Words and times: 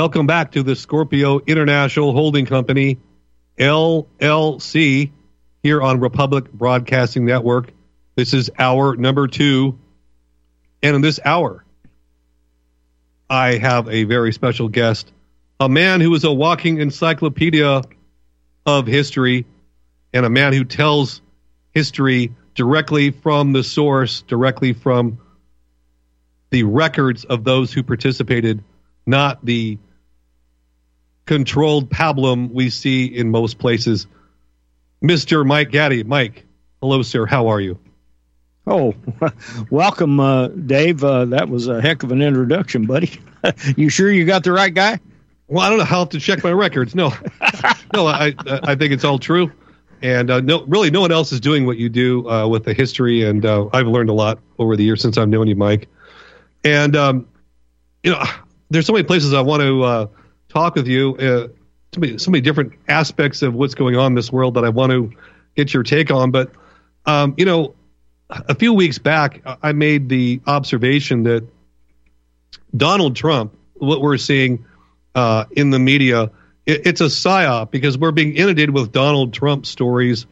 Welcome 0.00 0.26
back 0.26 0.52
to 0.52 0.62
the 0.62 0.76
Scorpio 0.76 1.40
International 1.40 2.14
Holding 2.14 2.46
Company, 2.46 2.96
LLC, 3.58 5.10
here 5.62 5.82
on 5.82 6.00
Republic 6.00 6.50
Broadcasting 6.50 7.26
Network. 7.26 7.70
This 8.14 8.32
is 8.32 8.50
hour 8.58 8.96
number 8.96 9.28
two. 9.28 9.78
And 10.82 10.96
in 10.96 11.02
this 11.02 11.20
hour, 11.22 11.66
I 13.28 13.58
have 13.58 13.90
a 13.90 14.04
very 14.04 14.32
special 14.32 14.68
guest, 14.68 15.12
a 15.60 15.68
man 15.68 16.00
who 16.00 16.14
is 16.14 16.24
a 16.24 16.32
walking 16.32 16.80
encyclopedia 16.80 17.82
of 18.64 18.86
history 18.86 19.44
and 20.14 20.24
a 20.24 20.30
man 20.30 20.54
who 20.54 20.64
tells 20.64 21.20
history 21.74 22.32
directly 22.54 23.10
from 23.10 23.52
the 23.52 23.62
source, 23.62 24.22
directly 24.22 24.72
from 24.72 25.18
the 26.48 26.62
records 26.62 27.26
of 27.26 27.44
those 27.44 27.70
who 27.70 27.82
participated, 27.82 28.64
not 29.04 29.44
the 29.44 29.78
controlled 31.26 31.90
pablum 31.90 32.52
we 32.52 32.70
see 32.70 33.06
in 33.06 33.30
most 33.30 33.58
places. 33.58 34.06
Mr. 35.02 35.46
Mike 35.46 35.70
Gaddy. 35.70 36.02
Mike, 36.02 36.44
hello, 36.80 37.02
sir. 37.02 37.26
How 37.26 37.48
are 37.48 37.60
you? 37.60 37.78
Oh, 38.66 38.94
welcome, 39.70 40.20
uh, 40.20 40.48
Dave. 40.48 41.02
Uh, 41.02 41.24
that 41.26 41.48
was 41.48 41.68
a 41.68 41.80
heck 41.80 42.02
of 42.02 42.12
an 42.12 42.22
introduction, 42.22 42.86
buddy. 42.86 43.20
you 43.76 43.88
sure 43.88 44.10
you 44.10 44.24
got 44.24 44.44
the 44.44 44.52
right 44.52 44.72
guy? 44.72 45.00
Well, 45.48 45.64
I 45.64 45.70
don't 45.70 45.78
know 45.78 45.84
how 45.84 46.04
to 46.04 46.20
check 46.20 46.44
my 46.44 46.52
records. 46.52 46.94
No, 46.94 47.08
no, 47.94 48.06
I 48.06 48.34
I 48.46 48.76
think 48.76 48.92
it's 48.92 49.02
all 49.02 49.18
true, 49.18 49.50
and 50.02 50.30
uh, 50.30 50.40
no, 50.40 50.64
really, 50.66 50.90
no 50.90 51.00
one 51.00 51.10
else 51.10 51.32
is 51.32 51.40
doing 51.40 51.66
what 51.66 51.78
you 51.78 51.88
do 51.88 52.28
uh, 52.28 52.46
with 52.46 52.64
the 52.64 52.74
history, 52.74 53.24
and 53.24 53.44
uh, 53.44 53.68
I've 53.72 53.88
learned 53.88 54.10
a 54.10 54.14
lot 54.14 54.38
over 54.58 54.76
the 54.76 54.84
years 54.84 55.02
since 55.02 55.18
I've 55.18 55.28
known 55.28 55.48
you, 55.48 55.56
Mike. 55.56 55.88
And 56.62 56.94
um, 56.94 57.28
you 58.04 58.12
know, 58.12 58.22
there's 58.68 58.86
so 58.86 58.92
many 58.92 59.04
places 59.04 59.34
I 59.34 59.40
want 59.40 59.62
to 59.62 59.82
uh, 59.82 60.06
talk 60.50 60.74
with 60.74 60.86
you. 60.86 61.16
Uh, 61.16 61.48
so 61.94 62.00
many, 62.00 62.18
so 62.18 62.30
many 62.30 62.42
different 62.42 62.74
aspects 62.88 63.42
of 63.42 63.54
what's 63.54 63.74
going 63.74 63.96
on 63.96 64.12
in 64.12 64.14
this 64.14 64.30
world 64.30 64.54
that 64.54 64.64
I 64.64 64.68
want 64.68 64.92
to 64.92 65.12
get 65.56 65.72
your 65.72 65.82
take 65.82 66.10
on. 66.10 66.30
But 66.30 66.52
um, 67.06 67.34
you 67.36 67.44
know, 67.44 67.74
a 68.28 68.54
few 68.54 68.72
weeks 68.74 68.98
back, 68.98 69.42
I 69.62 69.72
made 69.72 70.08
the 70.08 70.40
observation 70.46 71.24
that 71.24 71.46
Donald 72.76 73.16
Trump, 73.16 73.56
what 73.74 74.00
we're 74.00 74.18
seeing 74.18 74.64
uh, 75.14 75.46
in 75.50 75.70
the 75.70 75.78
media, 75.78 76.30
it, 76.66 76.86
it's 76.86 77.00
a 77.00 77.04
psyop 77.06 77.70
because 77.70 77.98
we're 77.98 78.12
being 78.12 78.36
inundated 78.36 78.70
with 78.74 78.92
Donald 78.92 79.32
Trump 79.32 79.66
stories 79.66 80.26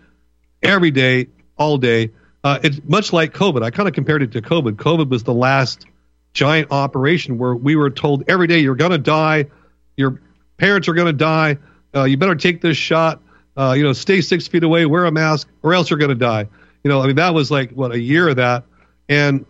every 0.63 0.91
day, 0.91 1.27
all 1.57 1.79
day. 1.79 2.11
Uh, 2.45 2.61
it's 2.63 2.81
much 2.85 3.13
like 3.13 3.35
COVID. 3.35 3.63
I 3.65 3.71
kind 3.71 3.89
of 3.89 3.95
compared 3.95 4.23
it 4.23 4.33
to 4.33 4.43
COVID. 4.43 4.75
COVID 4.75 5.09
was 5.09 5.25
the 5.25 5.35
last 5.35 5.87
giant 6.33 6.71
operation 6.71 7.39
where 7.39 7.55
we 7.55 7.75
were 7.75 7.91
told 7.91 8.25
every 8.29 8.47
day 8.47 8.61
you're 8.61 8.77
going 8.77 8.93
to 8.93 8.99
die, 8.99 9.47
your 9.99 10.21
parents 10.57 10.89
are 10.89 10.95
going 10.95 11.07
to 11.07 11.13
die, 11.13 11.59
uh, 11.95 12.05
you 12.05 12.17
better 12.17 12.35
take 12.35 12.61
this 12.61 12.77
shot, 12.77 13.21
uh, 13.57 13.75
you 13.77 13.83
know, 13.83 13.93
stay 13.93 14.21
six 14.21 14.47
feet 14.47 14.63
away, 14.63 14.87
wear 14.87 15.05
a 15.05 15.11
mask, 15.11 15.49
or 15.63 15.75
else 15.75 15.91
you're 15.91 15.99
going 15.99 16.11
to 16.11 16.15
die. 16.15 16.49
You 16.85 16.91
know, 16.91 17.03
I 17.03 17.07
mean, 17.07 17.17
that 17.17 17.35
was 17.35 17.51
like 17.51 17.73
what 17.73 17.93
a 17.93 17.99
year 17.99 18.29
of 18.29 18.37
that. 18.37 18.65
And 19.09 19.45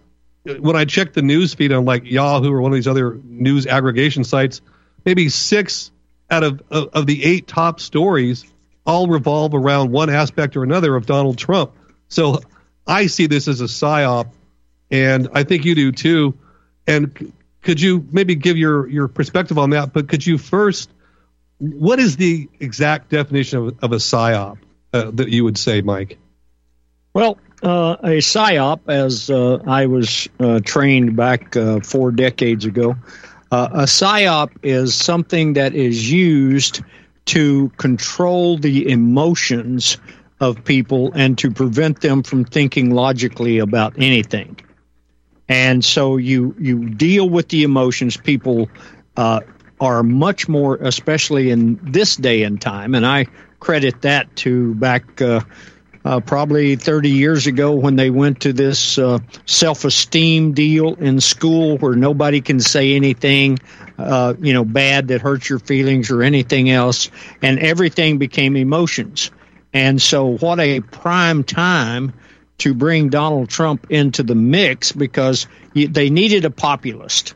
when 0.45 0.77
I 0.77 0.85
checked 0.85 1.15
the 1.15 1.23
news 1.23 1.55
feed 1.55 1.73
on 1.73 1.85
like 1.85 2.05
Yahoo 2.05 2.53
or 2.53 2.61
one 2.61 2.73
of 2.73 2.77
these 2.77 2.89
other 2.89 3.21
news 3.25 3.67
aggregation 3.67 4.25
sites, 4.25 4.61
maybe 5.05 5.29
six 5.29 5.91
out 6.31 6.43
of 6.43 6.63
of, 6.71 6.89
of 6.95 7.07
the 7.07 7.25
eight 7.25 7.47
top 7.47 7.81
stories 7.81 8.45
all 8.87 9.07
revolve 9.07 9.55
around 9.55 9.91
one 9.91 10.09
aspect 10.09 10.57
or 10.57 10.65
another 10.65 10.97
of 10.97 11.05
Donald 11.05 11.37
Trump. 11.37 11.73
So 12.09 12.41
I 12.87 13.07
see 13.07 13.27
this 13.27 13.47
as 13.47 13.61
a 13.61 13.65
psyop, 13.65 14.31
and 14.91 15.29
I 15.35 15.45
think 15.45 15.67
you 15.67 15.75
do 15.75 15.93
too. 15.93 16.39
And 16.87 17.33
could 17.69 17.83
you 17.83 18.09
maybe 18.11 18.35
give 18.35 18.57
your 18.57 18.89
your 18.89 19.09
perspective 19.09 19.59
on 19.59 19.69
that? 19.71 19.93
But 19.93 20.09
could 20.09 20.27
you 20.27 20.39
first, 20.39 20.91
what 21.59 21.99
is 21.99 22.17
the 22.17 22.49
exact 22.59 23.11
definition 23.11 23.59
of, 23.59 23.79
of 23.83 23.93
a 23.93 23.97
psyop 23.97 24.57
uh, 24.95 25.11
that 25.11 25.29
you 25.29 25.45
would 25.45 25.59
say, 25.59 25.83
Mike? 25.83 26.17
Well, 27.13 27.37
uh, 27.63 27.97
a 28.03 28.17
psyop, 28.23 28.89
as 28.89 29.29
uh, 29.29 29.59
I 29.67 29.85
was 29.85 30.31
uh, 30.41 30.61
trained 30.65 31.15
back 31.15 31.55
uh, 31.59 31.81
four 31.81 32.11
decades 32.11 32.65
ago, 32.65 32.97
uh, 33.53 33.69
a 33.71 33.83
psyop 33.83 34.49
is 34.63 34.95
something 34.95 35.53
that 35.53 35.75
is 35.75 36.11
used 36.11 36.81
to 37.27 37.69
control 37.77 38.57
the 38.57 38.89
emotions 38.89 39.99
of 40.41 40.65
people 40.65 41.13
and 41.13 41.37
to 41.37 41.51
prevent 41.51 42.01
them 42.01 42.23
from 42.23 42.47
thinking 42.47 42.95
logically 42.95 43.59
about 43.59 43.93
anything. 43.99 44.57
And 45.49 45.85
so 45.85 46.17
you 46.17 46.55
you 46.59 46.89
deal 46.91 47.29
with 47.29 47.49
the 47.49 47.63
emotions. 47.63 48.17
People 48.17 48.69
uh, 49.17 49.41
are 49.81 50.03
much 50.03 50.49
more, 50.49 50.77
especially 50.77 51.51
in 51.51 51.79
this 51.83 52.17
day 52.17 52.43
and 52.43 52.61
time, 52.61 52.95
and 52.95 53.07
I 53.07 53.27
credit 53.61 54.03
that 54.03 54.35
to 54.37 54.75
back. 54.75 55.21
Uh, 55.21 55.41
uh, 56.05 56.21
probably 56.21 56.77
30 56.77 57.11
years 57.11 57.47
ago 57.47 57.73
when 57.75 57.97
they 57.97 58.09
went 58.09 58.41
to 58.41 58.53
this 58.53 58.97
uh, 58.99 59.19
self 59.45 59.85
esteem 59.85 60.53
deal 60.53 60.95
in 60.95 61.21
school 61.21 61.77
where 61.79 61.95
nobody 61.95 62.41
can 62.41 62.61
say 62.61 62.95
anything, 62.95 63.59
uh, 63.99 64.33
you 64.41 64.55
know, 64.55 64.65
bad 64.65 65.09
that 65.09 65.21
hurts 65.21 65.51
your 65.51 65.59
feelings 65.59 66.11
or 66.11 66.23
anything 66.23 66.71
else, 66.71 67.11
and 67.43 67.59
everything 67.59 68.17
became 68.17 68.57
emotions. 68.57 69.31
And 69.75 70.01
so, 70.01 70.37
what 70.39 70.61
a 70.61 70.81
prime 70.81 71.45
time 71.45 72.15
to 72.59 72.75
bring 72.75 73.09
Donald 73.09 73.49
Trump 73.49 73.87
into 73.91 74.23
the 74.23 74.35
mix 74.35 74.93
because 74.93 75.47
they 75.75 76.11
needed 76.11 76.45
a 76.45 76.51
populist. 76.51 77.35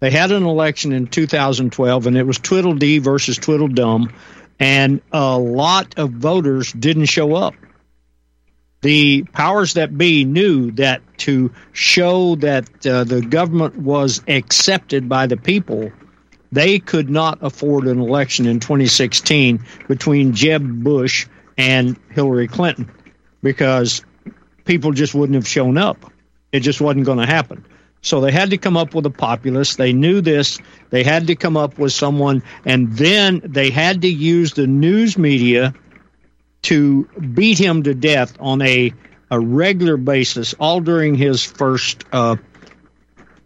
They 0.00 0.10
had 0.10 0.32
an 0.32 0.44
election 0.44 0.92
in 0.92 1.06
2012, 1.06 2.06
and 2.06 2.16
it 2.16 2.26
was 2.26 2.38
Tweedledee 2.38 2.98
versus 2.98 3.36
Tweedledum, 3.36 4.12
and 4.58 5.02
a 5.12 5.38
lot 5.38 5.98
of 5.98 6.10
voters 6.10 6.72
didn't 6.72 7.06
show 7.06 7.34
up 7.34 7.54
the 8.80 9.24
powers 9.24 9.74
that 9.74 9.96
be 9.96 10.24
knew 10.24 10.70
that 10.72 11.02
to 11.18 11.52
show 11.72 12.36
that 12.36 12.86
uh, 12.86 13.04
the 13.04 13.20
government 13.20 13.76
was 13.76 14.22
accepted 14.26 15.08
by 15.08 15.26
the 15.26 15.36
people, 15.36 15.92
they 16.52 16.78
could 16.78 17.10
not 17.10 17.38
afford 17.42 17.86
an 17.86 18.00
election 18.00 18.46
in 18.46 18.60
2016 18.60 19.64
between 19.86 20.32
Jeb 20.32 20.82
Bush 20.82 21.26
and 21.58 21.98
Hillary 22.10 22.48
Clinton 22.48 22.90
because 23.42 24.02
people 24.70 24.92
just 24.92 25.16
wouldn't 25.16 25.34
have 25.34 25.48
shown 25.48 25.76
up. 25.76 26.12
It 26.52 26.60
just 26.60 26.80
wasn't 26.80 27.04
going 27.04 27.18
to 27.18 27.26
happen. 27.26 27.64
So 28.02 28.20
they 28.20 28.30
had 28.30 28.50
to 28.50 28.56
come 28.56 28.76
up 28.76 28.94
with 28.94 29.04
a 29.04 29.10
populist. 29.10 29.78
They 29.78 29.92
knew 29.92 30.20
this. 30.20 30.60
They 30.90 31.02
had 31.02 31.26
to 31.26 31.34
come 31.34 31.56
up 31.56 31.76
with 31.76 31.92
someone, 31.92 32.44
and 32.64 32.96
then 32.96 33.40
they 33.44 33.70
had 33.70 34.02
to 34.02 34.08
use 34.08 34.52
the 34.52 34.68
news 34.68 35.18
media 35.18 35.74
to 36.62 37.02
beat 37.34 37.58
him 37.58 37.82
to 37.82 37.94
death 37.94 38.36
on 38.38 38.62
a, 38.62 38.92
a 39.28 39.40
regular 39.40 39.96
basis, 39.96 40.54
all 40.54 40.78
during 40.78 41.16
his 41.16 41.44
first 41.44 42.04
uh, 42.12 42.36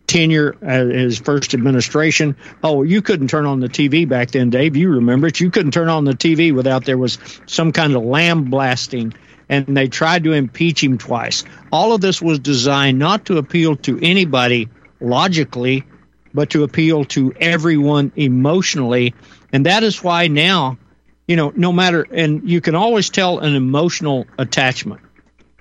tenure, 0.06 0.54
uh, 0.62 0.84
his 0.84 1.18
first 1.18 1.54
administration. 1.54 2.36
Oh, 2.62 2.82
you 2.82 3.00
couldn't 3.00 3.28
turn 3.28 3.46
on 3.46 3.60
the 3.60 3.70
TV 3.70 4.06
back 4.06 4.32
then, 4.32 4.50
Dave. 4.50 4.76
You 4.76 4.90
remember 4.90 5.28
it. 5.28 5.40
You 5.40 5.50
couldn't 5.50 5.72
turn 5.72 5.88
on 5.88 6.04
the 6.04 6.12
TV 6.12 6.54
without 6.54 6.84
there 6.84 6.98
was 6.98 7.16
some 7.46 7.72
kind 7.72 7.96
of 7.96 8.04
lamb 8.04 8.50
blasting. 8.50 9.14
And 9.48 9.76
they 9.76 9.88
tried 9.88 10.24
to 10.24 10.32
impeach 10.32 10.82
him 10.82 10.98
twice. 10.98 11.44
All 11.70 11.92
of 11.92 12.00
this 12.00 12.22
was 12.22 12.38
designed 12.38 12.98
not 12.98 13.26
to 13.26 13.38
appeal 13.38 13.76
to 13.76 13.98
anybody 14.00 14.68
logically, 15.00 15.84
but 16.32 16.50
to 16.50 16.64
appeal 16.64 17.04
to 17.06 17.34
everyone 17.38 18.12
emotionally. 18.16 19.14
And 19.52 19.66
that 19.66 19.82
is 19.82 20.02
why 20.02 20.28
now 20.28 20.78
you 21.26 21.36
know, 21.36 21.52
no 21.56 21.72
matter, 21.72 22.06
and 22.10 22.48
you 22.48 22.60
can 22.60 22.74
always 22.74 23.10
tell 23.10 23.38
an 23.38 23.54
emotional 23.54 24.26
attachment 24.38 25.00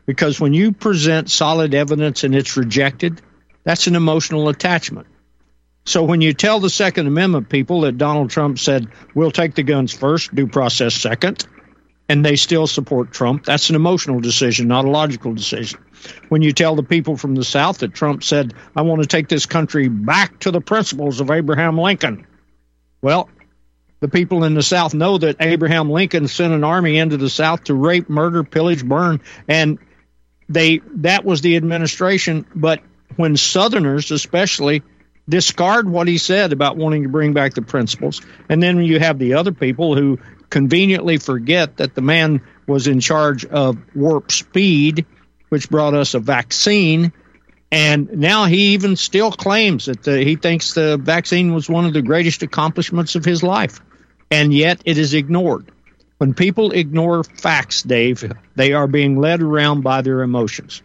because 0.05 0.39
when 0.39 0.53
you 0.53 0.73
present 0.73 1.29
solid 1.29 1.73
evidence 1.73 2.23
and 2.23 2.35
it's 2.35 2.57
rejected, 2.57 3.21
that's 3.63 3.87
an 3.87 3.95
emotional 3.95 4.49
attachment. 4.49 5.07
So 5.85 6.03
when 6.03 6.21
you 6.21 6.33
tell 6.33 6.59
the 6.59 6.69
Second 6.69 7.07
Amendment 7.07 7.49
people 7.49 7.81
that 7.81 7.97
Donald 7.97 8.29
Trump 8.29 8.59
said, 8.59 8.87
we'll 9.13 9.31
take 9.31 9.55
the 9.55 9.63
guns 9.63 9.93
first, 9.93 10.33
due 10.33 10.47
process 10.47 10.93
second, 10.95 11.45
and 12.09 12.25
they 12.25 12.35
still 12.35 12.67
support 12.67 13.11
Trump, 13.11 13.45
that's 13.45 13.69
an 13.69 13.75
emotional 13.75 14.19
decision, 14.19 14.67
not 14.67 14.85
a 14.85 14.89
logical 14.89 15.33
decision. 15.33 15.79
When 16.29 16.41
you 16.41 16.51
tell 16.51 16.75
the 16.75 16.83
people 16.83 17.15
from 17.15 17.35
the 17.35 17.43
South 17.43 17.79
that 17.79 17.93
Trump 17.93 18.23
said, 18.23 18.53
I 18.75 18.81
want 18.81 19.01
to 19.01 19.07
take 19.07 19.29
this 19.29 19.45
country 19.45 19.87
back 19.87 20.39
to 20.39 20.51
the 20.51 20.61
principles 20.61 21.21
of 21.21 21.31
Abraham 21.31 21.77
Lincoln, 21.77 22.27
well, 23.01 23.29
the 24.01 24.09
people 24.09 24.43
in 24.43 24.53
the 24.53 24.63
South 24.63 24.93
know 24.93 25.17
that 25.17 25.37
Abraham 25.39 25.89
Lincoln 25.89 26.27
sent 26.27 26.53
an 26.53 26.65
army 26.65 26.97
into 26.97 27.15
the 27.15 27.29
South 27.29 27.63
to 27.65 27.73
rape, 27.73 28.09
murder, 28.09 28.43
pillage, 28.43 28.83
burn, 28.83 29.21
and 29.47 29.79
they 30.49 30.81
that 30.95 31.23
was 31.23 31.39
the 31.39 31.55
administration. 31.55 32.45
But 32.53 32.81
when 33.15 33.37
Southerners, 33.37 34.11
especially, 34.11 34.83
discard 35.27 35.87
what 35.87 36.07
he 36.07 36.17
said 36.17 36.51
about 36.51 36.75
wanting 36.75 37.03
to 37.03 37.09
bring 37.09 37.33
back 37.33 37.53
the 37.53 37.61
principles. 37.61 38.21
And 38.49 38.61
then 38.61 38.83
you 38.83 38.99
have 38.99 39.19
the 39.19 39.35
other 39.35 39.53
people 39.53 39.95
who 39.95 40.19
conveniently 40.49 41.17
forget 41.17 41.77
that 41.77 41.95
the 41.95 42.01
man 42.01 42.41
was 42.67 42.87
in 42.87 42.99
charge 42.99 43.45
of 43.45 43.77
warp 43.95 44.31
speed, 44.31 45.05
which 45.49 45.69
brought 45.69 45.93
us 45.93 46.13
a 46.13 46.19
vaccine. 46.19 47.11
And 47.71 48.19
now 48.19 48.45
he 48.45 48.73
even 48.73 48.95
still 48.95 49.31
claims 49.31 49.85
that 49.85 50.03
the, 50.03 50.23
he 50.23 50.35
thinks 50.35 50.73
the 50.73 50.97
vaccine 50.97 51.53
was 51.53 51.69
one 51.69 51.85
of 51.85 51.93
the 51.93 52.01
greatest 52.01 52.43
accomplishments 52.43 53.15
of 53.15 53.25
his 53.25 53.41
life. 53.41 53.81
And 54.29 54.53
yet 54.53 54.81
it 54.85 54.97
is 54.97 55.13
ignored. 55.13 55.71
When 56.17 56.33
people 56.33 56.71
ignore 56.71 57.23
facts, 57.23 57.81
Dave, 57.83 58.31
they 58.55 58.73
are 58.73 58.87
being 58.87 59.19
led 59.19 59.41
around 59.41 59.81
by 59.81 60.01
their 60.01 60.21
emotions. 60.21 60.81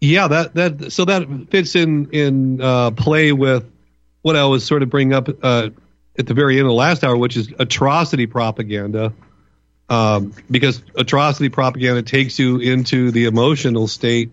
Yeah, 0.00 0.28
that 0.28 0.54
that 0.54 0.92
so 0.92 1.04
that 1.06 1.26
fits 1.50 1.74
in 1.74 2.10
in 2.10 2.60
uh, 2.60 2.90
play 2.90 3.32
with 3.32 3.64
what 4.22 4.36
I 4.36 4.44
was 4.44 4.64
sort 4.64 4.82
of 4.82 4.90
bringing 4.90 5.14
up 5.14 5.28
uh, 5.42 5.70
at 6.18 6.26
the 6.26 6.34
very 6.34 6.54
end 6.58 6.62
of 6.62 6.70
the 6.70 6.74
last 6.74 7.04
hour, 7.04 7.16
which 7.16 7.36
is 7.36 7.52
atrocity 7.58 8.26
propaganda. 8.26 9.12
Um, 9.88 10.32
because 10.50 10.82
atrocity 10.96 11.48
propaganda 11.48 12.02
takes 12.02 12.40
you 12.40 12.58
into 12.58 13.12
the 13.12 13.26
emotional 13.26 13.86
state, 13.86 14.32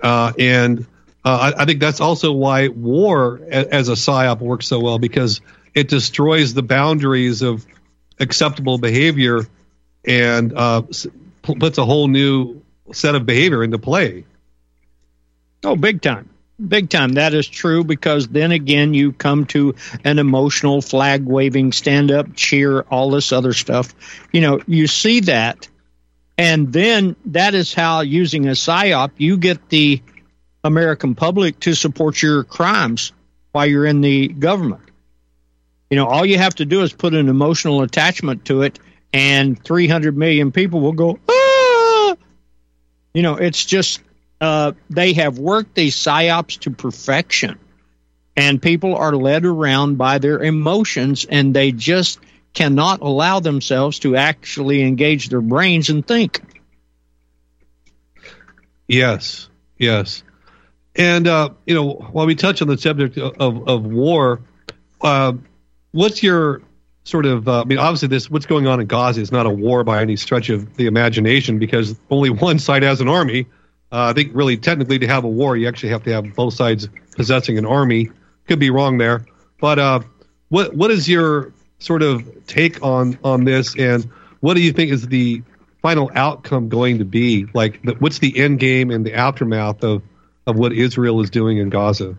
uh, 0.00 0.32
and 0.38 0.86
uh, 1.24 1.52
I, 1.56 1.62
I, 1.62 1.64
think 1.64 1.80
that's 1.80 2.00
also 2.00 2.30
why 2.30 2.68
war 2.68 3.40
as 3.50 3.88
a 3.88 3.94
psyop 3.94 4.38
works 4.38 4.68
so 4.68 4.78
well 4.78 5.00
because 5.00 5.40
it 5.74 5.88
destroys 5.88 6.54
the 6.54 6.62
boundaries 6.62 7.42
of 7.42 7.66
acceptable 8.20 8.78
behavior 8.78 9.40
and 10.04 10.52
uh, 10.54 10.82
puts 11.42 11.78
a 11.78 11.84
whole 11.84 12.06
new 12.06 12.62
set 12.92 13.14
of 13.14 13.26
behavior 13.26 13.64
into 13.64 13.78
play. 13.78 14.24
Oh, 15.64 15.76
big 15.76 16.00
time. 16.00 16.30
Big 16.66 16.90
time. 16.90 17.12
That 17.12 17.34
is 17.34 17.46
true 17.46 17.84
because 17.84 18.26
then 18.28 18.50
again, 18.50 18.92
you 18.92 19.12
come 19.12 19.46
to 19.46 19.76
an 20.04 20.18
emotional 20.18 20.82
flag 20.82 21.24
waving, 21.24 21.70
stand 21.70 22.10
up, 22.10 22.34
cheer, 22.34 22.80
all 22.80 23.10
this 23.10 23.30
other 23.30 23.52
stuff. 23.52 23.94
You 24.32 24.40
know, 24.40 24.60
you 24.66 24.88
see 24.88 25.20
that. 25.20 25.68
And 26.36 26.72
then 26.72 27.14
that 27.26 27.54
is 27.54 27.74
how, 27.74 28.00
using 28.00 28.46
a 28.46 28.52
PSYOP, 28.52 29.10
you 29.18 29.36
get 29.36 29.68
the 29.68 30.02
American 30.64 31.14
public 31.14 31.60
to 31.60 31.74
support 31.74 32.20
your 32.20 32.42
crimes 32.44 33.12
while 33.52 33.66
you're 33.66 33.86
in 33.86 34.00
the 34.00 34.28
government. 34.28 34.82
You 35.90 35.96
know, 35.96 36.06
all 36.06 36.26
you 36.26 36.38
have 36.38 36.56
to 36.56 36.64
do 36.64 36.82
is 36.82 36.92
put 36.92 37.14
an 37.14 37.28
emotional 37.28 37.82
attachment 37.82 38.44
to 38.46 38.62
it, 38.62 38.78
and 39.12 39.62
300 39.62 40.16
million 40.16 40.52
people 40.52 40.80
will 40.80 40.92
go, 40.92 41.18
ah! 41.28 42.16
You 43.14 43.22
know, 43.22 43.36
it's 43.36 43.64
just 43.64 44.00
uh, 44.40 44.72
they 44.90 45.14
have 45.14 45.38
worked 45.38 45.74
these 45.74 45.96
psyops 45.96 46.60
to 46.60 46.70
perfection, 46.70 47.58
and 48.36 48.60
people 48.62 48.96
are 48.96 49.14
led 49.14 49.44
around 49.44 49.98
by 49.98 50.18
their 50.18 50.42
emotions, 50.42 51.24
and 51.24 51.54
they 51.54 51.72
just 51.72 52.20
cannot 52.54 53.00
allow 53.00 53.40
themselves 53.40 53.98
to 54.00 54.16
actually 54.16 54.82
engage 54.82 55.28
their 55.28 55.40
brains 55.40 55.90
and 55.90 56.06
think. 56.06 56.40
Yes, 58.86 59.48
yes, 59.76 60.22
and 60.94 61.26
uh, 61.26 61.50
you 61.66 61.74
know, 61.74 61.92
while 61.92 62.26
we 62.26 62.34
touch 62.34 62.62
on 62.62 62.68
the 62.68 62.78
subject 62.78 63.18
of 63.18 63.68
of 63.68 63.84
war, 63.84 64.42
uh, 65.00 65.32
what's 65.92 66.22
your 66.22 66.62
sort 67.04 67.26
of 67.26 67.48
uh, 67.48 67.62
I 67.62 67.64
mean 67.64 67.78
obviously 67.78 68.08
this 68.08 68.30
what's 68.30 68.46
going 68.46 68.66
on 68.66 68.80
in 68.80 68.86
Gaza 68.86 69.20
is 69.20 69.32
not 69.32 69.46
a 69.46 69.50
war 69.50 69.82
by 69.82 70.02
any 70.02 70.16
stretch 70.16 70.50
of 70.50 70.76
the 70.76 70.86
imagination 70.86 71.58
because 71.58 71.98
only 72.10 72.30
one 72.48 72.58
side 72.58 72.82
has 72.82 73.00
an 73.00 73.08
army 73.08 73.46
uh, 73.90 74.10
I 74.10 74.12
think 74.12 74.32
really 74.34 74.56
technically 74.56 74.98
to 74.98 75.06
have 75.06 75.24
a 75.24 75.28
war, 75.28 75.56
you 75.56 75.68
actually 75.68 75.90
have 75.90 76.04
to 76.04 76.12
have 76.12 76.34
both 76.34 76.54
sides 76.54 76.88
possessing 77.16 77.58
an 77.58 77.66
army. 77.66 78.10
Could 78.46 78.58
be 78.58 78.70
wrong 78.70 78.98
there, 78.98 79.26
but 79.60 79.78
uh, 79.78 80.00
what 80.48 80.74
what 80.74 80.90
is 80.90 81.08
your 81.08 81.52
sort 81.78 82.02
of 82.02 82.46
take 82.46 82.82
on 82.82 83.18
on 83.22 83.44
this, 83.44 83.76
and 83.76 84.04
what 84.40 84.54
do 84.54 84.62
you 84.62 84.72
think 84.72 84.90
is 84.92 85.06
the 85.06 85.42
final 85.82 86.10
outcome 86.14 86.68
going 86.68 86.98
to 86.98 87.04
be? 87.04 87.46
Like, 87.52 87.82
the, 87.82 87.94
what's 87.94 88.18
the 88.18 88.38
end 88.38 88.58
game 88.58 88.90
and 88.90 89.04
the 89.04 89.14
aftermath 89.14 89.84
of 89.84 90.02
of 90.46 90.56
what 90.56 90.72
Israel 90.72 91.20
is 91.20 91.30
doing 91.30 91.58
in 91.58 91.68
Gaza? 91.68 92.16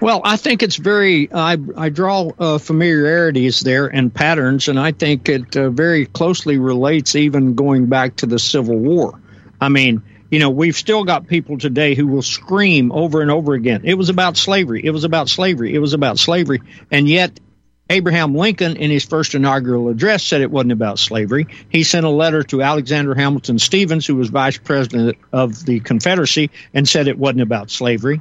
Well, 0.00 0.22
I 0.24 0.36
think 0.36 0.62
it's 0.62 0.76
very. 0.76 1.32
I 1.32 1.56
I 1.76 1.88
draw 1.88 2.30
uh, 2.38 2.58
familiarities 2.58 3.60
there 3.60 3.86
and 3.86 4.12
patterns, 4.12 4.68
and 4.68 4.78
I 4.78 4.92
think 4.92 5.28
it 5.28 5.56
uh, 5.56 5.70
very 5.70 6.06
closely 6.06 6.58
relates, 6.58 7.14
even 7.16 7.54
going 7.54 7.86
back 7.86 8.16
to 8.16 8.26
the 8.26 8.38
Civil 8.38 8.76
War. 8.76 9.20
I 9.60 9.68
mean 9.68 10.02
you 10.34 10.40
know, 10.40 10.50
we've 10.50 10.74
still 10.74 11.04
got 11.04 11.28
people 11.28 11.58
today 11.58 11.94
who 11.94 12.08
will 12.08 12.20
scream 12.20 12.90
over 12.90 13.22
and 13.22 13.30
over 13.30 13.54
again. 13.54 13.82
It 13.84 13.94
was 13.94 14.08
about 14.08 14.36
slavery. 14.36 14.84
It 14.84 14.90
was 14.90 15.04
about 15.04 15.28
slavery. 15.28 15.72
It 15.72 15.78
was 15.78 15.92
about 15.92 16.18
slavery. 16.18 16.60
And 16.90 17.08
yet, 17.08 17.38
Abraham 17.88 18.34
Lincoln, 18.34 18.76
in 18.76 18.90
his 18.90 19.04
first 19.04 19.36
inaugural 19.36 19.90
address, 19.90 20.24
said 20.24 20.40
it 20.40 20.50
wasn't 20.50 20.72
about 20.72 20.98
slavery. 20.98 21.46
He 21.68 21.84
sent 21.84 22.04
a 22.04 22.10
letter 22.10 22.42
to 22.42 22.62
Alexander 22.62 23.14
Hamilton 23.14 23.60
Stephens, 23.60 24.06
who 24.08 24.16
was 24.16 24.28
vice 24.28 24.58
president 24.58 25.18
of 25.32 25.64
the 25.66 25.78
Confederacy, 25.78 26.50
and 26.72 26.88
said 26.88 27.06
it 27.06 27.16
wasn't 27.16 27.42
about 27.42 27.70
slavery. 27.70 28.20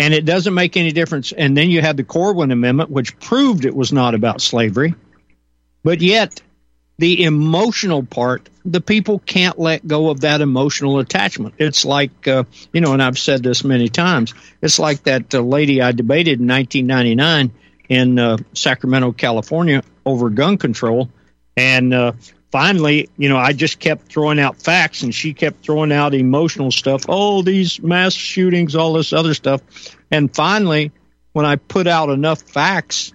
And 0.00 0.12
it 0.12 0.24
doesn't 0.24 0.52
make 0.52 0.76
any 0.76 0.90
difference. 0.90 1.30
And 1.30 1.56
then 1.56 1.70
you 1.70 1.80
had 1.80 1.96
the 1.96 2.02
Corwin 2.02 2.50
Amendment, 2.50 2.90
which 2.90 3.16
proved 3.20 3.64
it 3.64 3.76
was 3.76 3.92
not 3.92 4.16
about 4.16 4.40
slavery. 4.40 4.96
But 5.84 6.00
yet, 6.00 6.42
the 6.98 7.24
emotional 7.24 8.02
part, 8.02 8.48
the 8.64 8.80
people 8.80 9.18
can't 9.18 9.58
let 9.58 9.86
go 9.86 10.08
of 10.08 10.20
that 10.20 10.40
emotional 10.40 10.98
attachment. 10.98 11.54
It's 11.58 11.84
like, 11.84 12.26
uh, 12.26 12.44
you 12.72 12.80
know, 12.80 12.94
and 12.94 13.02
I've 13.02 13.18
said 13.18 13.42
this 13.42 13.64
many 13.64 13.88
times, 13.88 14.34
it's 14.62 14.78
like 14.78 15.02
that 15.04 15.34
uh, 15.34 15.40
lady 15.40 15.82
I 15.82 15.92
debated 15.92 16.40
in 16.40 16.48
1999 16.48 17.52
in 17.88 18.18
uh, 18.18 18.38
Sacramento, 18.54 19.12
California 19.12 19.82
over 20.04 20.30
gun 20.30 20.56
control. 20.56 21.10
And 21.56 21.92
uh, 21.92 22.12
finally, 22.50 23.10
you 23.18 23.28
know, 23.28 23.36
I 23.36 23.52
just 23.52 23.78
kept 23.78 24.06
throwing 24.06 24.40
out 24.40 24.56
facts 24.56 25.02
and 25.02 25.14
she 25.14 25.34
kept 25.34 25.62
throwing 25.62 25.92
out 25.92 26.14
emotional 26.14 26.70
stuff. 26.70 27.04
Oh, 27.08 27.42
these 27.42 27.80
mass 27.82 28.14
shootings, 28.14 28.74
all 28.74 28.94
this 28.94 29.12
other 29.12 29.34
stuff. 29.34 29.60
And 30.10 30.34
finally, 30.34 30.92
when 31.32 31.44
I 31.44 31.56
put 31.56 31.86
out 31.86 32.08
enough 32.08 32.40
facts, 32.40 33.12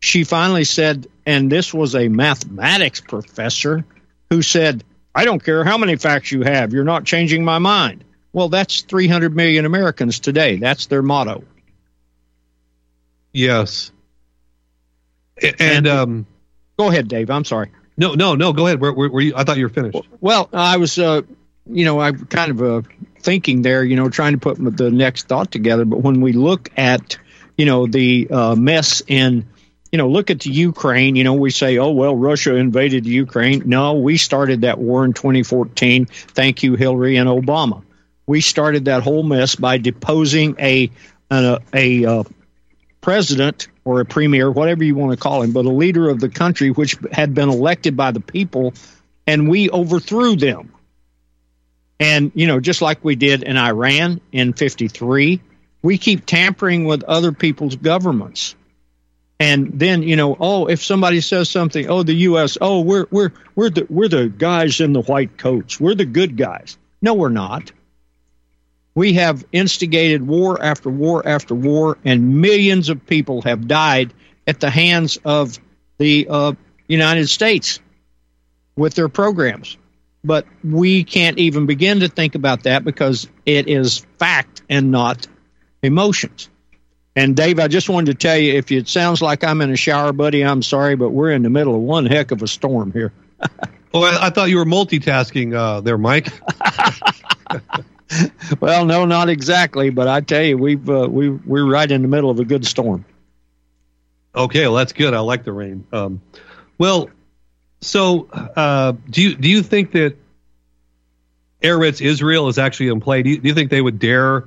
she 0.00 0.24
finally 0.24 0.64
said, 0.64 1.06
and 1.26 1.50
this 1.50 1.74
was 1.74 1.94
a 1.94 2.08
mathematics 2.08 3.00
professor 3.00 3.84
who 4.30 4.42
said, 4.42 4.84
I 5.14 5.24
don't 5.24 5.42
care 5.42 5.64
how 5.64 5.78
many 5.78 5.96
facts 5.96 6.30
you 6.30 6.42
have, 6.42 6.72
you're 6.72 6.84
not 6.84 7.04
changing 7.04 7.44
my 7.44 7.58
mind. 7.58 8.04
Well, 8.32 8.48
that's 8.48 8.82
300 8.82 9.34
million 9.34 9.64
Americans 9.64 10.20
today. 10.20 10.56
That's 10.56 10.86
their 10.86 11.02
motto. 11.02 11.44
Yes. 13.32 13.90
And, 15.42 15.56
and 15.60 15.86
um, 15.86 16.26
go 16.78 16.88
ahead, 16.88 17.08
Dave. 17.08 17.30
I'm 17.30 17.44
sorry. 17.44 17.72
No, 17.96 18.14
no, 18.14 18.34
no. 18.34 18.52
Go 18.52 18.66
ahead. 18.66 18.80
Where, 18.80 18.92
where, 18.92 19.08
where 19.08 19.22
you, 19.22 19.32
I 19.34 19.44
thought 19.44 19.56
you 19.56 19.64
were 19.64 19.70
finished. 19.70 19.98
Well, 20.20 20.48
I 20.52 20.76
was, 20.76 20.98
uh, 20.98 21.22
you 21.66 21.84
know, 21.84 22.00
I'm 22.00 22.26
kind 22.26 22.50
of 22.50 22.62
uh, 22.62 22.88
thinking 23.20 23.62
there, 23.62 23.82
you 23.82 23.96
know, 23.96 24.08
trying 24.08 24.32
to 24.34 24.38
put 24.38 24.58
the 24.76 24.90
next 24.90 25.26
thought 25.28 25.50
together. 25.50 25.84
But 25.84 26.02
when 26.02 26.20
we 26.20 26.32
look 26.32 26.70
at, 26.76 27.18
you 27.56 27.66
know, 27.66 27.86
the 27.86 28.28
uh, 28.30 28.54
mess 28.54 29.02
in 29.06 29.48
you 29.90 29.96
know, 29.98 30.08
look 30.08 30.30
at 30.30 30.40
the 30.40 30.50
Ukraine. 30.50 31.16
You 31.16 31.24
know, 31.24 31.34
we 31.34 31.50
say, 31.50 31.78
oh, 31.78 31.90
well, 31.90 32.14
Russia 32.14 32.54
invaded 32.56 33.06
Ukraine. 33.06 33.62
No, 33.66 33.94
we 33.94 34.16
started 34.16 34.62
that 34.62 34.78
war 34.78 35.04
in 35.04 35.12
2014. 35.12 36.06
Thank 36.06 36.62
you, 36.62 36.74
Hillary 36.74 37.16
and 37.16 37.28
Obama. 37.28 37.82
We 38.26 38.40
started 38.40 38.84
that 38.86 39.02
whole 39.02 39.22
mess 39.22 39.54
by 39.54 39.78
deposing 39.78 40.56
a 40.58 40.90
a, 41.30 41.60
a 41.74 42.04
uh, 42.04 42.24
president 43.00 43.68
or 43.84 44.00
a 44.00 44.04
premier, 44.04 44.50
whatever 44.50 44.84
you 44.84 44.94
want 44.94 45.12
to 45.12 45.16
call 45.16 45.42
him, 45.42 45.52
but 45.52 45.64
a 45.64 45.70
leader 45.70 46.08
of 46.08 46.20
the 46.20 46.28
country 46.28 46.70
which 46.70 46.96
had 47.12 47.34
been 47.34 47.48
elected 47.48 47.96
by 47.96 48.10
the 48.10 48.20
people, 48.20 48.74
and 49.26 49.48
we 49.48 49.70
overthrew 49.70 50.36
them. 50.36 50.72
And 52.00 52.32
you 52.34 52.46
know, 52.46 52.60
just 52.60 52.82
like 52.82 53.02
we 53.02 53.16
did 53.16 53.42
in 53.42 53.56
Iran 53.56 54.20
in 54.32 54.52
'53, 54.52 55.40
we 55.80 55.96
keep 55.96 56.26
tampering 56.26 56.84
with 56.84 57.02
other 57.04 57.32
people's 57.32 57.76
governments 57.76 58.54
And 59.40 59.78
then 59.78 60.02
you 60.02 60.16
know, 60.16 60.36
oh, 60.40 60.66
if 60.66 60.82
somebody 60.82 61.20
says 61.20 61.48
something, 61.48 61.88
oh, 61.88 62.02
the 62.02 62.14
U.S., 62.14 62.58
oh, 62.60 62.80
we're 62.80 63.06
we're 63.10 63.32
we're 63.54 63.70
the 63.70 63.86
we're 63.88 64.08
the 64.08 64.28
guys 64.28 64.80
in 64.80 64.92
the 64.92 65.02
white 65.02 65.38
coats, 65.38 65.78
we're 65.78 65.94
the 65.94 66.04
good 66.04 66.36
guys. 66.36 66.76
No, 67.00 67.14
we're 67.14 67.28
not. 67.28 67.70
We 68.94 69.12
have 69.12 69.44
instigated 69.52 70.26
war 70.26 70.60
after 70.60 70.90
war 70.90 71.26
after 71.26 71.54
war, 71.54 71.98
and 72.04 72.40
millions 72.40 72.88
of 72.88 73.06
people 73.06 73.42
have 73.42 73.68
died 73.68 74.12
at 74.48 74.58
the 74.58 74.70
hands 74.70 75.18
of 75.24 75.56
the 75.98 76.26
uh, 76.28 76.52
United 76.88 77.28
States 77.28 77.78
with 78.74 78.94
their 78.94 79.08
programs. 79.08 79.76
But 80.24 80.46
we 80.64 81.04
can't 81.04 81.38
even 81.38 81.66
begin 81.66 82.00
to 82.00 82.08
think 82.08 82.34
about 82.34 82.64
that 82.64 82.84
because 82.84 83.28
it 83.46 83.68
is 83.68 84.04
fact 84.18 84.62
and 84.68 84.90
not 84.90 85.28
emotions. 85.82 86.48
And 87.18 87.34
Dave, 87.34 87.58
I 87.58 87.66
just 87.66 87.88
wanted 87.88 88.12
to 88.12 88.28
tell 88.28 88.38
you 88.38 88.54
if 88.54 88.70
it 88.70 88.86
sounds 88.86 89.20
like 89.20 89.42
I'm 89.42 89.60
in 89.60 89.72
a 89.72 89.76
shower, 89.76 90.12
buddy, 90.12 90.44
I'm 90.44 90.62
sorry, 90.62 90.94
but 90.94 91.10
we're 91.10 91.32
in 91.32 91.42
the 91.42 91.50
middle 91.50 91.74
of 91.74 91.80
one 91.80 92.06
heck 92.06 92.30
of 92.30 92.42
a 92.42 92.46
storm 92.46 92.92
here. 92.92 93.12
oh, 93.92 94.04
I, 94.04 94.28
I, 94.28 94.30
thought 94.30 94.50
you 94.50 94.56
were 94.58 94.64
multitasking 94.64 95.52
uh, 95.52 95.80
there, 95.80 95.98
Mike. 95.98 96.28
well, 98.60 98.84
no, 98.84 99.04
not 99.04 99.28
exactly, 99.28 99.90
but 99.90 100.06
I 100.06 100.20
tell 100.20 100.44
you, 100.44 100.56
we've 100.56 100.88
uh, 100.88 101.08
we 101.10 101.28
we're 101.30 101.68
right 101.68 101.90
in 101.90 102.02
the 102.02 102.08
middle 102.08 102.30
of 102.30 102.38
a 102.38 102.44
good 102.44 102.64
storm. 102.64 103.04
Okay, 104.32 104.68
well 104.68 104.76
that's 104.76 104.92
good. 104.92 105.12
I 105.12 105.18
like 105.18 105.42
the 105.42 105.52
rain. 105.52 105.88
Um, 105.92 106.22
well, 106.78 107.10
so 107.80 108.28
uh, 108.30 108.92
do 109.10 109.22
you 109.22 109.34
do 109.34 109.48
you 109.48 109.64
think 109.64 109.90
that 109.90 110.16
Eretz 111.64 112.00
Israel 112.00 112.46
is 112.46 112.58
actually 112.58 112.90
in 112.90 113.00
play? 113.00 113.24
Do 113.24 113.30
you, 113.30 113.38
do 113.38 113.48
you 113.48 113.54
think 113.54 113.72
they 113.72 113.82
would 113.82 113.98
dare? 113.98 114.46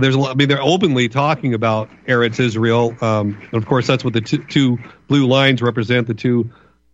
There's 0.00 0.14
a 0.14 0.18
lot, 0.18 0.30
I 0.30 0.34
mean, 0.34 0.48
they're 0.48 0.62
openly 0.62 1.08
talking 1.08 1.54
about 1.54 1.90
Eretz 2.06 2.40
Israel. 2.40 2.96
Um, 3.00 3.38
and 3.40 3.54
of 3.54 3.66
course, 3.66 3.86
that's 3.86 4.04
what 4.04 4.12
the 4.12 4.20
two, 4.20 4.44
two 4.44 4.78
blue 5.08 5.26
lines 5.26 5.62
represent. 5.62 6.06
The 6.06 6.14
two 6.14 6.50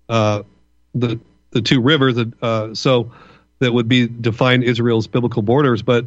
uh, 0.08 0.42
the 0.94 1.20
the 1.50 1.62
two 1.62 1.80
rivers. 1.80 2.18
Uh, 2.40 2.74
so 2.74 3.12
that 3.58 3.72
would 3.72 3.88
be 3.88 4.06
define 4.06 4.62
Israel's 4.62 5.06
biblical 5.06 5.42
borders. 5.42 5.82
But 5.82 6.06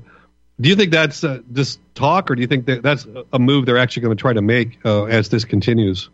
do 0.62 0.70
you 0.70 0.76
think 0.76 0.92
that's 0.92 1.24
uh, 1.24 1.40
just 1.52 1.80
talk, 1.96 2.30
or 2.30 2.36
do 2.36 2.42
you 2.42 2.48
think 2.48 2.66
that 2.66 2.84
that's 2.84 3.08
a 3.32 3.40
move 3.40 3.66
they're 3.66 3.78
actually 3.78 4.04
going 4.04 4.18
to 4.18 4.22
try 4.22 4.34
to 4.34 4.42
make 4.42 4.80
uh, 4.86 5.06
as 5.06 5.30
this 5.30 5.46
continues? 5.46 6.10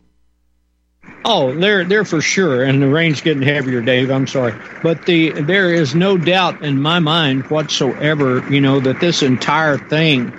Oh, 1.23 1.53
they're 1.53 1.83
they're 1.83 2.05
for 2.05 2.21
sure, 2.21 2.63
and 2.63 2.81
the 2.81 2.87
rain's 2.87 3.21
getting 3.21 3.41
heavier, 3.41 3.81
Dave. 3.81 4.11
I'm 4.11 4.27
sorry, 4.27 4.53
but 4.83 5.05
the 5.05 5.31
there 5.31 5.73
is 5.73 5.95
no 5.95 6.17
doubt 6.17 6.63
in 6.63 6.79
my 6.79 6.99
mind 6.99 7.49
whatsoever, 7.49 8.47
you 8.51 8.61
know, 8.61 8.79
that 8.79 8.99
this 8.99 9.23
entire 9.23 9.77
thing 9.77 10.31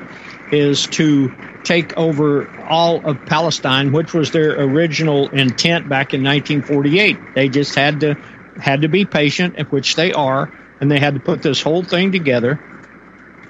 is 0.51 0.87
to 0.89 1.35
take 1.65 1.97
over 1.97 2.51
all 2.57 3.05
of 3.05 3.25
Palestine, 3.25 3.93
which 3.93 4.15
was 4.15 4.31
their 4.31 4.61
original 4.61 5.29
intent 5.31 5.89
back 5.89 6.15
in 6.15 6.23
1948. 6.23 7.35
They 7.35 7.49
just 7.49 7.75
had 7.75 8.01
to 8.01 8.17
had 8.59 8.83
to 8.83 8.89
be 8.89 9.05
patient, 9.05 9.59
which 9.71 9.97
they 9.97 10.13
are, 10.13 10.51
and 10.81 10.91
they 10.91 10.99
had 10.99 11.15
to 11.15 11.21
put 11.21 11.43
this 11.43 11.61
whole 11.61 11.85
thing 11.85 12.13
together 12.13 12.61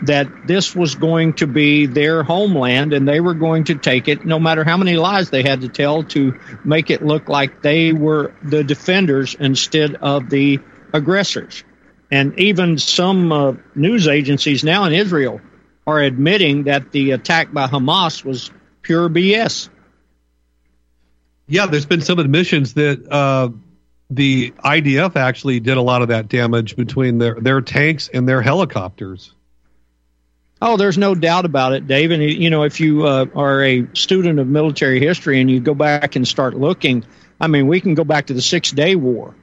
that 0.03 0.29
this 0.45 0.75
was 0.75 0.95
going 0.95 1.33
to 1.35 1.47
be 1.47 1.87
their 1.87 2.23
homeland 2.23 2.93
and 2.93 3.09
they 3.09 3.21
were 3.21 3.35
going 3.35 3.65
to 3.65 3.77
take 3.77 4.09
it 4.09 4.25
no 4.25 4.39
matter 4.39 4.63
how 4.63 4.77
many 4.77 4.97
lies 4.97 5.31
they 5.31 5.43
had 5.43 5.63
to 5.63 5.69
tell 5.69 6.05
to 6.05 6.35
make 6.65 6.91
it 6.91 7.03
look 7.03 7.29
like 7.29 7.63
they 7.63 7.93
were 7.93 8.35
the 8.43 8.63
defenders 8.63 9.35
instead 9.39 9.95
of 9.95 10.29
the 10.29 10.61
aggressors. 10.93 11.65
And 12.11 12.39
even 12.39 12.79
some 12.79 13.33
uh, 13.33 13.53
news 13.75 14.07
agencies 14.07 14.63
now 14.63 14.85
in 14.85 14.93
Israel 14.93 15.41
are 15.87 16.01
admitting 16.01 16.65
that 16.65 16.93
the 16.93 17.13
attack 17.13 17.53
by 17.53 17.67
Hamas 17.67 18.25
was 18.25 18.51
pure 18.83 19.09
BS. 19.09 19.69
Yeah, 21.49 21.67
there's 21.67 21.87
been 21.87 22.01
some 22.01 22.19
admissions 22.19 22.75
that 22.75 23.07
uh, 23.09 23.51
the 24.11 24.51
IDF 24.51 25.17
actually 25.17 25.61
did 25.61 25.77
a 25.77 25.83
lot 25.83 26.03
of 26.03 26.09
that 26.09 26.29
damage 26.29 26.77
between 26.77 27.19
their, 27.19 27.35
their 27.35 27.61
tanks 27.61 28.09
and 28.13 28.29
their 28.29 28.43
helicopters. 28.43 29.33
Oh, 30.61 30.77
there's 30.77 30.97
no 30.97 31.15
doubt 31.15 31.45
about 31.45 31.75
it, 31.75 31.87
Dave. 31.87 32.11
And 32.11 32.23
you 32.23 32.51
know, 32.51 32.63
if 32.63 32.81
you 32.81 33.07
uh, 33.07 33.27
are 33.35 33.63
a 33.63 33.87
student 33.93 34.39
of 34.39 34.49
military 34.49 35.01
history 35.01 35.41
and 35.41 35.51
you 35.51 35.61
go 35.61 35.75
back 35.75 36.17
and 36.17 36.27
start 36.27 36.55
looking, 36.55 37.05
I 37.41 37.47
mean, 37.47 37.67
we 37.67 37.81
can 37.81 37.95
go 37.95 38.05
back 38.05 38.27
to 38.27 38.35
the 38.35 38.41
Six 38.41 38.73
Day 38.73 38.97
War 38.97 39.35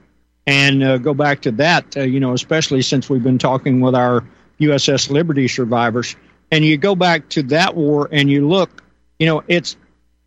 and 0.46 0.82
uh, 0.82 0.98
go 0.98 1.14
back 1.14 1.42
to 1.42 1.52
that. 1.52 1.96
Uh, 1.96 2.00
you 2.00 2.18
know, 2.18 2.32
especially 2.32 2.82
since 2.82 3.08
we've 3.08 3.22
been 3.22 3.38
talking 3.38 3.80
with 3.80 3.94
our 3.94 4.24
USS 4.60 5.08
Liberty 5.08 5.46
survivors, 5.46 6.16
and 6.50 6.64
you 6.64 6.76
go 6.76 6.94
back 6.94 7.28
to 7.30 7.42
that 7.44 7.74
war 7.74 8.08
and 8.10 8.30
you 8.30 8.48
look, 8.48 8.82
you 9.18 9.26
know, 9.26 9.42
it's 9.48 9.76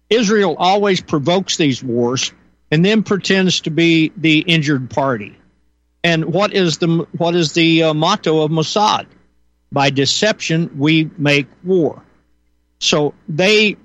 Israel 0.09 0.55
always 0.57 1.01
provokes 1.01 1.57
these 1.57 1.83
wars 1.83 2.31
and 2.71 2.83
then 2.83 3.03
pretends 3.03 3.61
to 3.61 3.69
be 3.69 4.11
the 4.15 4.39
injured 4.39 4.89
party. 4.89 5.37
And 6.03 6.25
what 6.25 6.53
is 6.53 6.77
the 6.77 7.07
what 7.17 7.35
is 7.35 7.53
the 7.53 7.83
uh, 7.83 7.93
motto 7.93 8.41
of 8.41 8.51
Mossad? 8.51 9.07
by 9.71 9.89
deception 9.89 10.77
we 10.77 11.09
make 11.17 11.47
war. 11.63 12.03
So 12.79 13.13
they, 13.27 13.77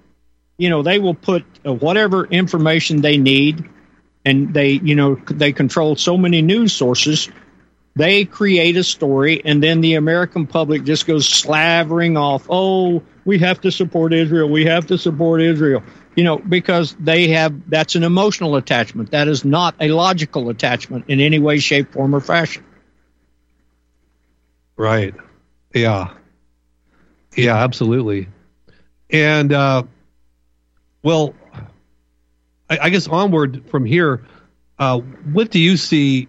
you 0.58 0.70
know, 0.70 0.82
they 0.82 0.98
will 0.98 1.14
put 1.14 1.44
uh, 1.66 1.72
whatever 1.72 2.24
information 2.26 3.00
they 3.00 3.16
need, 3.16 3.68
and 4.24 4.54
they, 4.54 4.70
you 4.70 4.94
know, 4.94 5.16
they 5.26 5.52
control 5.52 5.96
so 5.96 6.16
many 6.16 6.42
news 6.42 6.72
sources. 6.72 7.28
They 7.94 8.24
create 8.24 8.76
a 8.76 8.84
story, 8.84 9.42
and 9.44 9.62
then 9.62 9.82
the 9.82 9.94
American 9.94 10.46
public 10.46 10.84
just 10.84 11.06
goes 11.06 11.28
slavering 11.28 12.16
off. 12.16 12.46
Oh, 12.48 13.02
we 13.24 13.38
have 13.38 13.60
to 13.62 13.70
support 13.70 14.14
Israel. 14.14 14.48
We 14.48 14.64
have 14.64 14.86
to 14.86 14.96
support 14.96 15.42
Israel. 15.42 15.82
You 16.14 16.24
know, 16.24 16.38
because 16.38 16.96
they 16.98 17.28
have 17.28 17.68
that's 17.70 17.94
an 17.94 18.02
emotional 18.02 18.56
attachment. 18.56 19.10
That 19.10 19.28
is 19.28 19.44
not 19.44 19.74
a 19.80 19.88
logical 19.88 20.48
attachment 20.48 21.06
in 21.08 21.20
any 21.20 21.38
way, 21.38 21.58
shape, 21.58 21.92
form, 21.92 22.14
or 22.14 22.20
fashion. 22.20 22.64
Right. 24.76 25.14
Yeah. 25.74 26.14
Yeah, 27.36 27.56
absolutely. 27.56 28.28
And 29.10 29.52
uh, 29.52 29.84
well, 31.02 31.34
I, 32.70 32.78
I, 32.82 32.90
guess 32.90 33.06
onward 33.06 33.68
from 33.68 33.84
here, 33.84 34.24
uh, 34.78 34.98
what 34.98 35.50
do 35.50 35.58
you 35.58 35.76
see 35.76 36.28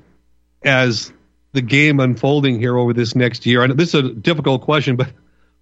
as 0.63 1.12
the 1.53 1.62
game 1.62 2.00
unfolding 2.00 2.60
here 2.60 2.77
over 2.77 2.93
this 2.93 3.15
next 3.15 3.45
year? 3.45 3.63
And 3.63 3.77
this 3.77 3.93
is 3.93 3.95
a 3.95 4.13
difficult 4.13 4.62
question, 4.62 4.95
but 4.95 5.12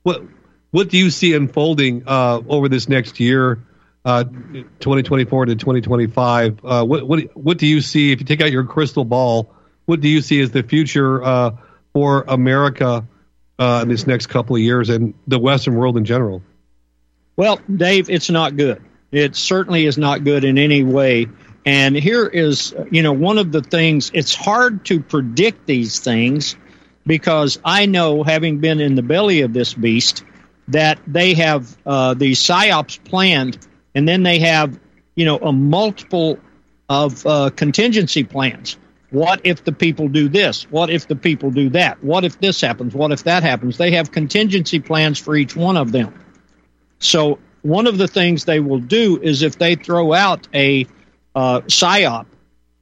what 0.03 0.23
what 0.71 0.89
do 0.89 0.97
you 0.97 1.09
see 1.09 1.33
unfolding 1.33 2.03
uh, 2.07 2.39
over 2.47 2.69
this 2.69 2.87
next 2.87 3.19
year, 3.19 3.61
uh, 4.05 4.23
2024 4.23 5.47
to 5.47 5.55
2025? 5.55 6.59
Uh, 6.63 6.85
what 6.85 7.07
what 7.07 7.37
what 7.37 7.57
do 7.57 7.67
you 7.67 7.81
see 7.81 8.11
if 8.11 8.19
you 8.19 8.25
take 8.25 8.41
out 8.41 8.51
your 8.51 8.63
crystal 8.63 9.05
ball? 9.05 9.53
What 9.85 10.01
do 10.01 10.07
you 10.07 10.21
see 10.21 10.39
as 10.41 10.51
the 10.51 10.63
future 10.63 11.23
uh, 11.23 11.51
for 11.93 12.25
America? 12.27 13.05
in 13.59 13.89
this 13.89 14.07
next 14.07 14.25
couple 14.25 14.55
of 14.55 14.61
years 14.63 14.89
and 14.89 15.13
the 15.27 15.37
Western 15.37 15.75
world 15.75 15.95
in 15.95 16.03
general? 16.03 16.41
Well, 17.35 17.59
Dave, 17.71 18.09
it's 18.09 18.31
not 18.31 18.57
good. 18.57 18.81
It 19.11 19.35
certainly 19.35 19.85
is 19.85 19.97
not 19.97 20.23
good 20.23 20.43
in 20.43 20.57
any 20.57 20.83
way. 20.83 21.27
And 21.65 21.95
here 21.95 22.25
is, 22.25 22.73
you 22.89 23.03
know, 23.03 23.13
one 23.13 23.37
of 23.37 23.51
the 23.51 23.61
things, 23.61 24.09
it's 24.13 24.33
hard 24.33 24.85
to 24.85 24.99
predict 24.99 25.67
these 25.67 25.99
things 25.99 26.55
because 27.05 27.59
I 27.63 27.85
know, 27.85 28.23
having 28.23 28.59
been 28.59 28.79
in 28.79 28.95
the 28.95 29.03
belly 29.03 29.41
of 29.41 29.53
this 29.53 29.73
beast, 29.73 30.23
that 30.69 30.99
they 31.05 31.33
have 31.35 31.77
uh, 31.85 32.13
these 32.13 32.39
psyops 32.39 33.03
planned, 33.03 33.57
and 33.93 34.07
then 34.07 34.23
they 34.23 34.39
have, 34.39 34.79
you 35.15 35.25
know, 35.25 35.37
a 35.37 35.51
multiple 35.51 36.39
of 36.89 37.25
uh, 37.25 37.49
contingency 37.55 38.23
plans. 38.23 38.77
What 39.09 39.41
if 39.43 39.63
the 39.63 39.73
people 39.73 40.07
do 40.07 40.29
this? 40.29 40.63
What 40.71 40.89
if 40.89 41.07
the 41.07 41.15
people 41.15 41.51
do 41.51 41.69
that? 41.71 42.01
What 42.03 42.23
if 42.23 42.39
this 42.39 42.61
happens? 42.61 42.93
What 42.93 43.11
if 43.11 43.23
that 43.25 43.43
happens? 43.43 43.77
They 43.77 43.91
have 43.91 44.11
contingency 44.11 44.79
plans 44.79 45.19
for 45.19 45.35
each 45.35 45.55
one 45.55 45.75
of 45.75 45.91
them. 45.91 46.13
So, 46.99 47.39
one 47.61 47.87
of 47.87 47.97
the 47.97 48.07
things 48.07 48.45
they 48.45 48.59
will 48.59 48.79
do 48.79 49.19
is 49.21 49.41
if 49.43 49.57
they 49.57 49.75
throw 49.75 50.13
out 50.13 50.47
a 50.53 50.87
uh, 51.35 51.61
PSYOP 51.61 52.25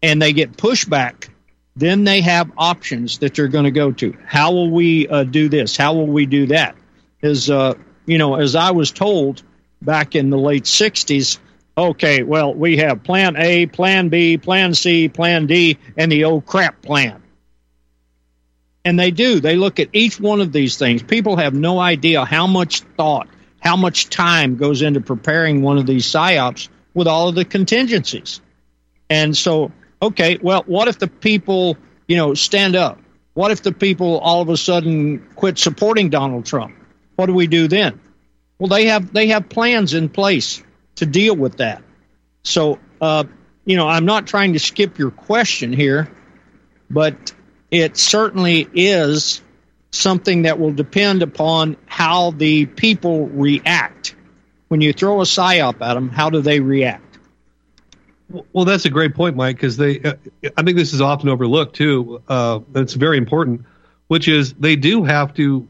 and 0.01 0.21
they 0.21 0.33
get 0.33 0.57
pushback, 0.57 1.29
then 1.75 2.03
they 2.03 2.21
have 2.21 2.51
options 2.57 3.19
that 3.19 3.35
they're 3.35 3.47
going 3.47 3.65
to 3.65 3.71
go 3.71 3.91
to. 3.91 4.17
How 4.25 4.51
will 4.51 4.71
we 4.71 5.07
uh, 5.07 5.23
do 5.23 5.49
this? 5.49 5.77
How 5.77 5.93
will 5.93 6.07
we 6.07 6.25
do 6.25 6.47
that? 6.47 6.75
As, 7.21 7.49
uh, 7.49 7.75
you 8.05 8.17
know, 8.17 8.35
as 8.35 8.55
I 8.55 8.71
was 8.71 8.91
told 8.91 9.43
back 9.81 10.15
in 10.15 10.29
the 10.29 10.37
late 10.37 10.63
60s, 10.63 11.39
Okay, 11.79 12.23
well, 12.23 12.53
we 12.53 12.75
have 12.75 13.03
plan 13.03 13.37
A, 13.37 13.65
plan 13.65 14.09
B, 14.09 14.37
plan 14.37 14.73
C, 14.73 15.07
plan 15.07 15.45
D, 15.45 15.77
and 15.95 16.11
the 16.11 16.25
old 16.25 16.45
crap 16.45 16.81
plan. 16.81 17.23
And 18.83 18.99
they 18.99 19.11
do. 19.11 19.39
They 19.39 19.55
look 19.55 19.79
at 19.79 19.87
each 19.93 20.19
one 20.19 20.41
of 20.41 20.51
these 20.51 20.77
things. 20.77 21.01
People 21.01 21.37
have 21.37 21.53
no 21.53 21.79
idea 21.79 22.25
how 22.25 22.47
much 22.47 22.81
thought, 22.97 23.29
how 23.61 23.77
much 23.77 24.09
time 24.09 24.57
goes 24.57 24.81
into 24.81 24.99
preparing 24.99 25.61
one 25.61 25.77
of 25.77 25.85
these 25.85 26.05
psyops 26.05 26.67
with 26.93 27.07
all 27.07 27.29
of 27.29 27.35
the 27.35 27.45
contingencies. 27.45 28.41
And 29.09 29.35
so, 29.35 29.71
okay, 30.01 30.37
well, 30.41 30.63
what 30.65 30.87
if 30.87 30.99
the 30.99 31.07
people, 31.07 31.77
you 32.07 32.17
know, 32.17 32.33
stand 32.33 32.75
up? 32.75 32.99
What 33.33 33.51
if 33.51 33.63
the 33.63 33.71
people 33.71 34.19
all 34.19 34.41
of 34.41 34.49
a 34.49 34.57
sudden 34.57 35.19
quit 35.35 35.57
supporting 35.57 36.09
Donald 36.09 36.45
Trump? 36.45 36.75
What 37.15 37.27
do 37.27 37.33
we 37.33 37.47
do 37.47 37.67
then? 37.67 37.99
Well, 38.57 38.67
they 38.67 38.85
have 38.85 39.13
they 39.13 39.27
have 39.27 39.49
plans 39.49 39.93
in 39.93 40.09
place 40.09 40.61
to 40.95 41.05
deal 41.05 41.35
with 41.35 41.57
that. 41.57 41.81
So 42.43 42.79
uh, 42.99 43.23
you 43.65 43.77
know, 43.77 43.87
I'm 43.87 44.05
not 44.05 44.27
trying 44.27 44.53
to 44.53 44.59
skip 44.59 44.97
your 44.97 45.11
question 45.11 45.73
here, 45.73 46.09
but 46.89 47.33
it 47.71 47.97
certainly 47.97 48.67
is 48.73 49.41
something 49.91 50.43
that 50.43 50.59
will 50.59 50.73
depend 50.73 51.21
upon 51.21 51.77
how 51.85 52.31
the 52.31 52.65
people 52.65 53.27
react. 53.27 53.98
When 54.69 54.81
you 54.81 54.93
throw 54.93 55.19
a 55.19 55.25
psyop 55.25 55.81
at 55.81 55.93
them, 55.93 56.09
how 56.09 56.29
do 56.29 56.41
they 56.41 56.59
react? 56.59 57.17
Well, 58.53 58.65
that's 58.65 58.85
a 58.85 58.89
great 58.89 59.15
point, 59.15 59.35
Mike, 59.35 59.55
because 59.55 59.77
they, 59.77 59.99
uh, 60.01 60.13
I 60.55 60.61
think 60.61 60.77
this 60.77 60.93
is 60.93 61.01
often 61.01 61.29
overlooked 61.29 61.75
too. 61.75 62.21
Uh, 62.27 62.59
it's 62.75 62.93
very 62.93 63.17
important, 63.17 63.65
which 64.07 64.27
is 64.27 64.53
they 64.53 64.75
do 64.75 65.03
have 65.03 65.33
to 65.35 65.67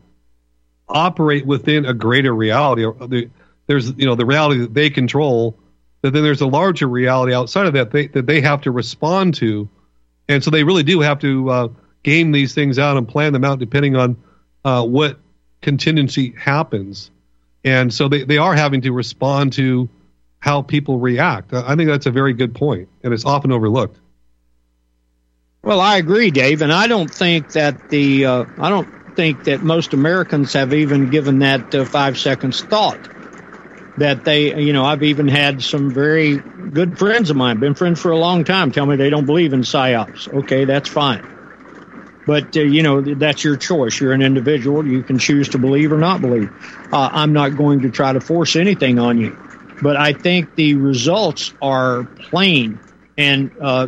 operate 0.89 1.46
within 1.46 1.86
a 1.86 1.94
greater 1.94 2.34
reality. 2.34 3.29
There's, 3.68 3.91
you 3.91 4.06
know, 4.06 4.15
the 4.15 4.25
reality 4.25 4.62
that 4.62 4.74
they 4.74 4.89
control, 4.89 5.58
but 6.01 6.12
then 6.12 6.24
there's 6.24 6.41
a 6.41 6.48
larger 6.48 6.88
reality 6.88 7.34
outside 7.34 7.68
of 7.68 7.74
that 7.74 7.91
they, 7.91 8.08
that 8.08 8.25
they 8.25 8.41
have 8.41 8.62
to 8.62 8.72
respond 8.72 9.36
to, 9.36 9.70
and 10.27 10.44
so 10.44 10.51
they 10.51 10.63
really 10.63 10.84
do 10.84 11.00
have 11.00 11.20
to 11.20 11.50
uh, 11.50 11.68
game 12.03 12.32
these 12.32 12.53
things 12.53 12.77
out 12.77 12.98
and 12.98 13.08
plan 13.08 13.32
them 13.32 13.46
out 13.46 13.60
depending 13.60 13.96
on 13.96 14.18
uh, 14.65 14.84
what 14.84 15.18
contingency 15.62 16.34
happens, 16.38 17.12
and 17.63 17.94
so 17.94 18.08
they, 18.08 18.24
they 18.24 18.38
are 18.38 18.56
having 18.56 18.82
to 18.82 18.92
respond 18.92 19.54
to 19.54 19.89
how 20.39 20.62
people 20.62 21.00
react. 21.00 21.54
I 21.54 21.75
think 21.75 21.89
that's 21.89 22.06
a 22.06 22.12
very 22.12 22.34
good 22.34 22.56
point, 22.56 22.88
and 23.04 23.13
it's 23.13 23.25
often 23.25 23.51
overlooked. 23.51 24.00
Well, 25.63 25.82
I 25.82 25.98
agree, 25.98 26.32
Dave, 26.32 26.62
and 26.62 26.72
I 26.72 26.88
don't 26.88 27.13
think 27.13 27.51
that 27.54 27.89
the 27.89 28.25
uh, 28.25 28.46
I 28.60 28.70
don't 28.70 28.88
think 29.16 29.44
that 29.44 29.62
most 29.62 29.94
Americans 29.94 30.54
have 30.54 30.74
even 30.74 31.10
given 31.10 31.39
that 31.39 31.75
uh, 31.75 31.84
five 31.84 32.18
seconds 32.18 32.62
thought. 32.62 33.10
That 33.98 34.24
they, 34.24 34.58
you 34.58 34.72
know, 34.72 34.86
I've 34.86 35.04
even 35.04 35.28
had 35.28 35.62
some 35.62 35.92
very 35.92 36.38
good 36.38 36.98
friends 36.98 37.30
of 37.30 37.36
mine, 37.36 37.60
been 37.60 37.75
friends 37.75 38.00
for 38.00 38.12
a 38.12 38.18
long 38.18 38.46
time, 38.46 38.72
tell 38.72 38.86
me 38.86 38.96
they 38.96 39.10
don't 39.10 39.25
believe 39.25 39.51
in 39.51 39.60
psyops. 39.62 40.34
Okay, 40.34 40.63
that's 40.63 40.88
fine. 40.88 41.38
But, 42.30 42.56
uh, 42.56 42.62
you 42.62 42.84
know, 42.84 43.02
that's 43.02 43.44
your 43.44 43.58
choice. 43.58 44.00
You're 44.00 44.14
an 44.14 44.22
individual. 44.22 44.86
You 44.86 45.02
can 45.02 45.18
choose 45.18 45.50
to 45.50 45.58
believe 45.58 45.92
or 45.92 45.98
not 45.98 46.22
believe. 46.22 46.50
Uh, 46.94 47.10
I'm 47.12 47.34
not 47.34 47.58
going 47.58 47.82
to 47.82 47.90
try 47.90 48.14
to 48.14 48.22
force 48.22 48.56
anything 48.56 49.00
on 49.00 49.18
you 49.18 49.36
but 49.82 49.96
I 49.98 50.14
think 50.14 50.56
the 50.56 50.76
results 50.76 51.54
are 51.62 52.04
plain. 52.04 52.80
And 53.18 53.52
uh, 53.60 53.88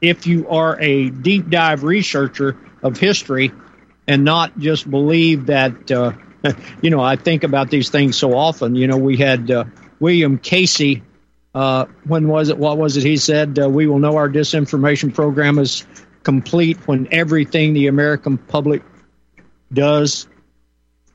if 0.00 0.26
you 0.26 0.48
are 0.48 0.78
a 0.80 1.10
deep 1.10 1.48
dive 1.50 1.82
researcher 1.82 2.56
of 2.82 2.98
history 2.98 3.52
and 4.06 4.24
not 4.24 4.58
just 4.58 4.90
believe 4.90 5.46
that, 5.46 5.90
uh, 5.90 6.12
you 6.82 6.90
know, 6.90 7.00
I 7.00 7.16
think 7.16 7.44
about 7.44 7.70
these 7.70 7.90
things 7.90 8.16
so 8.16 8.34
often. 8.34 8.74
You 8.74 8.86
know, 8.86 8.96
we 8.96 9.16
had 9.16 9.50
uh, 9.50 9.64
William 9.98 10.38
Casey. 10.38 11.02
Uh, 11.54 11.86
when 12.04 12.28
was 12.28 12.48
it? 12.48 12.58
What 12.58 12.78
was 12.78 12.96
it? 12.96 13.02
He 13.02 13.16
said, 13.16 13.58
uh, 13.58 13.68
"We 13.68 13.88
will 13.88 13.98
know 13.98 14.16
our 14.16 14.28
disinformation 14.28 15.12
program 15.12 15.58
is 15.58 15.84
complete 16.22 16.76
when 16.86 17.08
everything 17.10 17.72
the 17.72 17.86
American 17.86 18.38
public 18.38 18.82
does, 19.72 20.26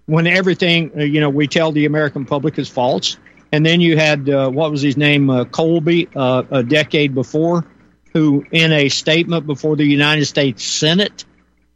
when 0.06 0.28
everything 0.28 0.91
uh, 0.98 1.04
you 1.04 1.20
know 1.20 1.30
we 1.30 1.48
tell 1.48 1.72
the 1.72 1.86
American 1.86 2.26
public 2.26 2.58
is 2.60 2.70
false." 2.70 3.18
And 3.52 3.65
then 3.65 3.80
you 3.80 3.96
had, 3.96 4.30
uh, 4.30 4.50
what 4.50 4.70
was 4.70 4.82
his 4.82 4.98
name, 4.98 5.30
uh, 5.30 5.46
Colby, 5.46 6.10
uh, 6.13 6.44
a 6.52 6.62
decade 6.63 7.15
before, 7.15 7.65
who, 8.12 8.44
in 8.52 8.74
a 8.74 8.89
statement 8.89 9.48
before 9.48 9.78
the 9.78 9.86
United 9.86 10.26
States 10.26 10.63
Senate, 10.65 11.24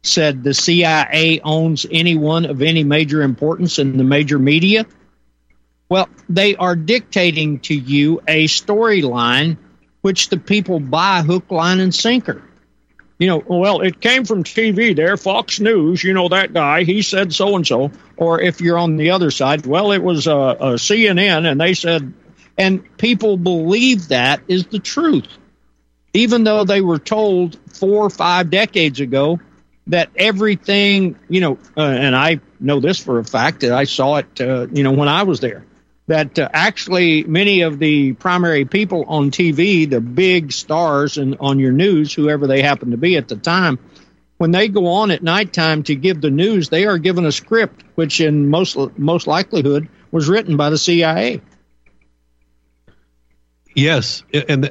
said 0.02 0.42
the 0.42 0.52
CIA 0.52 1.40
owns 1.42 1.86
anyone 1.90 2.44
of 2.44 2.60
any 2.60 2.84
major 2.84 3.22
importance 3.22 3.78
in 3.78 3.96
the 3.96 4.04
major 4.04 4.38
media. 4.38 4.84
Well, 5.88 6.08
they 6.28 6.54
are 6.56 6.76
dictating 6.76 7.60
to 7.60 7.74
you 7.74 8.20
a 8.28 8.46
storyline 8.46 9.56
which 10.02 10.28
the 10.28 10.38
people 10.38 10.80
buy 10.80 11.22
hook, 11.22 11.50
line, 11.50 11.80
and 11.80 11.94
sinker 11.94 12.42
you 13.20 13.26
know, 13.26 13.44
well, 13.46 13.82
it 13.82 14.00
came 14.00 14.24
from 14.24 14.44
TV 14.44 14.96
there, 14.96 15.18
Fox 15.18 15.60
News, 15.60 16.02
you 16.02 16.14
know, 16.14 16.30
that 16.30 16.54
guy, 16.54 16.84
he 16.84 17.02
said 17.02 17.34
so 17.34 17.54
and 17.54 17.66
so. 17.66 17.92
Or 18.16 18.40
if 18.40 18.62
you're 18.62 18.78
on 18.78 18.96
the 18.96 19.10
other 19.10 19.30
side, 19.30 19.66
well, 19.66 19.92
it 19.92 20.02
was 20.02 20.26
a, 20.26 20.34
uh, 20.34 20.72
CNN 20.76 21.48
and 21.48 21.60
they 21.60 21.74
said, 21.74 22.14
and 22.56 22.96
people 22.96 23.36
believe 23.36 24.08
that 24.08 24.40
is 24.48 24.66
the 24.66 24.78
truth. 24.78 25.28
Even 26.14 26.44
though 26.44 26.64
they 26.64 26.80
were 26.80 26.98
told 26.98 27.58
four 27.74 28.06
or 28.06 28.10
five 28.10 28.48
decades 28.48 29.00
ago 29.00 29.38
that 29.88 30.08
everything, 30.16 31.16
you 31.28 31.42
know, 31.42 31.58
uh, 31.76 31.82
and 31.82 32.16
I 32.16 32.40
know 32.58 32.80
this 32.80 32.98
for 32.98 33.18
a 33.18 33.24
fact 33.24 33.60
that 33.60 33.72
I 33.72 33.84
saw 33.84 34.16
it, 34.16 34.40
uh, 34.40 34.66
you 34.72 34.82
know, 34.82 34.92
when 34.92 35.08
I 35.08 35.24
was 35.24 35.40
there 35.40 35.66
that 36.06 36.38
uh, 36.38 36.48
actually 36.52 37.24
many 37.24 37.62
of 37.62 37.78
the 37.78 38.14
primary 38.14 38.64
people 38.64 39.04
on 39.06 39.30
TV, 39.30 39.88
the 39.88 40.00
big 40.00 40.52
stars 40.52 41.18
and 41.18 41.36
on 41.40 41.58
your 41.58 41.72
news, 41.72 42.12
whoever 42.12 42.46
they 42.46 42.62
happen 42.62 42.90
to 42.90 42.96
be 42.96 43.16
at 43.16 43.28
the 43.28 43.36
time, 43.36 43.78
when 44.38 44.50
they 44.50 44.68
go 44.68 44.86
on 44.86 45.10
at 45.10 45.22
nighttime 45.22 45.82
to 45.84 45.94
give 45.94 46.20
the 46.20 46.30
news, 46.30 46.70
they 46.70 46.86
are 46.86 46.98
given 46.98 47.26
a 47.26 47.32
script, 47.32 47.84
which 47.94 48.20
in 48.20 48.48
most 48.48 48.76
most 48.96 49.26
likelihood 49.26 49.88
was 50.10 50.28
written 50.28 50.56
by 50.56 50.70
the 50.70 50.78
CIA. 50.78 51.42
Yes, 53.74 54.24
and 54.32 54.70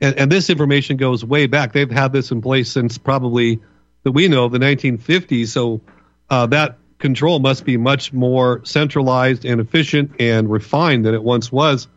and, 0.00 0.18
and 0.18 0.32
this 0.32 0.50
information 0.50 0.96
goes 0.96 1.24
way 1.24 1.46
back. 1.46 1.72
They've 1.72 1.90
had 1.90 2.12
this 2.12 2.30
in 2.30 2.40
place 2.40 2.72
since 2.72 2.98
probably 2.98 3.60
that 4.02 4.12
we 4.12 4.28
know 4.28 4.48
the 4.48 4.58
1950s. 4.58 5.48
So 5.48 5.82
uh, 6.30 6.46
that 6.46 6.78
control 6.98 7.38
must 7.38 7.64
be 7.64 7.76
much 7.76 8.12
more 8.12 8.64
centralized 8.64 9.44
and 9.44 9.60
efficient 9.60 10.12
and 10.20 10.50
refined 10.50 11.04
than 11.04 11.14
it 11.14 11.22
once 11.22 11.52
was. 11.52 11.88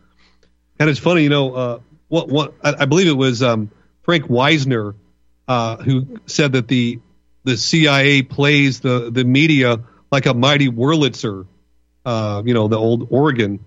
And 0.79 0.89
it's 0.89 0.99
funny, 0.99 1.23
you 1.23 1.29
know, 1.29 1.53
uh, 1.53 1.79
what 2.07 2.29
what 2.29 2.53
I, 2.63 2.75
I, 2.79 2.85
believe 2.85 3.07
it 3.07 3.17
was 3.17 3.43
um, 3.43 3.71
Frank 4.03 4.29
Wisner 4.29 4.95
uh, 5.47 5.77
who 5.77 6.19
said 6.25 6.53
that 6.53 6.67
the 6.67 6.99
the 7.43 7.57
CIA 7.57 8.23
plays 8.23 8.79
the 8.79 9.09
the 9.11 9.23
media 9.23 9.81
like 10.11 10.25
a 10.25 10.33
mighty 10.33 10.69
Wurlitzer, 10.69 11.45
uh, 12.05 12.41
you 12.45 12.53
know, 12.53 12.67
the 12.67 12.77
old 12.77 13.07
organ. 13.11 13.63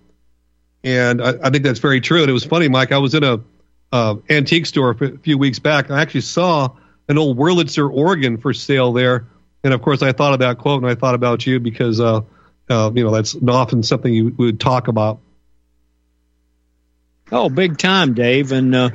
And 0.84 1.22
I, 1.22 1.34
I, 1.44 1.50
think 1.50 1.62
that's 1.62 1.78
very 1.78 2.00
true. 2.00 2.22
And 2.22 2.28
it 2.28 2.32
was 2.32 2.44
funny, 2.44 2.68
Mike. 2.68 2.90
I 2.90 2.98
was 2.98 3.14
in 3.14 3.22
a 3.22 3.40
uh, 3.92 4.16
antique 4.28 4.66
store 4.66 4.90
a 4.90 5.18
few 5.18 5.38
weeks 5.38 5.60
back. 5.60 5.90
I 5.90 6.00
actually 6.00 6.22
saw 6.22 6.70
an 7.08 7.18
old 7.18 7.38
Wurlitzer 7.38 7.88
organ 7.88 8.38
for 8.38 8.52
sale 8.52 8.92
there 8.92 9.28
and 9.64 9.72
of 9.72 9.82
course, 9.82 10.02
I 10.02 10.12
thought 10.12 10.32
of 10.32 10.40
that 10.40 10.58
quote 10.58 10.82
and 10.82 10.90
I 10.90 10.94
thought 10.94 11.14
about 11.14 11.46
you 11.46 11.60
because, 11.60 12.00
uh, 12.00 12.22
uh, 12.68 12.90
you 12.94 13.04
know, 13.04 13.10
that's 13.10 13.36
often 13.46 13.82
something 13.82 14.12
you 14.12 14.34
would 14.36 14.58
talk 14.58 14.88
about. 14.88 15.20
Oh, 17.30 17.48
big 17.48 17.78
time, 17.78 18.14
Dave. 18.14 18.52
And, 18.52 18.74
uh, 18.74 18.90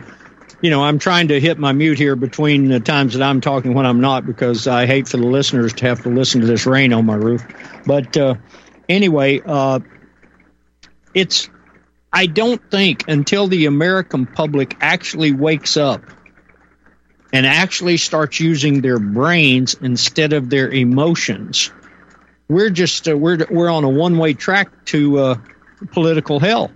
you 0.61 0.69
know, 0.69 0.83
I'm 0.83 0.99
trying 0.99 1.29
to 1.29 1.39
hit 1.39 1.57
my 1.57 1.71
mute 1.71 1.97
here 1.97 2.15
between 2.15 2.67
the 2.67 2.79
times 2.79 3.13
that 3.13 3.23
I'm 3.23 3.41
talking 3.41 3.73
when 3.73 3.85
I'm 3.85 4.01
not 4.01 4.25
because 4.25 4.67
I 4.67 4.85
hate 4.85 5.07
for 5.07 5.17
the 5.17 5.25
listeners 5.25 5.73
to 5.73 5.85
have 5.85 6.03
to 6.03 6.09
listen 6.09 6.41
to 6.41 6.47
this 6.47 6.65
rain 6.65 6.93
on 6.93 7.05
my 7.05 7.15
roof. 7.15 7.45
But 7.85 8.17
uh, 8.17 8.35
anyway, 8.89 9.41
uh, 9.45 9.79
it's, 11.13 11.49
I 12.11 12.25
don't 12.25 12.61
think 12.69 13.07
until 13.07 13.47
the 13.47 13.65
American 13.67 14.25
public 14.25 14.75
actually 14.81 15.31
wakes 15.31 15.77
up 15.77 16.01
and 17.33 17.45
actually 17.45 17.97
starts 17.97 18.39
using 18.39 18.81
their 18.81 18.99
brains 18.99 19.75
instead 19.81 20.33
of 20.33 20.49
their 20.49 20.69
emotions. 20.69 21.71
We're 22.47 22.69
just 22.69 23.07
uh, 23.07 23.17
we're 23.17 23.45
we're 23.49 23.69
on 23.69 23.83
a 23.83 23.89
one 23.89 24.17
way 24.17 24.33
track 24.33 24.85
to 24.85 25.19
uh, 25.19 25.35
political 25.91 26.39
hell, 26.39 26.71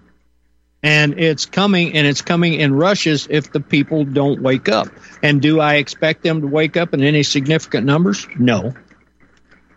and 0.83 1.17
it's 1.17 1.45
coming 1.45 1.93
and 1.93 2.05
it's 2.05 2.21
coming 2.21 2.55
in 2.55 2.73
rushes 2.73 3.27
if 3.29 3.51
the 3.51 3.61
people 3.61 4.03
don't 4.03 4.41
wake 4.41 4.67
up. 4.67 4.89
And 5.23 5.41
do 5.41 5.59
I 5.59 5.75
expect 5.75 6.23
them 6.23 6.41
to 6.41 6.47
wake 6.47 6.75
up 6.75 6.93
in 6.93 7.01
any 7.01 7.23
significant 7.23 7.85
numbers? 7.85 8.27
No, 8.37 8.73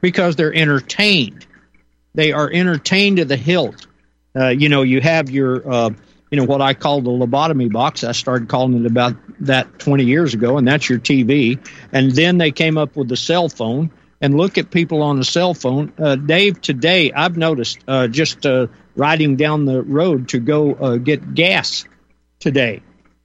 because 0.01 0.35
they're 0.35 0.55
entertained. 0.55 1.47
They 2.15 2.33
are 2.33 2.51
entertained 2.51 3.19
to 3.19 3.25
the 3.25 3.37
hilt. 3.37 3.87
Uh, 4.37 4.49
you 4.49 4.69
know, 4.69 4.83
you 4.83 5.01
have 5.01 5.31
your 5.31 5.69
uh, 5.71 5.91
you 6.35 6.41
know 6.41 6.47
what 6.47 6.61
I 6.61 6.75
call 6.75 7.01
the 7.01 7.13
lobotomy 7.13 7.71
box. 7.71 8.03
I 8.03 8.11
started 8.11 8.49
calling 8.49 8.81
it 8.81 8.87
about 8.87 9.15
that 9.39 9.79
20 9.79 10.03
years 10.03 10.35
ago, 10.35 10.59
and 10.59 10.67
that's 10.67 10.91
your 10.91 10.99
TV. 10.99 11.65
And 11.93 12.11
then 12.11 12.39
they 12.39 12.51
came 12.51 12.77
up 12.77 12.97
with 12.97 13.07
the 13.07 13.17
cell 13.17 13.49
phone. 13.49 13.93
And 14.21 14.37
look 14.37 14.59
at 14.59 14.73
people 14.73 15.03
on 15.03 15.17
the 15.17 15.25
cell 15.25 15.55
phone. 15.55 15.93
Uh, 15.97 16.17
Dave, 16.17 16.61
today 16.61 17.13
I've 17.13 17.37
noticed 17.37 17.79
uh, 17.87 18.09
just 18.09 18.45
uh, 18.45 18.67
riding 18.97 19.37
down 19.37 19.65
the 19.65 19.81
road 19.83 20.31
to 20.31 20.41
go 20.41 20.75
uh, 20.75 20.97
get 20.97 21.35
gas 21.35 21.85
today. 22.41 22.83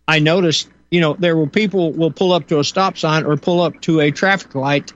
I 0.07 0.19
noticed, 0.19 0.69
you 0.91 1.01
know, 1.01 1.15
there 1.17 1.35
were 1.35 1.47
people 1.47 1.93
will 1.93 2.11
pull 2.11 2.31
up 2.31 2.47
to 2.49 2.59
a 2.59 2.63
stop 2.63 2.95
sign 2.95 3.25
or 3.25 3.37
pull 3.37 3.61
up 3.61 3.81
to 3.81 4.01
a 4.01 4.11
traffic 4.11 4.53
light, 4.53 4.93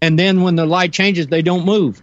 and 0.00 0.18
then 0.18 0.42
when 0.42 0.56
the 0.56 0.66
light 0.66 0.92
changes, 0.92 1.28
they 1.28 1.42
don't 1.42 1.64
move 1.64 2.02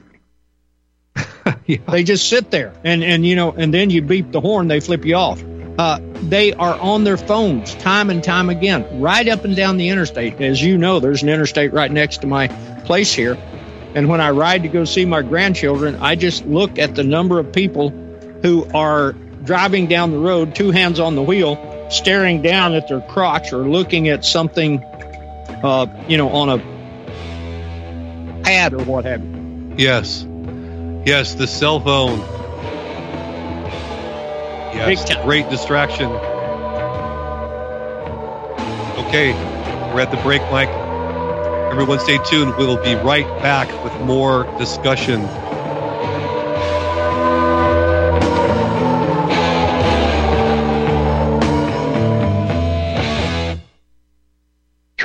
yeah. 1.65 1.77
They 1.89 2.03
just 2.03 2.29
sit 2.29 2.51
there, 2.51 2.73
and 2.83 3.03
and 3.03 3.25
you 3.25 3.35
know, 3.35 3.51
and 3.51 3.73
then 3.73 3.89
you 3.89 4.01
beep 4.01 4.31
the 4.31 4.41
horn, 4.41 4.67
they 4.67 4.79
flip 4.79 5.05
you 5.05 5.15
off. 5.15 5.43
Uh, 5.77 5.99
they 6.23 6.51
are 6.53 6.77
on 6.81 7.05
their 7.05 7.15
phones 7.15 7.73
time 7.75 8.09
and 8.09 8.21
time 8.21 8.49
again, 8.49 8.99
right 8.99 9.27
up 9.29 9.45
and 9.45 9.55
down 9.55 9.77
the 9.77 9.87
interstate. 9.87 10.41
As 10.41 10.61
you 10.61 10.77
know, 10.77 10.99
there's 10.99 11.23
an 11.23 11.29
interstate 11.29 11.71
right 11.71 11.89
next 11.89 12.17
to 12.21 12.27
my 12.27 12.47
place 12.85 13.13
here. 13.13 13.37
And 13.95 14.09
when 14.09 14.21
I 14.21 14.31
ride 14.31 14.63
to 14.63 14.69
go 14.69 14.83
see 14.83 15.05
my 15.05 15.21
grandchildren, 15.21 15.95
I 16.01 16.15
just 16.15 16.45
look 16.45 16.77
at 16.77 16.95
the 16.95 17.03
number 17.03 17.39
of 17.39 17.51
people 17.53 17.91
who 18.41 18.69
are 18.73 19.13
driving 19.43 19.87
down 19.87 20.11
the 20.11 20.19
road, 20.19 20.53
two 20.53 20.71
hands 20.71 20.99
on 20.99 21.15
the 21.15 21.23
wheel, 21.23 21.87
staring 21.89 22.41
down 22.41 22.73
at 22.73 22.87
their 22.87 23.01
crotch 23.01 23.53
or 23.53 23.67
looking 23.67 24.09
at 24.09 24.25
something, 24.25 24.83
uh, 25.63 25.87
you 26.07 26.17
know, 26.17 26.29
on 26.29 26.49
a 26.49 26.57
pad 28.43 28.73
or 28.73 28.83
what 28.83 29.05
have 29.05 29.23
you. 29.23 29.73
Yes. 29.77 30.25
Yes, 31.05 31.33
the 31.33 31.47
cell 31.47 31.79
phone. 31.79 32.19
Yes, 34.73 35.09
great 35.23 35.49
distraction. 35.49 36.07
Okay, 39.07 39.33
we're 39.93 40.01
at 40.01 40.11
the 40.11 40.17
break, 40.17 40.41
Mike. 40.51 40.69
Everyone 41.71 41.99
stay 41.99 42.19
tuned. 42.25 42.55
We'll 42.57 42.81
be 42.83 42.95
right 42.95 43.25
back 43.41 43.69
with 43.83 43.93
more 44.01 44.43
discussion. 44.57 45.21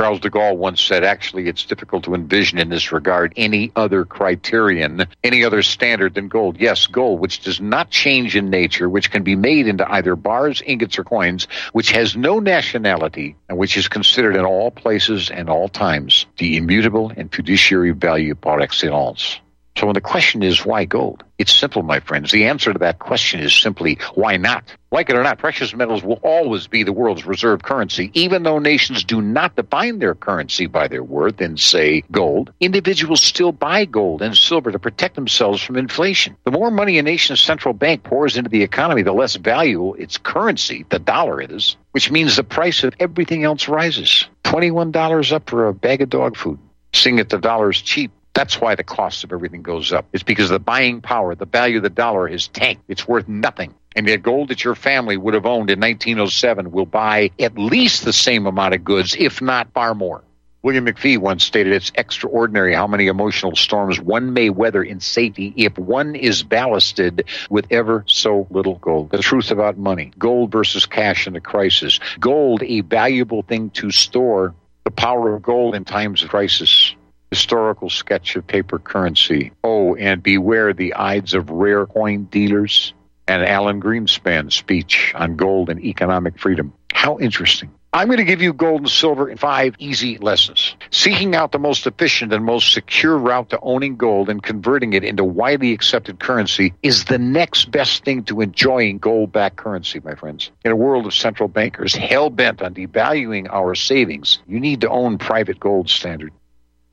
Charles 0.04 0.20
de 0.20 0.28
Gaulle 0.28 0.58
once 0.58 0.82
said, 0.82 1.02
actually, 1.02 1.48
it's 1.48 1.64
difficult 1.64 2.04
to 2.04 2.14
envision 2.14 2.58
in 2.58 2.68
this 2.68 2.92
regard 2.92 3.32
any 3.38 3.72
other 3.74 4.04
criterion, 4.04 5.06
any 5.22 5.44
other 5.44 5.62
standard 5.62 6.12
than 6.12 6.28
gold. 6.28 6.60
Yes, 6.60 6.86
gold, 6.86 7.20
which 7.20 7.40
does 7.40 7.58
not 7.58 7.88
change 7.88 8.36
in 8.36 8.50
nature, 8.50 8.86
which 8.86 9.10
can 9.10 9.22
be 9.22 9.34
made 9.34 9.66
into 9.66 9.90
either 9.90 10.14
bars, 10.14 10.62
ingots, 10.66 10.98
or 10.98 11.04
coins, 11.04 11.48
which 11.72 11.92
has 11.92 12.18
no 12.18 12.38
nationality, 12.38 13.34
and 13.48 13.56
which 13.56 13.78
is 13.78 13.88
considered 13.88 14.36
in 14.36 14.44
all 14.44 14.70
places 14.70 15.30
and 15.30 15.48
all 15.48 15.70
times 15.70 16.26
the 16.36 16.58
immutable 16.58 17.10
and 17.16 17.32
fiduciary 17.32 17.92
value 17.92 18.34
par 18.34 18.60
excellence. 18.60 19.40
So 19.76 19.88
when 19.88 19.94
the 19.94 20.00
question 20.00 20.44
is 20.44 20.64
why 20.64 20.84
gold, 20.84 21.24
it's 21.36 21.52
simple, 21.52 21.82
my 21.82 21.98
friends. 21.98 22.30
The 22.30 22.44
answer 22.44 22.72
to 22.72 22.78
that 22.78 23.00
question 23.00 23.40
is 23.40 23.52
simply 23.52 23.98
why 24.14 24.36
not? 24.36 24.72
Like 24.92 25.10
it 25.10 25.16
or 25.16 25.24
not, 25.24 25.38
precious 25.38 25.74
metals 25.74 26.04
will 26.04 26.20
always 26.22 26.68
be 26.68 26.84
the 26.84 26.92
world's 26.92 27.26
reserve 27.26 27.64
currency, 27.64 28.12
even 28.14 28.44
though 28.44 28.60
nations 28.60 29.02
do 29.02 29.20
not 29.20 29.56
define 29.56 29.98
their 29.98 30.14
currency 30.14 30.66
by 30.66 30.86
their 30.86 31.02
worth 31.02 31.40
in, 31.40 31.56
say, 31.56 32.04
gold. 32.12 32.52
Individuals 32.60 33.20
still 33.20 33.50
buy 33.50 33.84
gold 33.84 34.22
and 34.22 34.36
silver 34.36 34.70
to 34.70 34.78
protect 34.78 35.16
themselves 35.16 35.60
from 35.60 35.76
inflation. 35.76 36.36
The 36.44 36.52
more 36.52 36.70
money 36.70 36.98
a 36.98 37.02
nation's 37.02 37.40
central 37.40 37.74
bank 37.74 38.04
pours 38.04 38.36
into 38.36 38.50
the 38.50 38.62
economy, 38.62 39.02
the 39.02 39.12
less 39.12 39.34
valuable 39.34 39.94
its 39.94 40.18
currency, 40.18 40.86
the 40.88 41.00
dollar, 41.00 41.40
is, 41.40 41.76
which 41.90 42.12
means 42.12 42.36
the 42.36 42.44
price 42.44 42.84
of 42.84 42.94
everything 43.00 43.42
else 43.42 43.68
rises. 43.68 44.28
$21 44.44 45.32
up 45.32 45.50
for 45.50 45.66
a 45.66 45.74
bag 45.74 46.00
of 46.00 46.10
dog 46.10 46.36
food. 46.36 46.60
Seeing 46.92 47.16
that 47.16 47.28
the 47.28 47.38
dollar 47.38 47.70
is 47.70 47.82
cheap 47.82 48.12
that's 48.34 48.60
why 48.60 48.74
the 48.74 48.84
cost 48.84 49.24
of 49.24 49.32
everything 49.32 49.62
goes 49.62 49.92
up. 49.92 50.06
It's 50.12 50.24
because 50.24 50.50
the 50.50 50.58
buying 50.58 51.00
power, 51.00 51.34
the 51.34 51.46
value 51.46 51.78
of 51.78 51.84
the 51.84 51.90
dollar 51.90 52.28
is 52.28 52.48
tanked. 52.48 52.82
It's 52.88 53.06
worth 53.06 53.28
nothing. 53.28 53.74
And 53.96 54.08
the 54.08 54.16
gold 54.18 54.48
that 54.48 54.64
your 54.64 54.74
family 54.74 55.16
would 55.16 55.34
have 55.34 55.46
owned 55.46 55.70
in 55.70 55.78
1907 55.78 56.72
will 56.72 56.84
buy 56.84 57.30
at 57.38 57.56
least 57.56 58.04
the 58.04 58.12
same 58.12 58.46
amount 58.46 58.74
of 58.74 58.82
goods, 58.82 59.14
if 59.16 59.40
not 59.40 59.72
far 59.72 59.94
more. 59.94 60.22
William 60.62 60.86
McPhee 60.86 61.18
once 61.18 61.44
stated 61.44 61.74
it's 61.74 61.92
extraordinary 61.94 62.74
how 62.74 62.86
many 62.86 63.06
emotional 63.06 63.54
storms 63.54 64.00
one 64.00 64.32
may 64.32 64.48
weather 64.48 64.82
in 64.82 64.98
safety 64.98 65.52
if 65.56 65.76
one 65.78 66.16
is 66.16 66.42
ballasted 66.42 67.26
with 67.50 67.66
ever 67.70 68.02
so 68.08 68.46
little 68.50 68.76
gold. 68.76 69.10
The 69.10 69.18
truth 69.18 69.50
about 69.50 69.76
money, 69.76 70.10
gold 70.18 70.50
versus 70.50 70.86
cash 70.86 71.26
in 71.26 71.36
a 71.36 71.40
crisis, 71.40 72.00
gold 72.18 72.62
a 72.62 72.80
valuable 72.80 73.42
thing 73.42 73.70
to 73.70 73.90
store, 73.90 74.54
the 74.84 74.90
power 74.90 75.34
of 75.34 75.42
gold 75.42 75.74
in 75.74 75.84
times 75.84 76.22
of 76.22 76.30
crisis 76.30 76.94
historical 77.30 77.90
sketch 77.90 78.36
of 78.36 78.46
paper 78.46 78.78
currency. 78.78 79.52
Oh, 79.62 79.94
and 79.94 80.22
beware 80.22 80.72
the 80.72 80.94
Ides 80.94 81.34
of 81.34 81.50
rare 81.50 81.86
coin 81.86 82.24
dealers 82.24 82.94
and 83.26 83.44
Alan 83.44 83.80
Greenspan's 83.80 84.54
speech 84.54 85.12
on 85.14 85.36
gold 85.36 85.70
and 85.70 85.82
economic 85.82 86.38
freedom. 86.38 86.72
How 86.92 87.18
interesting. 87.18 87.70
I'm 87.92 88.08
going 88.08 88.18
to 88.18 88.24
give 88.24 88.42
you 88.42 88.52
gold 88.52 88.80
and 88.80 88.90
silver 88.90 89.28
in 89.28 89.38
five 89.38 89.76
easy 89.78 90.18
lessons. 90.18 90.74
Seeking 90.90 91.36
out 91.36 91.52
the 91.52 91.60
most 91.60 91.86
efficient 91.86 92.32
and 92.32 92.44
most 92.44 92.72
secure 92.72 93.16
route 93.16 93.50
to 93.50 93.60
owning 93.60 93.96
gold 93.96 94.28
and 94.28 94.42
converting 94.42 94.94
it 94.94 95.04
into 95.04 95.22
widely 95.22 95.72
accepted 95.72 96.18
currency 96.18 96.74
is 96.82 97.04
the 97.04 97.18
next 97.18 97.70
best 97.70 98.04
thing 98.04 98.24
to 98.24 98.40
enjoying 98.40 98.98
gold 98.98 99.30
backed 99.30 99.56
currency, 99.56 100.00
my 100.00 100.16
friends. 100.16 100.50
In 100.64 100.72
a 100.72 100.76
world 100.76 101.06
of 101.06 101.14
central 101.14 101.48
bankers 101.48 101.94
hell 101.94 102.30
bent 102.30 102.62
on 102.62 102.74
devaluing 102.74 103.48
our 103.48 103.76
savings, 103.76 104.40
you 104.48 104.58
need 104.58 104.80
to 104.80 104.90
own 104.90 105.16
private 105.16 105.60
gold 105.60 105.88
standard 105.88 106.32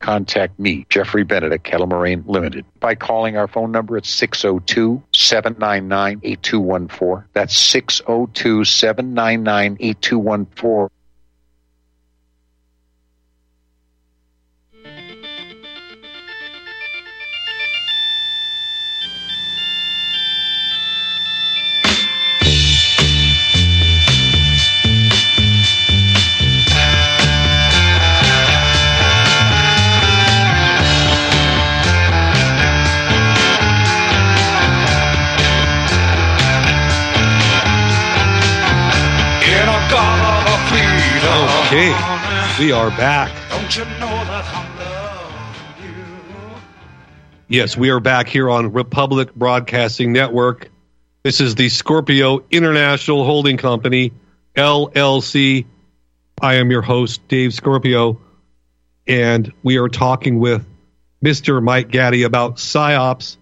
contact 0.02 0.58
me, 0.58 0.84
Jeffrey 0.90 1.24
Bennett 1.24 1.52
at 1.52 1.64
Kettle 1.64 1.86
Moraine 1.86 2.24
Limited, 2.26 2.66
by 2.80 2.94
calling 2.94 3.36
our 3.36 3.48
phone 3.48 3.72
number 3.72 3.96
at 3.96 4.04
602 4.04 5.02
799 5.14 6.20
8214. 6.22 7.28
That's 7.32 7.56
602 7.56 8.64
799 8.64 9.76
8214. 9.80 10.90
We 42.58 42.72
are 42.72 42.90
back. 42.90 43.30
Yes, 47.48 47.76
we 47.76 47.90
are 47.90 48.00
back 48.00 48.28
here 48.28 48.50
on 48.50 48.72
Republic 48.72 49.34
Broadcasting 49.34 50.12
Network. 50.12 50.70
This 51.22 51.40
is 51.40 51.54
the 51.54 51.68
Scorpio 51.68 52.44
International 52.50 53.24
Holding 53.24 53.56
Company, 53.56 54.12
LLC. 54.54 55.66
I 56.40 56.54
am 56.54 56.70
your 56.70 56.82
host, 56.82 57.26
Dave 57.28 57.54
Scorpio, 57.54 58.20
and 59.06 59.52
we 59.62 59.78
are 59.78 59.88
talking 59.88 60.38
with 60.38 60.66
Mr. 61.24 61.62
Mike 61.62 61.90
Gaddy 61.90 62.24
about 62.24 62.56
PSYOPs 62.56 63.36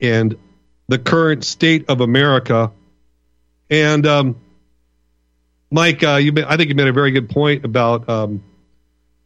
and 0.00 0.36
the 0.88 0.98
current 0.98 1.44
state 1.44 1.86
of 1.88 2.00
America. 2.00 2.70
And 3.70 4.06
um, 4.06 4.36
Mike, 5.70 6.02
uh, 6.02 6.16
you 6.16 6.32
I 6.46 6.56
think 6.56 6.68
you 6.68 6.74
made 6.74 6.88
a 6.88 6.92
very 6.92 7.10
good 7.10 7.30
point 7.30 7.64
about 7.64 8.08
um, 8.08 8.42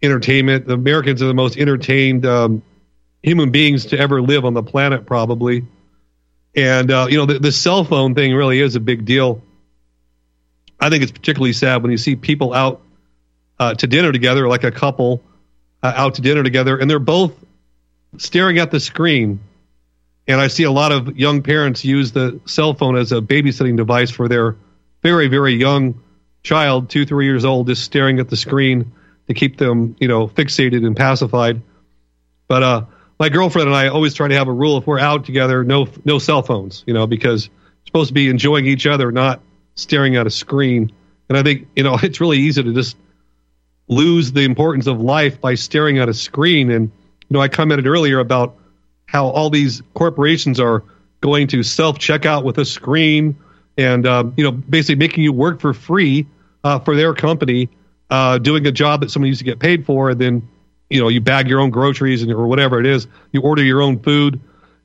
entertainment. 0.03 0.67
The 0.67 0.75
Americans 0.75 1.23
are 1.23 1.27
the 1.27 1.35
most 1.35 1.57
entertained 1.57 2.25
um, 2.27 2.63
human 3.23 3.51
beings 3.51 3.87
to 3.87 3.99
ever 3.99 4.23
live 4.23 4.45
on 4.45 4.55
the 4.55 4.63
planet, 4.63 5.07
probably. 5.07 5.67
And 6.55 6.91
uh, 6.91 7.07
you 7.11 7.19
know, 7.19 7.27
the, 7.27 7.39
the 7.39 7.53
cell 7.53 7.85
phone 7.85 8.15
thing 8.15 8.35
really 8.35 8.61
is 8.61 8.77
a 8.77 8.81
big 8.81 9.05
deal. 9.05 9.43
I 10.81 10.91
think 10.91 11.03
it's 11.03 11.13
particularly 11.13 11.53
sad 11.53 11.83
when 11.83 11.91
you 11.91 11.99
see 11.99 12.17
people 12.17 12.55
out 12.55 12.83
uh, 13.59 13.75
to 13.75 13.87
dinner 13.87 14.13
together, 14.13 14.49
like 14.49 14.65
a 14.65 14.71
couple 14.71 15.23
uh, 15.83 15.93
out 15.95 16.15
to 16.15 16.23
dinner 16.23 16.43
together, 16.43 16.79
and 16.79 16.89
they're 16.89 16.99
both 16.99 17.33
staring 18.17 18.59
at 18.59 18.71
the 18.71 18.81
screen. 18.81 19.41
And 20.27 20.41
I 20.41 20.49
see 20.49 20.65
a 20.65 20.71
lot 20.71 20.93
of 20.93 21.17
young 21.17 21.43
parents 21.43 21.85
use 21.85 22.13
the 22.13 22.41
cell 22.45 22.75
phone 22.75 22.97
as 22.97 23.13
a 23.13 23.21
babysitting 23.21 23.77
device 23.77 24.11
for 24.11 24.29
their 24.29 24.57
very, 25.03 25.29
very 25.29 25.55
young 25.55 26.03
child, 26.49 26.89
two, 26.89 27.05
three 27.05 27.27
years 27.27 27.45
old, 27.45 27.67
just 27.67 27.85
staring 27.85 28.21
at 28.21 28.31
the 28.31 28.37
screen 28.37 28.93
to 29.27 29.35
keep 29.35 29.59
them, 29.59 29.95
you 30.01 30.09
know, 30.09 30.29
fixated 30.29 30.87
and 30.87 30.97
pacified. 30.97 31.61
But 32.49 32.63
uh, 32.63 32.85
my 33.21 33.29
girlfriend 33.29 33.69
and 33.69 33.77
I 33.77 33.89
always 33.89 34.15
try 34.15 34.29
to 34.29 34.35
have 34.35 34.49
a 34.49 34.53
rule: 34.53 34.79
if 34.79 34.87
we're 34.87 34.99
out 34.99 35.27
together, 35.27 35.63
no, 35.63 35.87
no 36.07 36.19
cell 36.19 36.43
phones, 36.43 36.85
you 36.87 36.95
know, 36.95 37.07
because 37.07 37.51
we're 37.51 37.87
supposed 37.87 38.09
to 38.09 38.15
be 38.15 38.31
enjoying 38.31 38.65
each 38.65 38.87
other, 38.87 39.13
not 39.13 39.43
staring 39.75 40.17
at 40.17 40.27
a 40.27 40.31
screen. 40.31 40.91
And 41.29 41.37
I 41.37 41.43
think, 41.43 41.69
you 41.77 41.83
know, 41.83 41.99
it's 42.03 42.19
really 42.19 42.39
easy 42.39 42.63
to 42.63 42.73
just 42.73 42.97
lose 43.87 44.33
the 44.33 44.45
importance 44.45 44.87
of 44.87 45.01
life 45.03 45.43
by 45.43 45.55
staring 45.55 45.99
at 45.99 46.09
a 46.09 46.15
screen. 46.15 46.71
And 46.71 46.85
you 47.29 47.35
know, 47.35 47.41
I 47.41 47.49
commented 47.49 47.87
earlier 47.87 48.21
about 48.21 48.57
how 49.05 49.27
all 49.27 49.51
these 49.51 49.83
corporations 49.93 50.61
are 50.61 50.83
going 51.21 51.49
to 51.49 51.63
self 51.63 51.99
checkout 51.99 52.43
with 52.43 52.57
a 52.57 52.65
screen 52.65 53.37
and 53.77 54.07
um, 54.07 54.33
you 54.37 54.45
know 54.45 54.51
basically 54.51 54.95
making 54.97 55.25
you 55.25 55.33
work 55.33 55.61
for 55.61 55.75
free 55.75 56.27
uh, 56.65 56.79
for 56.79 56.97
their 56.97 57.15
company, 57.15 57.69
uh, 58.11 58.39
doing 58.39 58.67
a 58.67 58.73
job 58.73 59.01
that 59.01 59.11
someone 59.11 59.29
used 59.29 59.41
to 59.41 59.45
get 59.45 59.59
paid 59.59 59.87
for, 59.87 60.11
and 60.11 60.21
then 60.21 60.49
you 60.91 61.01
know 61.01 61.09
you 61.09 61.21
bag 61.21 61.49
your 61.49 61.61
own 61.61 61.71
groceries 61.71 62.23
and 62.23 62.33
or 62.33 62.47
whatever 62.47 62.81
it 62.81 62.87
is, 62.87 63.07
you 63.33 63.41
order 63.41 63.63
your 63.63 63.83
own 63.83 63.99
food, 63.99 64.41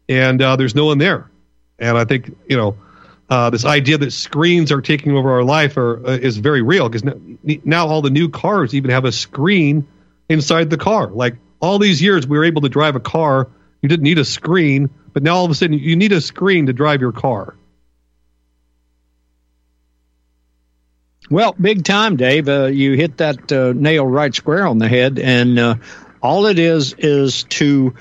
and 0.09 0.41
uh, 0.41 0.55
there's 0.55 0.75
no 0.75 0.85
one 0.85 0.97
there. 0.97 1.29
And 1.79 1.97
I 1.97 2.05
think 2.05 2.35
you 2.47 2.57
know 2.57 2.77
uh, 3.29 3.49
this 3.49 3.65
idea 3.65 3.97
that 3.97 4.11
screens 4.11 4.71
are 4.71 4.81
taking 4.81 5.13
over 5.13 5.31
our 5.31 5.43
life 5.43 5.77
are, 5.77 6.05
uh, 6.05 6.11
is 6.11 6.37
very 6.37 6.61
real 6.61 6.89
because 6.89 7.03
now, 7.03 7.15
now 7.63 7.87
all 7.87 8.01
the 8.01 8.09
new 8.09 8.29
cars 8.29 8.73
even 8.73 8.91
have 8.91 9.05
a 9.05 9.11
screen 9.11 9.87
inside 10.29 10.69
the 10.69 10.77
car. 10.77 11.07
Like 11.07 11.35
all 11.59 11.79
these 11.79 12.01
years, 12.01 12.27
we 12.27 12.37
were 12.37 12.43
able 12.43 12.61
to 12.61 12.69
drive 12.69 12.95
a 12.95 12.99
car. 12.99 13.49
You 13.81 13.89
didn't 13.89 14.03
need 14.03 14.19
a 14.19 14.25
screen, 14.25 14.89
but 15.13 15.23
now 15.23 15.35
all 15.37 15.45
of 15.45 15.51
a 15.51 15.55
sudden 15.55 15.77
you 15.79 15.95
need 15.95 16.11
a 16.11 16.21
screen 16.21 16.67
to 16.67 16.73
drive 16.73 17.01
your 17.01 17.11
car. 17.11 17.55
Well, 21.29 21.55
big 21.59 21.85
time, 21.85 22.17
Dave. 22.17 22.49
Uh, 22.49 22.65
you 22.65 22.93
hit 22.93 23.17
that 23.17 23.51
uh, 23.51 23.73
nail 23.73 24.05
right 24.05 24.33
square 24.33 24.67
on 24.67 24.77
the 24.77 24.89
head, 24.89 25.19
and 25.19 25.57
uh, 25.57 25.75
all 26.21 26.45
it 26.47 26.59
is 26.59 26.93
is 26.97 27.43
to 27.45 27.93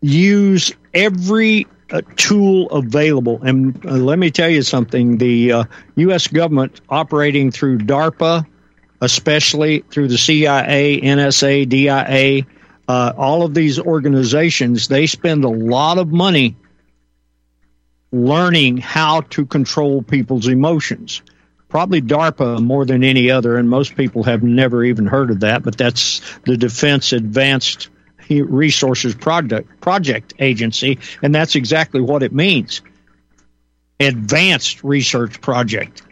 use 0.00 0.72
every 0.94 1.66
uh, 1.90 2.02
tool 2.16 2.70
available. 2.70 3.42
And 3.42 3.84
uh, 3.84 3.90
let 3.90 4.18
me 4.18 4.30
tell 4.30 4.48
you 4.48 4.62
something: 4.62 5.18
the 5.18 5.66
U.S. 5.96 6.28
Uh, 6.28 6.30
government, 6.32 6.80
operating 6.88 7.50
through 7.50 7.78
DARPA, 7.78 8.46
especially 9.00 9.80
through 9.90 10.08
the 10.08 10.18
CIA, 10.18 11.00
NSA, 11.00 11.68
DIA, 11.68 12.46
all 12.88 13.42
of 13.42 13.52
these 13.52 13.80
organizations, 13.80 14.86
they 14.86 15.06
spend 15.06 15.44
a 15.44 15.48
lot 15.48 15.98
of 15.98 16.08
money 16.12 16.56
learning 18.12 18.76
how 18.76 19.22
to 19.22 19.44
control 19.44 20.02
people's 20.02 20.46
emotions 20.48 21.22
probably 21.70 22.02
DARPA 22.02 22.60
more 22.60 22.84
than 22.84 23.02
any 23.02 23.30
other, 23.30 23.56
and 23.56 23.70
most 23.70 23.96
people 23.96 24.24
have 24.24 24.42
never 24.42 24.84
even 24.84 25.06
heard 25.06 25.30
of 25.30 25.40
that, 25.40 25.62
but 25.62 25.78
that's 25.78 26.20
the 26.44 26.56
Defense 26.56 27.12
Advanced 27.12 27.88
Resources 28.28 29.14
Project, 29.14 29.80
Project 29.80 30.34
Agency, 30.38 30.98
and 31.22 31.34
that's 31.34 31.54
exactly 31.54 32.00
what 32.00 32.22
it 32.22 32.32
means. 32.32 32.82
Advanced 33.98 34.84
Research 34.84 35.40
Project. 35.40 36.02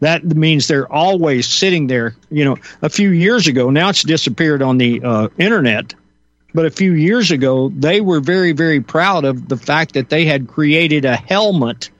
That 0.00 0.24
means 0.24 0.68
they're 0.68 0.92
always 0.92 1.46
sitting 1.46 1.88
there. 1.88 2.16
You 2.30 2.44
know, 2.44 2.56
a 2.82 2.88
few 2.88 3.10
years 3.10 3.46
ago, 3.46 3.70
now 3.70 3.88
it's 3.88 4.02
disappeared 4.02 4.62
on 4.62 4.78
the 4.78 5.02
uh, 5.02 5.28
internet, 5.38 5.94
but 6.54 6.66
a 6.66 6.70
few 6.70 6.92
years 6.92 7.30
ago, 7.30 7.70
they 7.70 8.00
were 8.00 8.20
very, 8.20 8.52
very 8.52 8.80
proud 8.80 9.24
of 9.24 9.48
the 9.48 9.56
fact 9.56 9.94
that 9.94 10.08
they 10.08 10.24
had 10.24 10.48
created 10.48 11.04
a 11.04 11.16
helmet 11.16 11.90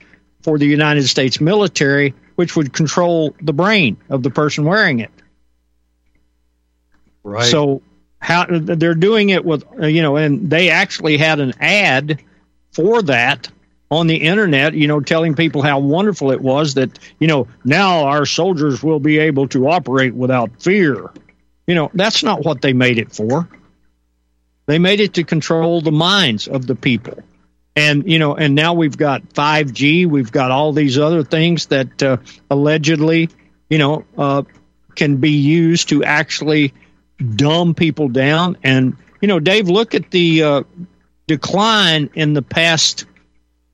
for 0.41 0.57
the 0.57 0.65
United 0.65 1.07
States 1.07 1.41
military 1.41 2.13
which 2.39 2.55
would 2.55 2.71
control 2.71 3.35
the 3.41 3.51
brain 3.51 3.97
of 4.09 4.23
the 4.23 4.29
person 4.29 4.63
wearing 4.63 4.99
it. 4.99 5.11
Right. 7.21 7.43
So 7.43 7.81
how 8.21 8.45
they're 8.49 8.95
doing 8.95 9.27
it 9.27 9.43
with 9.43 9.65
uh, 9.77 9.87
you 9.87 10.01
know, 10.01 10.15
and 10.15 10.49
they 10.49 10.69
actually 10.69 11.17
had 11.17 11.41
an 11.41 11.53
ad 11.59 12.23
for 12.71 13.01
that 13.01 13.49
on 13.91 14.07
the 14.07 14.15
internet, 14.15 14.73
you 14.73 14.87
know, 14.87 15.01
telling 15.01 15.35
people 15.35 15.61
how 15.61 15.79
wonderful 15.79 16.31
it 16.31 16.39
was 16.39 16.75
that, 16.75 16.97
you 17.19 17.27
know, 17.27 17.45
now 17.65 18.05
our 18.05 18.25
soldiers 18.25 18.81
will 18.81 19.01
be 19.01 19.17
able 19.17 19.49
to 19.49 19.67
operate 19.67 20.13
without 20.13 20.49
fear. 20.63 21.11
You 21.67 21.75
know, 21.75 21.91
that's 21.93 22.23
not 22.23 22.45
what 22.45 22.61
they 22.61 22.71
made 22.71 22.99
it 22.99 23.11
for. 23.11 23.49
They 24.65 24.79
made 24.79 25.01
it 25.01 25.15
to 25.15 25.25
control 25.25 25.81
the 25.81 25.91
minds 25.91 26.47
of 26.47 26.67
the 26.67 26.75
people 26.75 27.21
and 27.79 28.11
you 28.11 28.19
know 28.19 28.35
and 28.35 28.55
now 28.55 28.73
we've 28.73 28.97
got 28.97 29.23
5g 29.29 30.05
we've 30.05 30.31
got 30.31 30.51
all 30.51 30.73
these 30.73 30.97
other 30.97 31.23
things 31.23 31.67
that 31.67 32.03
uh, 32.03 32.17
allegedly 32.51 33.29
you 33.69 33.77
know 33.77 34.05
uh, 34.17 34.43
can 34.95 35.17
be 35.17 35.31
used 35.31 35.89
to 35.89 36.03
actually 36.03 36.73
dumb 37.35 37.73
people 37.73 38.09
down. 38.09 38.57
And 38.63 38.97
you 39.21 39.29
know 39.29 39.39
dave 39.39 39.69
look 39.69 39.95
at 39.95 40.11
the 40.11 40.43
uh, 40.43 40.63
decline 41.27 42.09
in 42.15 42.33
the 42.33 42.41
past 42.41 43.05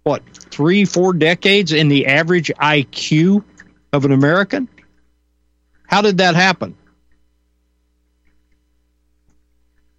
what 0.04 0.22
three 0.36 0.86
four 0.86 1.14
decades 1.14 1.74
in 1.74 1.88
the 1.88 2.06
average 2.06 2.52
iq 2.62 3.44
of 3.92 4.06
an 4.06 4.12
american? 4.12 4.70
How 5.88 6.02
did 6.02 6.18
that 6.20 6.36
happen? 6.36 6.78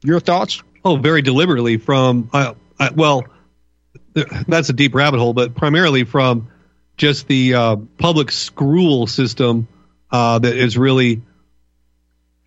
Your 0.04 0.20
thoughts? 0.20 0.62
Oh 0.84 0.96
very 0.96 1.22
deliberately 1.22 1.78
from 1.78 2.30
uh, 2.32 2.54
well 2.94 3.24
that's 4.48 4.68
a 4.70 4.72
deep 4.72 4.94
rabbit 4.94 5.18
hole, 5.18 5.34
but 5.34 5.54
primarily 5.54 6.04
from 6.04 6.48
just 6.96 7.28
the 7.28 7.54
uh, 7.54 7.76
public 7.98 8.32
school 8.32 9.06
system 9.06 9.68
uh, 10.10 10.38
that 10.38 10.56
is 10.56 10.78
really 10.78 11.22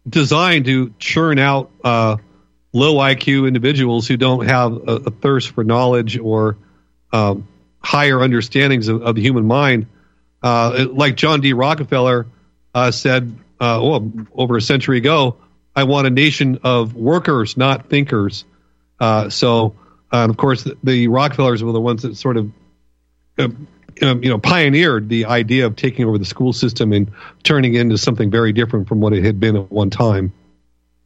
designed 0.08 0.66
to 0.66 0.94
churn 0.98 1.38
out 1.38 1.70
uh, 1.84 2.18
low 2.74 2.96
IQ 2.96 3.48
individuals 3.48 4.08
who 4.08 4.18
don't 4.18 4.48
have 4.48 4.74
a, 4.74 4.96
a 5.06 5.12
thirst 5.12 5.52
for 5.52 5.64
knowledge 5.64 6.18
or 6.18 6.58
um, 7.14 7.48
higher 7.80 8.22
understandings 8.22 8.88
of, 8.88 9.04
of, 9.04 9.16
the 9.16 9.22
human 9.22 9.46
mind. 9.46 9.86
Uh, 10.42 10.88
like 10.90 11.16
John 11.16 11.42
D. 11.42 11.54
Rockefeller 11.54 12.26
uh, 12.74 12.92
said 12.92 13.36
oh, 13.60 14.12
over 14.34 14.58
a 14.58 14.62
century 14.62 14.98
ago, 14.98 15.38
I 15.76 15.84
want 15.84 16.08
a 16.08 16.10
nation 16.10 16.60
of 16.64 16.96
workers, 16.96 17.58
not 17.58 17.90
thinkers. 17.90 18.46
so 19.30 19.76
uh, 20.12 20.18
and 20.18 20.30
of 20.30 20.38
course, 20.38 20.64
the, 20.64 20.78
the, 20.84 21.08
Rockefellers 21.08 21.64
were 21.64 21.72
the 21.72 21.82
ones 21.82 22.02
that 22.02 22.16
sort 22.16 22.38
of, 22.38 22.52
uh, 23.38 23.50
um, 24.02 24.24
you 24.24 24.30
know, 24.30 24.40
pioneered 24.40 25.10
the 25.10 25.26
idea 25.26 25.66
of 25.66 25.76
taking 25.76 26.06
over 26.06 26.18
the 26.18 26.26
school 26.26 26.54
system 26.54 26.94
and 26.94 27.12
turning 27.44 27.76
it 27.76 27.82
into 27.82 27.98
something 27.98 28.32
very 28.32 28.54
different 28.54 28.88
from 28.88 29.02
what 29.02 29.14
it 29.14 29.24
had 29.24 29.40
been 29.40 29.56
at 29.56 29.72
one 29.72 29.90
time. 29.90 30.34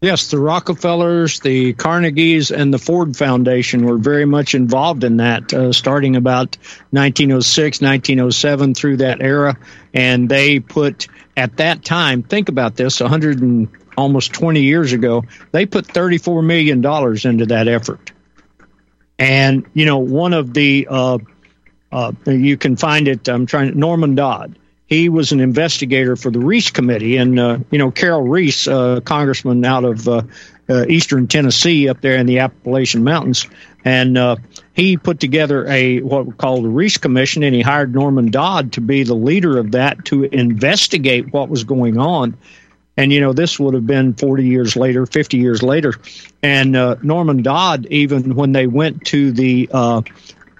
Yes, 0.04 0.32
the 0.32 0.38
Rockefellers, 0.38 1.39
the 1.39 1.72
Carnegies, 1.74 2.52
and 2.52 2.74
the 2.74 2.78
Ford 2.78 3.16
Foundation 3.16 3.86
were 3.86 3.98
very 3.98 4.26
much 4.26 4.54
involved 4.54 5.06
in 5.06 5.18
that, 5.18 5.54
uh, 5.54 5.72
starting 5.72 6.18
about 6.18 6.58
1906, 6.92 7.80
1907, 7.80 8.76
through 8.76 8.98
that 8.98 9.22
era. 9.22 9.58
And 9.94 10.28
they 10.28 10.60
put, 10.60 11.08
at 11.38 11.56
that 11.58 11.86
time, 11.86 12.22
think 12.22 12.50
about 12.50 12.76
this, 12.76 13.00
100 13.00 13.42
and 13.42 13.70
almost 13.96 14.34
20 14.34 14.62
years 14.62 14.92
ago, 14.92 15.24
they 15.54 15.66
put 15.66 15.88
$34 15.88 16.44
million 16.44 16.80
into 16.80 17.46
that 17.46 17.68
effort. 17.68 18.12
And 19.19 19.65
you 19.73 19.86
know, 19.86 19.99
one 19.99 20.34
of 20.34 20.54
the 20.54 20.88
uh, 20.89 21.17
uh, 21.93 22.12
you 22.26 22.58
can 22.58 22.76
find 22.76 23.08
it. 23.08 23.28
I'm 23.30 23.45
trying. 23.45 23.78
Norman 23.78 24.15
Dodd. 24.15 24.58
He 24.88 25.10
was 25.10 25.32
an 25.32 25.39
investigator 25.39 26.15
for 26.15 26.30
the 26.30 26.39
Reece 26.39 26.69
Committee, 26.69 27.17
and 27.17 27.39
uh, 27.39 27.60
you 27.71 27.78
know 27.78 27.91
Carroll 27.91 28.23
Reece, 28.23 28.67
uh, 28.67 28.99
congressman 29.02 29.63
out 29.63 29.86
of 29.86 30.08
uh, 30.08 30.21
uh, 30.69 30.86
eastern 30.88 31.28
Tennessee, 31.28 31.89
up 31.89 32.02
there 32.02 32.17
in 32.17 32.26
the 32.26 32.39
Appalachian 32.39 33.04
Mountains, 33.04 33.47
and 33.86 34.17
he 34.73 34.97
put 34.97 35.19
together 35.19 35.67
a 35.67 36.02
what 36.02 36.26
we 36.26 36.34
call 36.34 36.62
the 36.62 36.69
Reece 36.69 36.97
Commission, 36.97 37.43
and 37.43 37.56
he 37.56 37.62
hired 37.62 37.93
Norman 37.93 38.30
Dodd 38.30 38.73
to 38.73 38.82
be 38.82 39.04
the 39.04 39.15
leader 39.15 39.58
of 39.58 39.71
that 39.71 40.06
to 40.06 40.23
investigate 40.23 41.32
what 41.32 41.49
was 41.49 41.63
going 41.63 41.97
on. 41.97 42.38
And, 42.96 43.12
you 43.12 43.22
know, 43.22 43.34
this 43.34 43.60
would 43.60 43.74
have 43.74 43.88
been 43.88 44.14
40 44.14 44.46
years 44.46 44.76
later, 44.76 45.06
50 45.06 45.38
years 45.38 45.64
later. 45.64 45.94
And 46.44 46.76
uh, 46.76 46.98
Norman 47.02 47.42
Dodd, 47.42 47.88
even 47.88 48.36
when 48.36 48.52
they 48.52 48.68
went 48.68 49.06
to 49.06 49.32
the 49.32 49.70
uh, 49.72 50.02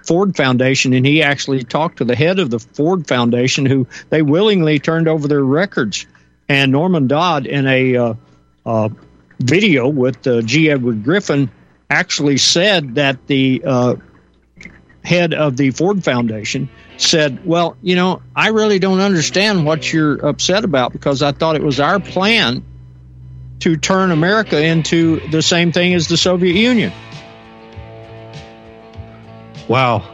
Ford 0.04 0.36
Foundation, 0.36 0.92
and 0.94 1.06
he 1.06 1.22
actually 1.22 1.62
talked 1.62 1.98
to 1.98 2.04
the 2.04 2.16
head 2.16 2.40
of 2.40 2.50
the 2.50 2.58
Ford 2.58 3.06
Foundation, 3.06 3.66
who 3.66 3.86
they 4.10 4.22
willingly 4.22 4.80
turned 4.80 5.06
over 5.06 5.28
their 5.28 5.44
records. 5.44 6.06
And 6.48 6.72
Norman 6.72 7.06
Dodd, 7.06 7.46
in 7.46 7.66
a 7.66 7.96
uh, 7.96 8.14
uh 8.66 8.88
video 9.40 9.88
with 9.88 10.26
uh, 10.26 10.42
G. 10.42 10.70
Edward 10.70 11.04
Griffin, 11.04 11.50
actually 11.88 12.36
said 12.36 12.96
that 12.96 13.26
the 13.26 13.62
uh, 13.64 13.96
head 15.04 15.34
of 15.34 15.56
the 15.56 15.70
Ford 15.70 16.02
Foundation 16.04 16.68
said, 16.96 17.44
Well, 17.44 17.76
you 17.82 17.96
know, 17.96 18.22
I 18.34 18.48
really 18.48 18.78
don't 18.78 19.00
understand 19.00 19.64
what 19.64 19.92
you're 19.92 20.24
upset 20.26 20.64
about 20.64 20.92
because 20.92 21.22
I 21.22 21.32
thought 21.32 21.56
it 21.56 21.62
was 21.62 21.80
our 21.80 22.00
plan 22.00 22.64
to 23.60 23.76
turn 23.76 24.10
America 24.10 24.62
into 24.62 25.20
the 25.30 25.42
same 25.42 25.72
thing 25.72 25.94
as 25.94 26.08
the 26.08 26.16
Soviet 26.16 26.54
Union. 26.54 26.92
Wow. 29.68 30.12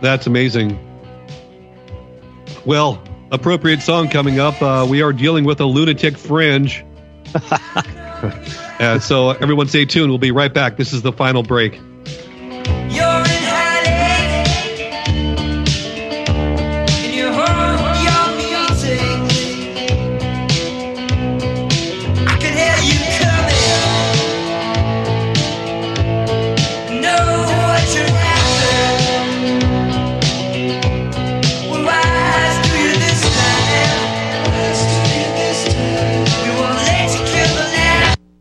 That's 0.00 0.26
amazing. 0.26 0.78
Well, 2.66 3.02
appropriate 3.30 3.80
song 3.80 4.08
coming 4.08 4.38
up. 4.38 4.60
Uh, 4.60 4.86
we 4.88 5.02
are 5.02 5.12
dealing 5.12 5.44
with 5.44 5.60
a 5.60 5.66
lunatic 5.66 6.18
fringe. 6.18 6.84
uh, 7.34 8.98
so 8.98 9.30
everyone 9.30 9.68
stay 9.68 9.86
tuned. 9.86 10.10
We'll 10.10 10.18
be 10.18 10.32
right 10.32 10.52
back. 10.52 10.76
This 10.76 10.92
is 10.92 11.02
the 11.02 11.12
final 11.12 11.42
break. 11.42 11.80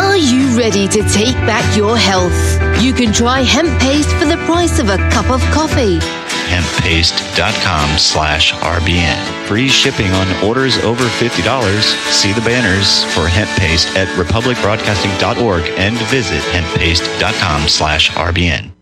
Are 0.00 0.16
you 0.16 0.56
ready 0.56 0.88
to 0.88 1.02
take 1.08 1.36
back 1.46 1.76
your 1.76 1.96
health? 1.96 2.82
You 2.82 2.92
can 2.92 3.12
try 3.12 3.40
hemp 3.40 3.80
paste 3.80 4.10
for 4.16 4.24
the 4.24 4.36
price 4.46 4.78
of 4.78 4.88
a 4.88 4.98
cup 5.10 5.30
of 5.30 5.40
coffee 5.52 5.98
hemppaste.com 6.46 7.98
slash 7.98 8.52
RBN. 8.54 9.46
Free 9.46 9.68
shipping 9.68 10.10
on 10.12 10.44
orders 10.44 10.78
over 10.78 11.02
$50. 11.04 11.80
See 12.12 12.32
the 12.32 12.40
banners 12.40 13.04
for 13.14 13.26
hemp 13.26 13.50
paste 13.58 13.88
at 13.96 14.08
republicbroadcasting.org 14.16 15.64
and 15.76 15.96
visit 16.08 16.42
hemppaste.com 16.52 17.68
slash 17.68 18.10
RBN. 18.10 18.75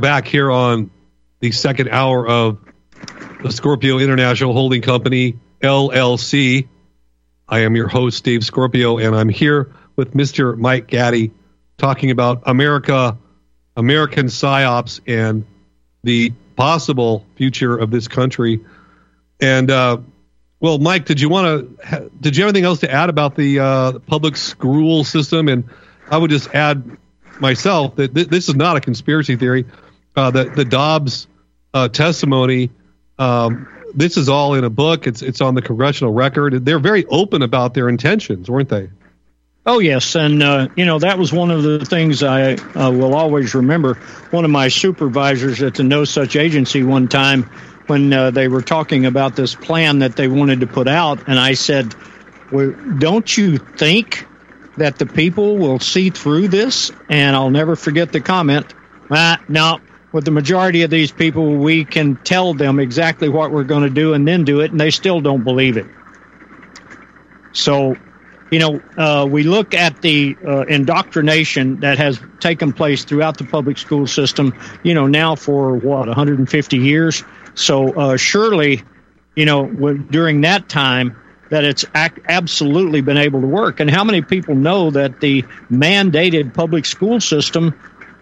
Back 0.00 0.26
here 0.26 0.50
on 0.50 0.90
the 1.40 1.52
second 1.52 1.88
hour 1.90 2.26
of 2.26 2.58
the 3.42 3.52
Scorpio 3.52 3.98
International 3.98 4.52
Holding 4.52 4.82
Company, 4.82 5.38
LLC. 5.62 6.68
I 7.48 7.60
am 7.60 7.76
your 7.76 7.88
host, 7.88 8.24
Dave 8.24 8.44
Scorpio, 8.44 8.98
and 8.98 9.14
I'm 9.14 9.28
here 9.28 9.72
with 9.96 10.14
Mr. 10.14 10.56
Mike 10.56 10.86
Gaddy 10.86 11.32
talking 11.76 12.10
about 12.10 12.42
America, 12.46 13.18
American 13.76 14.26
psyops, 14.26 15.00
and 15.06 15.46
the 16.02 16.32
possible 16.56 17.26
future 17.36 17.76
of 17.76 17.90
this 17.90 18.08
country. 18.08 18.60
And, 19.40 19.70
uh, 19.70 19.98
well, 20.60 20.78
Mike, 20.78 21.06
did 21.06 21.20
you 21.20 21.28
want 21.28 21.78
to, 21.80 22.10
did 22.20 22.36
you 22.36 22.44
have 22.44 22.50
anything 22.50 22.66
else 22.66 22.80
to 22.80 22.90
add 22.90 23.08
about 23.08 23.34
the 23.34 23.60
uh, 23.60 23.98
public 24.00 24.36
school 24.36 25.04
system? 25.04 25.48
And 25.48 25.64
I 26.10 26.18
would 26.18 26.30
just 26.30 26.54
add 26.54 26.98
myself 27.40 27.96
that 27.96 28.14
th- 28.14 28.28
this 28.28 28.48
is 28.48 28.54
not 28.54 28.76
a 28.76 28.80
conspiracy 28.80 29.36
theory. 29.36 29.64
Uh, 30.16 30.30
the 30.30 30.44
the 30.44 30.64
Dodd's 30.64 31.28
uh, 31.72 31.88
testimony, 31.88 32.70
um, 33.18 33.68
this 33.94 34.16
is 34.16 34.28
all 34.28 34.54
in 34.54 34.64
a 34.64 34.70
book. 34.70 35.06
It's 35.06 35.22
it's 35.22 35.40
on 35.40 35.54
the 35.54 35.62
congressional 35.62 36.12
record. 36.12 36.64
They're 36.64 36.78
very 36.78 37.06
open 37.06 37.42
about 37.42 37.74
their 37.74 37.88
intentions, 37.88 38.50
weren't 38.50 38.68
they? 38.68 38.90
Oh 39.66 39.78
yes, 39.78 40.16
and 40.16 40.42
uh, 40.42 40.68
you 40.74 40.86
know 40.86 40.98
that 40.98 41.18
was 41.18 41.32
one 41.32 41.50
of 41.50 41.62
the 41.62 41.84
things 41.84 42.22
I 42.22 42.54
uh, 42.54 42.90
will 42.90 43.14
always 43.14 43.54
remember. 43.54 43.94
One 44.30 44.44
of 44.44 44.50
my 44.50 44.68
supervisors 44.68 45.62
at 45.62 45.74
the 45.74 45.84
No 45.84 46.04
Such 46.04 46.34
Agency 46.34 46.82
one 46.82 47.08
time, 47.08 47.42
when 47.86 48.12
uh, 48.12 48.30
they 48.30 48.48
were 48.48 48.62
talking 48.62 49.04
about 49.04 49.36
this 49.36 49.54
plan 49.54 49.98
that 49.98 50.16
they 50.16 50.28
wanted 50.28 50.60
to 50.60 50.66
put 50.66 50.88
out, 50.88 51.28
and 51.28 51.38
I 51.38 51.54
said, 51.54 51.94
well, 52.50 52.74
"Don't 52.98 53.36
you 53.36 53.58
think 53.58 54.26
that 54.78 54.98
the 54.98 55.06
people 55.06 55.58
will 55.58 55.78
see 55.78 56.08
through 56.10 56.48
this?" 56.48 56.90
And 57.10 57.36
I'll 57.36 57.50
never 57.50 57.76
forget 57.76 58.12
the 58.12 58.20
comment. 58.20 58.72
Ah, 59.10 59.42
no, 59.46 59.78
with 60.12 60.24
the 60.24 60.30
majority 60.30 60.82
of 60.82 60.90
these 60.90 61.12
people, 61.12 61.56
we 61.56 61.84
can 61.84 62.16
tell 62.16 62.54
them 62.54 62.80
exactly 62.80 63.28
what 63.28 63.50
we're 63.50 63.64
going 63.64 63.82
to 63.82 63.90
do 63.90 64.14
and 64.14 64.26
then 64.26 64.44
do 64.44 64.60
it, 64.60 64.70
and 64.70 64.80
they 64.80 64.90
still 64.90 65.20
don't 65.20 65.44
believe 65.44 65.76
it. 65.76 65.86
So, 67.52 67.96
you 68.50 68.58
know, 68.58 68.82
uh, 68.96 69.26
we 69.30 69.44
look 69.44 69.74
at 69.74 70.00
the 70.02 70.36
uh, 70.46 70.62
indoctrination 70.62 71.80
that 71.80 71.98
has 71.98 72.20
taken 72.40 72.72
place 72.72 73.04
throughout 73.04 73.38
the 73.38 73.44
public 73.44 73.78
school 73.78 74.06
system, 74.06 74.54
you 74.82 74.94
know, 74.94 75.06
now 75.06 75.36
for 75.36 75.76
what, 75.76 76.06
150 76.08 76.78
years? 76.78 77.22
So, 77.54 77.90
uh, 77.92 78.16
surely, 78.16 78.82
you 79.36 79.44
know, 79.44 79.66
during 80.10 80.40
that 80.42 80.68
time, 80.68 81.16
that 81.50 81.64
it's 81.64 81.84
ac- 81.96 82.22
absolutely 82.28 83.00
been 83.00 83.16
able 83.16 83.40
to 83.40 83.46
work. 83.46 83.80
And 83.80 83.90
how 83.90 84.04
many 84.04 84.22
people 84.22 84.54
know 84.54 84.90
that 84.92 85.20
the 85.20 85.42
mandated 85.70 86.54
public 86.54 86.86
school 86.86 87.20
system 87.20 87.74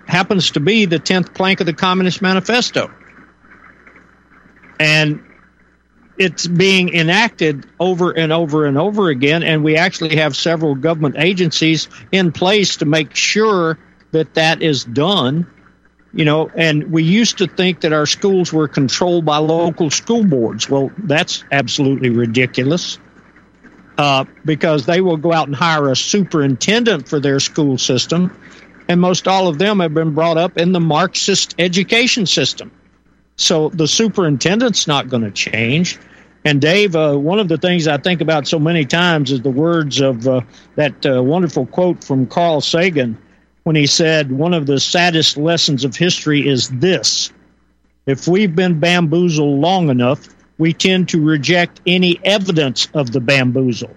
happens 0.09 0.51
to 0.53 0.61
be 0.61 0.87
the 0.87 0.99
10th 0.99 1.35
plank 1.35 1.61
of 1.61 1.67
the 1.67 1.75
Communist 1.75 2.23
Manifesto? 2.23 2.91
And 4.81 5.23
it's 6.17 6.47
being 6.47 6.93
enacted 6.95 7.67
over 7.79 8.11
and 8.11 8.33
over 8.33 8.67
and 8.67 8.77
over 8.77 9.09
again. 9.09 9.43
And 9.43 9.63
we 9.63 9.77
actually 9.77 10.17
have 10.17 10.35
several 10.35 10.75
government 10.75 11.17
agencies 11.19 11.89
in 12.11 12.33
place 12.33 12.77
to 12.79 12.85
make 12.85 13.15
sure 13.15 13.79
that 14.11 14.35
that 14.35 14.63
is 14.63 14.85
done. 14.85 15.47
You 16.15 16.25
know, 16.25 16.51
and 16.57 16.91
we 16.91 17.03
used 17.03 17.39
to 17.39 17.47
think 17.47 17.83
that 17.83 17.93
our 17.93 18.07
schools 18.07 18.53
were 18.53 18.67
controlled 18.67 19.25
by 19.27 19.37
local 19.37 19.91
school 19.91 20.25
boards. 20.25 20.69
Well, 20.69 20.91
that's 20.97 21.45
absolutely 21.53 22.09
ridiculous 22.09 22.99
uh, 23.99 24.25
because 24.45 24.87
they 24.87 25.01
will 25.01 25.19
go 25.19 25.33
out 25.33 25.49
and 25.49 25.55
hire 25.55 25.91
a 25.91 25.97
superintendent 25.97 27.09
for 27.09 27.21
their 27.21 27.39
school 27.41 27.77
system. 27.77 28.35
And 28.89 29.01
most 29.01 29.29
all 29.29 29.49
of 29.49 29.59
them 29.59 29.81
have 29.81 29.95
been 29.95 30.15
brought 30.15 30.39
up 30.39 30.57
in 30.57 30.73
the 30.73 30.81
Marxist 30.81 31.55
education 31.59 32.27
system. 32.27 32.71
So 33.37 33.69
the 33.69 33.87
superintendent's 33.87 34.87
not 34.87 35.09
going 35.09 35.23
to 35.23 35.31
change. 35.31 35.99
And 36.45 36.61
Dave, 36.61 36.97
uh, 36.97 37.17
one 37.17 37.39
of 37.39 37.49
the 37.49 37.59
things 37.59 37.87
I 37.87 37.99
think 37.99 38.21
about 38.21 38.49
so 38.49 38.59
many 38.59 38.85
times 38.85 39.31
is 39.31 39.43
the 39.43 39.51
words 39.51 40.01
of 40.01 40.27
uh, 40.27 40.41
that 40.77 41.05
uh, 41.05 41.23
wonderful 41.23 41.67
quote 41.67 42.03
from 42.03 42.27
Carl 42.27 42.61
Sagan 42.61 43.19
when 43.65 43.77
he 43.77 43.87
said, 43.87 44.33
One 44.33 44.55
of 44.55 44.67
the 44.67 44.81
saddest 44.81 45.37
lessons 45.37 45.85
of 45.85 45.95
history 45.95 46.49
is 46.49 46.69
this 46.71 47.31
if 48.07 48.27
we've 48.27 48.57
been 48.57 48.81
bamboozled 48.81 49.61
long 49.61 49.91
enough, 49.91 50.29
we 50.57 50.73
tend 50.73 51.11
to 51.11 51.23
reject 51.23 51.83
any 51.87 52.19
evidence 52.25 52.89
of 52.95 53.13
the 53.13 53.21
bamboozle. 53.21 53.95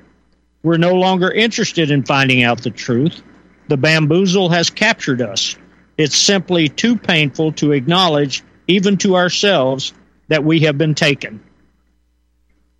We're 0.63 0.77
no 0.77 0.93
longer 0.95 1.31
interested 1.31 1.89
in 1.89 2.03
finding 2.03 2.43
out 2.43 2.61
the 2.61 2.69
truth. 2.69 3.23
The 3.71 3.77
bamboozle 3.77 4.49
has 4.49 4.69
captured 4.69 5.21
us. 5.21 5.55
It's 5.97 6.17
simply 6.17 6.67
too 6.67 6.97
painful 6.97 7.53
to 7.53 7.71
acknowledge, 7.71 8.43
even 8.67 8.97
to 8.97 9.15
ourselves, 9.15 9.93
that 10.27 10.43
we 10.43 10.59
have 10.59 10.77
been 10.77 10.93
taken. 10.93 11.41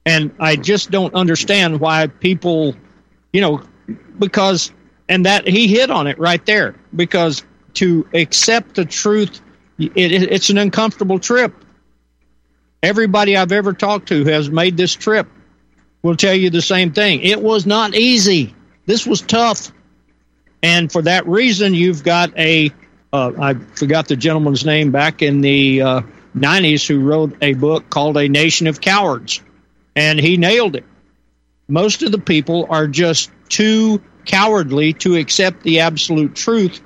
And 0.05 0.35
I 0.37 0.57
just 0.57 0.91
don't 0.91 1.15
understand 1.15 1.79
why 1.79 2.07
people, 2.07 2.75
you 3.31 3.39
know, 3.39 3.63
because, 4.19 4.73
and 5.07 5.25
that 5.25 5.47
he 5.47 5.69
hit 5.69 5.89
on 5.89 6.07
it 6.07 6.19
right 6.19 6.45
there, 6.45 6.75
because 6.93 7.45
to 7.75 8.05
accept 8.13 8.75
the 8.75 8.83
truth, 8.83 9.39
it, 9.79 9.95
it, 9.95 10.23
it's 10.23 10.49
an 10.49 10.57
uncomfortable 10.57 11.19
trip. 11.19 11.53
Everybody 12.83 13.37
I've 13.37 13.53
ever 13.53 13.71
talked 13.71 14.09
to 14.09 14.25
has 14.25 14.49
made 14.49 14.75
this 14.75 14.93
trip 14.93 15.29
will 16.01 16.17
tell 16.17 16.35
you 16.35 16.49
the 16.49 16.61
same 16.61 16.91
thing. 16.91 17.21
It 17.21 17.41
was 17.41 17.65
not 17.65 17.95
easy. 17.95 18.53
This 18.85 19.07
was 19.07 19.21
tough. 19.21 19.71
And 20.64 20.91
for 20.91 21.01
that 21.03 21.28
reason, 21.28 21.74
you've 21.74 22.03
got 22.03 22.38
a 22.38 22.72
uh, 23.14 23.32
I 23.39 23.53
forgot 23.55 24.07
the 24.07 24.16
gentleman's 24.16 24.66
name 24.66 24.91
back 24.91 25.22
in 25.22 25.41
the 25.41 25.82
uh, 25.82 26.01
90s 26.36 26.88
who 26.88 27.01
wrote 27.01 27.36
a 27.41 27.53
book 27.53 27.89
called 27.89 28.18
A 28.18 28.30
Nation 28.30 28.68
of 28.68 28.80
Cowards. 28.80 29.41
And 29.95 30.20
he 30.20 30.38
nailed 30.38 30.76
it. 30.76 30.86
Most 31.68 32.03
of 32.03 32.12
the 32.12 32.20
people 32.20 32.68
are 32.70 32.88
just 32.88 33.30
too 33.49 34.01
cowardly 34.26 34.93
to 34.93 35.16
accept 35.16 35.64
the 35.64 35.82
absolute 35.82 36.36
truth 36.36 36.82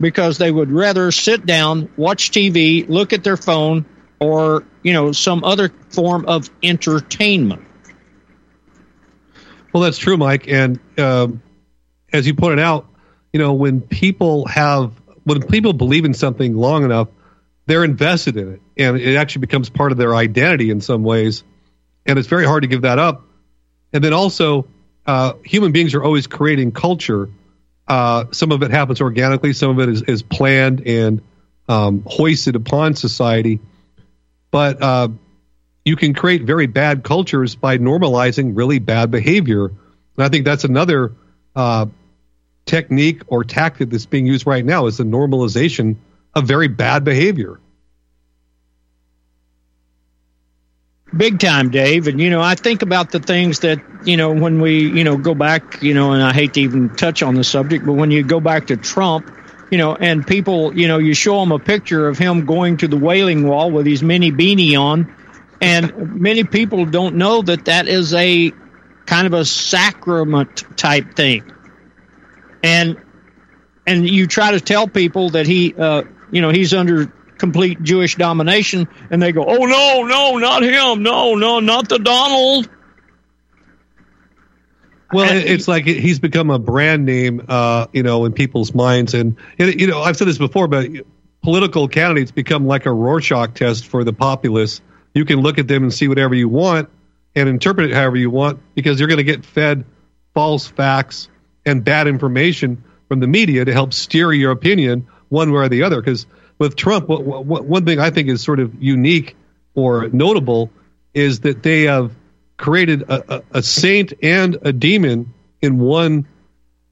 because 0.00 0.38
they 0.38 0.50
would 0.50 0.72
rather 0.72 1.12
sit 1.12 1.46
down, 1.46 1.88
watch 1.96 2.30
TV, 2.30 2.88
look 2.88 3.12
at 3.12 3.22
their 3.22 3.36
phone, 3.36 3.84
or 4.18 4.64
you 4.82 4.92
know 4.92 5.12
some 5.12 5.44
other 5.44 5.70
form 5.90 6.24
of 6.26 6.50
entertainment. 6.62 7.62
Well, 9.72 9.82
that's 9.82 9.98
true, 9.98 10.16
Mike. 10.16 10.48
And 10.48 10.80
um, 10.98 11.42
as 12.12 12.26
you 12.26 12.34
pointed 12.34 12.60
out, 12.60 12.89
you 13.32 13.38
know 13.40 13.54
when 13.54 13.80
people 13.80 14.46
have 14.46 14.92
when 15.24 15.42
people 15.42 15.72
believe 15.72 16.04
in 16.04 16.14
something 16.14 16.56
long 16.56 16.84
enough, 16.84 17.08
they're 17.66 17.84
invested 17.84 18.36
in 18.36 18.54
it, 18.54 18.62
and 18.76 18.96
it 18.98 19.16
actually 19.16 19.40
becomes 19.40 19.68
part 19.68 19.92
of 19.92 19.98
their 19.98 20.14
identity 20.14 20.70
in 20.70 20.80
some 20.80 21.02
ways, 21.02 21.44
and 22.06 22.18
it's 22.18 22.28
very 22.28 22.44
hard 22.44 22.62
to 22.62 22.68
give 22.68 22.82
that 22.82 22.98
up. 22.98 23.24
And 23.92 24.02
then 24.02 24.12
also, 24.12 24.66
uh, 25.06 25.34
human 25.44 25.72
beings 25.72 25.94
are 25.94 26.02
always 26.02 26.26
creating 26.26 26.72
culture. 26.72 27.28
Uh, 27.88 28.26
some 28.30 28.52
of 28.52 28.62
it 28.62 28.70
happens 28.70 29.00
organically, 29.00 29.52
some 29.52 29.70
of 29.70 29.80
it 29.80 29.92
is, 29.92 30.02
is 30.02 30.22
planned 30.22 30.86
and 30.86 31.22
um, 31.68 32.02
hoisted 32.06 32.56
upon 32.56 32.94
society. 32.94 33.60
But 34.50 34.82
uh, 34.82 35.08
you 35.84 35.96
can 35.96 36.14
create 36.14 36.42
very 36.42 36.66
bad 36.66 37.02
cultures 37.02 37.54
by 37.54 37.78
normalizing 37.78 38.56
really 38.56 38.78
bad 38.78 39.10
behavior. 39.10 39.66
And 39.66 39.78
I 40.18 40.28
think 40.28 40.44
that's 40.44 40.64
another 40.64 41.14
uh, 41.54 41.86
technique 42.70 43.22
or 43.26 43.42
tactic 43.42 43.90
that's 43.90 44.06
being 44.06 44.26
used 44.26 44.46
right 44.46 44.64
now 44.64 44.86
is 44.86 44.96
the 44.96 45.04
normalization 45.04 45.96
of 46.34 46.46
very 46.46 46.68
bad 46.68 47.04
behavior. 47.04 47.60
Big 51.14 51.40
time, 51.40 51.70
Dave. 51.70 52.06
And, 52.06 52.20
you 52.20 52.30
know, 52.30 52.40
I 52.40 52.54
think 52.54 52.82
about 52.82 53.10
the 53.10 53.18
things 53.18 53.60
that, 53.60 53.80
you 54.04 54.16
know, 54.16 54.32
when 54.32 54.60
we, 54.60 54.88
you 54.88 55.02
know, 55.02 55.16
go 55.16 55.34
back, 55.34 55.82
you 55.82 55.92
know, 55.92 56.12
and 56.12 56.22
I 56.22 56.32
hate 56.32 56.54
to 56.54 56.60
even 56.60 56.94
touch 56.94 57.24
on 57.24 57.34
the 57.34 57.42
subject, 57.42 57.84
but 57.84 57.94
when 57.94 58.12
you 58.12 58.22
go 58.22 58.38
back 58.38 58.68
to 58.68 58.76
Trump, 58.76 59.28
you 59.72 59.78
know, 59.78 59.96
and 59.96 60.24
people, 60.24 60.76
you 60.78 60.86
know, 60.86 60.98
you 60.98 61.14
show 61.14 61.40
them 61.40 61.50
a 61.50 61.58
picture 61.58 62.06
of 62.06 62.16
him 62.16 62.46
going 62.46 62.76
to 62.76 62.86
the 62.86 62.96
Wailing 62.96 63.48
Wall 63.48 63.72
with 63.72 63.86
his 63.86 64.04
mini 64.04 64.30
beanie 64.30 64.80
on, 64.80 65.12
and 65.60 66.20
many 66.20 66.44
people 66.44 66.86
don't 66.86 67.16
know 67.16 67.42
that 67.42 67.64
that 67.64 67.88
is 67.88 68.14
a 68.14 68.52
kind 69.06 69.26
of 69.26 69.32
a 69.32 69.44
sacrament 69.44 70.64
type 70.76 71.16
thing, 71.16 71.52
and 72.62 72.96
and 73.86 74.08
you 74.08 74.26
try 74.26 74.52
to 74.52 74.60
tell 74.60 74.86
people 74.86 75.30
that 75.30 75.46
he, 75.46 75.74
uh, 75.74 76.02
you 76.30 76.40
know, 76.40 76.50
he's 76.50 76.74
under 76.74 77.06
complete 77.38 77.82
Jewish 77.82 78.16
domination, 78.16 78.88
and 79.10 79.22
they 79.22 79.32
go, 79.32 79.44
"Oh 79.46 79.64
no, 79.64 80.04
no, 80.04 80.38
not 80.38 80.62
him, 80.62 81.02
no, 81.02 81.34
no, 81.34 81.60
not 81.60 81.88
the 81.88 81.98
Donald." 81.98 82.68
Well, 85.12 85.28
it's 85.32 85.66
like 85.66 85.86
he's 85.86 86.20
become 86.20 86.50
a 86.50 86.58
brand 86.60 87.04
name, 87.04 87.44
uh, 87.48 87.88
you 87.92 88.04
know, 88.04 88.26
in 88.26 88.32
people's 88.32 88.74
minds, 88.74 89.14
and 89.14 89.36
you 89.58 89.88
know, 89.88 90.02
I've 90.02 90.16
said 90.16 90.28
this 90.28 90.38
before, 90.38 90.68
but 90.68 90.88
political 91.42 91.88
candidates 91.88 92.30
become 92.30 92.66
like 92.66 92.86
a 92.86 92.92
Rorschach 92.92 93.54
test 93.54 93.86
for 93.86 94.04
the 94.04 94.12
populace. 94.12 94.80
You 95.14 95.24
can 95.24 95.40
look 95.40 95.58
at 95.58 95.66
them 95.66 95.82
and 95.82 95.92
see 95.92 96.06
whatever 96.06 96.34
you 96.34 96.48
want 96.48 96.88
and 97.34 97.48
interpret 97.48 97.90
it 97.90 97.94
however 97.94 98.16
you 98.16 98.30
want 98.30 98.60
because 98.74 99.00
you're 99.00 99.08
going 99.08 99.18
to 99.18 99.24
get 99.24 99.44
fed 99.44 99.84
false 100.34 100.66
facts 100.66 101.28
and 101.64 101.84
bad 101.84 102.06
information 102.06 102.82
from 103.08 103.20
the 103.20 103.26
media 103.26 103.64
to 103.64 103.72
help 103.72 103.92
steer 103.92 104.32
your 104.32 104.52
opinion 104.52 105.06
one 105.28 105.52
way 105.52 105.60
or 105.60 105.68
the 105.68 105.82
other. 105.82 106.00
Because 106.00 106.26
with 106.58 106.76
Trump, 106.76 107.08
what, 107.08 107.24
what, 107.24 107.64
one 107.64 107.84
thing 107.84 107.98
I 107.98 108.10
think 108.10 108.28
is 108.28 108.42
sort 108.42 108.60
of 108.60 108.82
unique 108.82 109.36
or 109.74 110.08
notable 110.08 110.70
is 111.14 111.40
that 111.40 111.62
they 111.62 111.82
have 111.82 112.12
created 112.56 113.02
a, 113.02 113.36
a, 113.36 113.42
a, 113.52 113.62
saint 113.62 114.12
and 114.22 114.58
a 114.62 114.72
demon 114.72 115.32
in 115.62 115.78
one 115.78 116.26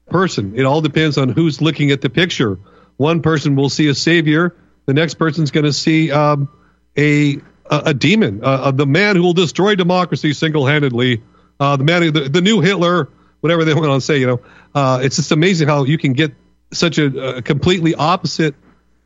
person. 0.09 0.53
It 0.57 0.63
all 0.63 0.81
depends 0.81 1.17
on 1.17 1.29
who's 1.29 1.61
looking 1.61 1.91
at 1.91 2.01
the 2.01 2.09
picture. 2.09 2.57
One 2.97 3.21
person 3.21 3.55
will 3.55 3.69
see 3.69 3.87
a 3.87 3.95
savior, 3.95 4.55
the 4.87 4.93
next 4.93 5.13
person's 5.15 5.51
going 5.51 5.65
to 5.65 5.73
see 5.73 6.11
um, 6.11 6.49
a, 6.97 7.35
a, 7.35 7.41
a 7.85 7.93
demon, 7.93 8.41
uh, 8.43 8.71
the 8.71 8.87
man 8.87 9.15
who 9.15 9.21
will 9.21 9.33
destroy 9.33 9.75
democracy 9.75 10.33
single 10.33 10.65
handedly, 10.65 11.21
uh, 11.59 11.77
the 11.77 11.83
man, 11.83 12.11
the, 12.11 12.21
the 12.21 12.41
new 12.41 12.59
Hitler, 12.59 13.07
whatever 13.41 13.65
they 13.65 13.73
want 13.73 13.87
to 13.87 14.01
say. 14.01 14.19
You 14.19 14.27
know, 14.27 14.41
uh, 14.75 14.99
it's 15.01 15.15
just 15.15 15.31
amazing 15.31 15.67
how 15.67 15.83
you 15.83 15.97
can 15.97 16.13
get 16.13 16.33
such 16.71 16.97
a, 16.97 17.37
a 17.37 17.41
completely 17.41 17.95
opposite 17.95 18.55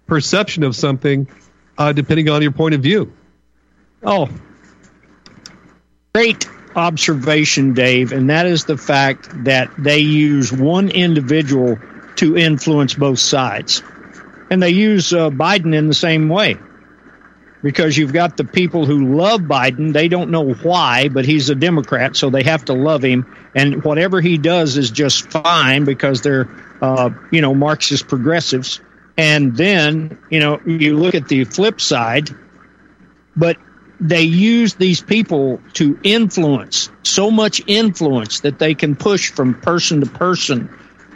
perception 0.07 0.63
of 0.63 0.75
something 0.75 1.27
uh, 1.77 1.93
depending 1.93 2.29
on 2.29 2.41
your 2.41 2.51
point 2.51 2.75
of 2.75 2.81
view. 2.81 3.13
Oh, 4.03 4.29
great 6.13 6.47
observation, 6.75 7.73
Dave, 7.73 8.11
and 8.11 8.29
that 8.29 8.45
is 8.45 8.65
the 8.65 8.77
fact 8.77 9.29
that 9.45 9.71
they 9.77 9.99
use 9.99 10.51
one 10.51 10.89
individual 10.89 11.77
to 12.17 12.37
influence 12.37 12.93
both 12.93 13.19
sides. 13.19 13.81
And 14.49 14.61
they 14.61 14.71
use 14.71 15.13
uh, 15.13 15.29
Biden 15.29 15.73
in 15.73 15.87
the 15.87 15.93
same 15.93 16.29
way 16.29 16.57
because 17.63 17.97
you've 17.97 18.13
got 18.13 18.37
the 18.37 18.43
people 18.43 18.85
who 18.85 19.15
love 19.15 19.41
Biden. 19.41 19.93
They 19.93 20.09
don't 20.09 20.29
know 20.29 20.53
why, 20.53 21.07
but 21.07 21.25
he's 21.25 21.49
a 21.49 21.55
Democrat, 21.55 22.15
so 22.15 22.29
they 22.29 22.43
have 22.43 22.65
to 22.65 22.73
love 22.73 23.01
him. 23.01 23.25
And 23.55 23.83
whatever 23.83 24.21
he 24.21 24.37
does 24.37 24.77
is 24.77 24.91
just 24.91 25.31
fine 25.31 25.85
because 25.85 26.21
they're, 26.21 26.47
uh, 26.81 27.09
you 27.31 27.41
know, 27.41 27.55
Marxist 27.55 28.07
progressives. 28.07 28.81
And 29.17 29.55
then, 29.55 30.19
you 30.29 30.39
know, 30.39 30.59
you 30.65 30.97
look 30.97 31.15
at 31.15 31.29
the 31.29 31.45
flip 31.45 31.79
side, 31.79 32.29
but 33.35 33.57
they 33.99 34.23
use 34.23 34.73
these 34.73 35.01
people 35.01 35.61
to 35.73 35.97
influence 36.03 36.89
so 37.03 37.31
much 37.31 37.61
influence 37.67 38.41
that 38.41 38.59
they 38.59 38.75
can 38.75 38.95
push 38.95 39.31
from 39.31 39.53
person 39.61 40.01
to 40.01 40.07
person 40.07 40.69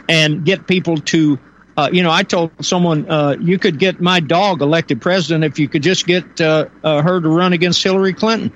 and 0.08 0.44
get 0.44 0.66
people 0.66 0.96
to 0.96 1.38
uh, 1.78 1.88
you 1.90 2.02
know 2.02 2.10
i 2.10 2.22
told 2.22 2.50
someone 2.60 3.08
uh, 3.10 3.34
you 3.40 3.58
could 3.58 3.78
get 3.78 4.00
my 4.00 4.20
dog 4.20 4.60
elected 4.60 5.00
president 5.00 5.44
if 5.44 5.58
you 5.58 5.68
could 5.68 5.82
just 5.82 6.06
get 6.06 6.40
uh, 6.40 6.66
uh 6.84 7.00
her 7.00 7.20
to 7.20 7.28
run 7.28 7.54
against 7.54 7.82
hillary 7.82 8.12
clinton 8.12 8.52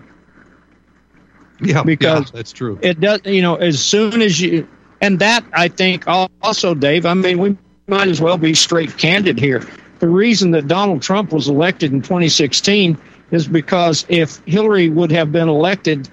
Yeah, 1.63 1.83
because 1.85 2.27
yeah, 2.27 2.31
that's 2.35 2.53
true. 2.53 2.79
It 2.83 3.01
does, 3.01 3.21
you 3.25 3.43
know, 3.43 3.55
as 3.55 3.83
soon 3.83 4.21
as 4.21 4.41
you, 4.41 4.67
and 5.01 5.19
that 5.21 5.45
I 5.53 5.69
think 5.69 6.05
also, 6.09 6.75
Dave. 6.75 7.07
I 7.07 7.15
mean, 7.15 7.39
we 7.39 7.57
might 7.87 8.09
as 8.09 8.21
well 8.21 8.37
be 8.37 8.55
straight 8.55 8.97
candid 8.99 9.39
here. 9.39 9.63
The 10.01 10.09
reason 10.09 10.51
that 10.53 10.67
Donald 10.67 11.03
Trump 11.03 11.33
was 11.33 11.49
elected 11.49 11.93
in 11.93 12.03
2016 12.03 12.99
is 13.31 13.47
because 13.47 14.05
if 14.09 14.43
Hillary 14.45 14.89
would 14.89 15.13
have 15.13 15.31
been 15.31 15.49
elected, 15.49 16.09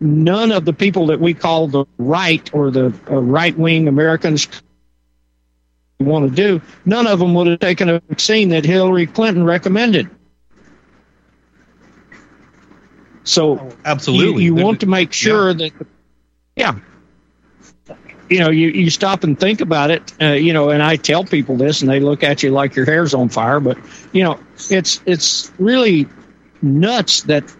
none 0.00 0.52
of 0.52 0.66
the 0.66 0.72
people 0.74 1.06
that 1.06 1.18
we 1.18 1.32
call 1.32 1.66
the 1.66 1.86
right 1.96 2.48
or 2.52 2.70
the 2.70 2.92
uh, 3.10 3.16
right 3.16 3.56
wing 3.56 3.88
Americans 3.88 4.48
want 6.06 6.28
to 6.28 6.34
do, 6.34 6.62
none 6.84 7.06
of 7.06 7.18
them 7.18 7.34
would 7.34 7.46
have 7.46 7.60
taken 7.60 7.88
a 7.88 8.00
vaccine 8.00 8.50
that 8.50 8.64
Hillary 8.64 9.06
Clinton 9.06 9.44
recommended. 9.44 10.10
So 13.24 13.58
oh, 13.58 13.76
absolutely, 13.84 14.44
you, 14.44 14.56
you 14.56 14.64
want 14.64 14.80
to 14.80 14.86
make 14.86 15.12
sure 15.12 15.50
yeah. 15.50 15.68
that, 15.68 15.86
yeah, 16.56 16.78
you 18.30 18.38
know, 18.38 18.48
you, 18.48 18.68
you 18.68 18.90
stop 18.90 19.24
and 19.24 19.38
think 19.38 19.60
about 19.60 19.90
it, 19.90 20.12
uh, 20.22 20.32
you 20.32 20.52
know, 20.52 20.70
and 20.70 20.82
I 20.82 20.96
tell 20.96 21.24
people 21.24 21.56
this, 21.56 21.82
and 21.82 21.90
they 21.90 22.00
look 22.00 22.22
at 22.22 22.42
you 22.42 22.50
like 22.50 22.76
your 22.76 22.86
hair's 22.86 23.12
on 23.12 23.28
fire. 23.28 23.60
But 23.60 23.76
you 24.12 24.22
know, 24.22 24.38
it's 24.70 25.02
it's 25.04 25.52
really 25.58 26.08
nuts 26.62 27.22
that, 27.24 27.54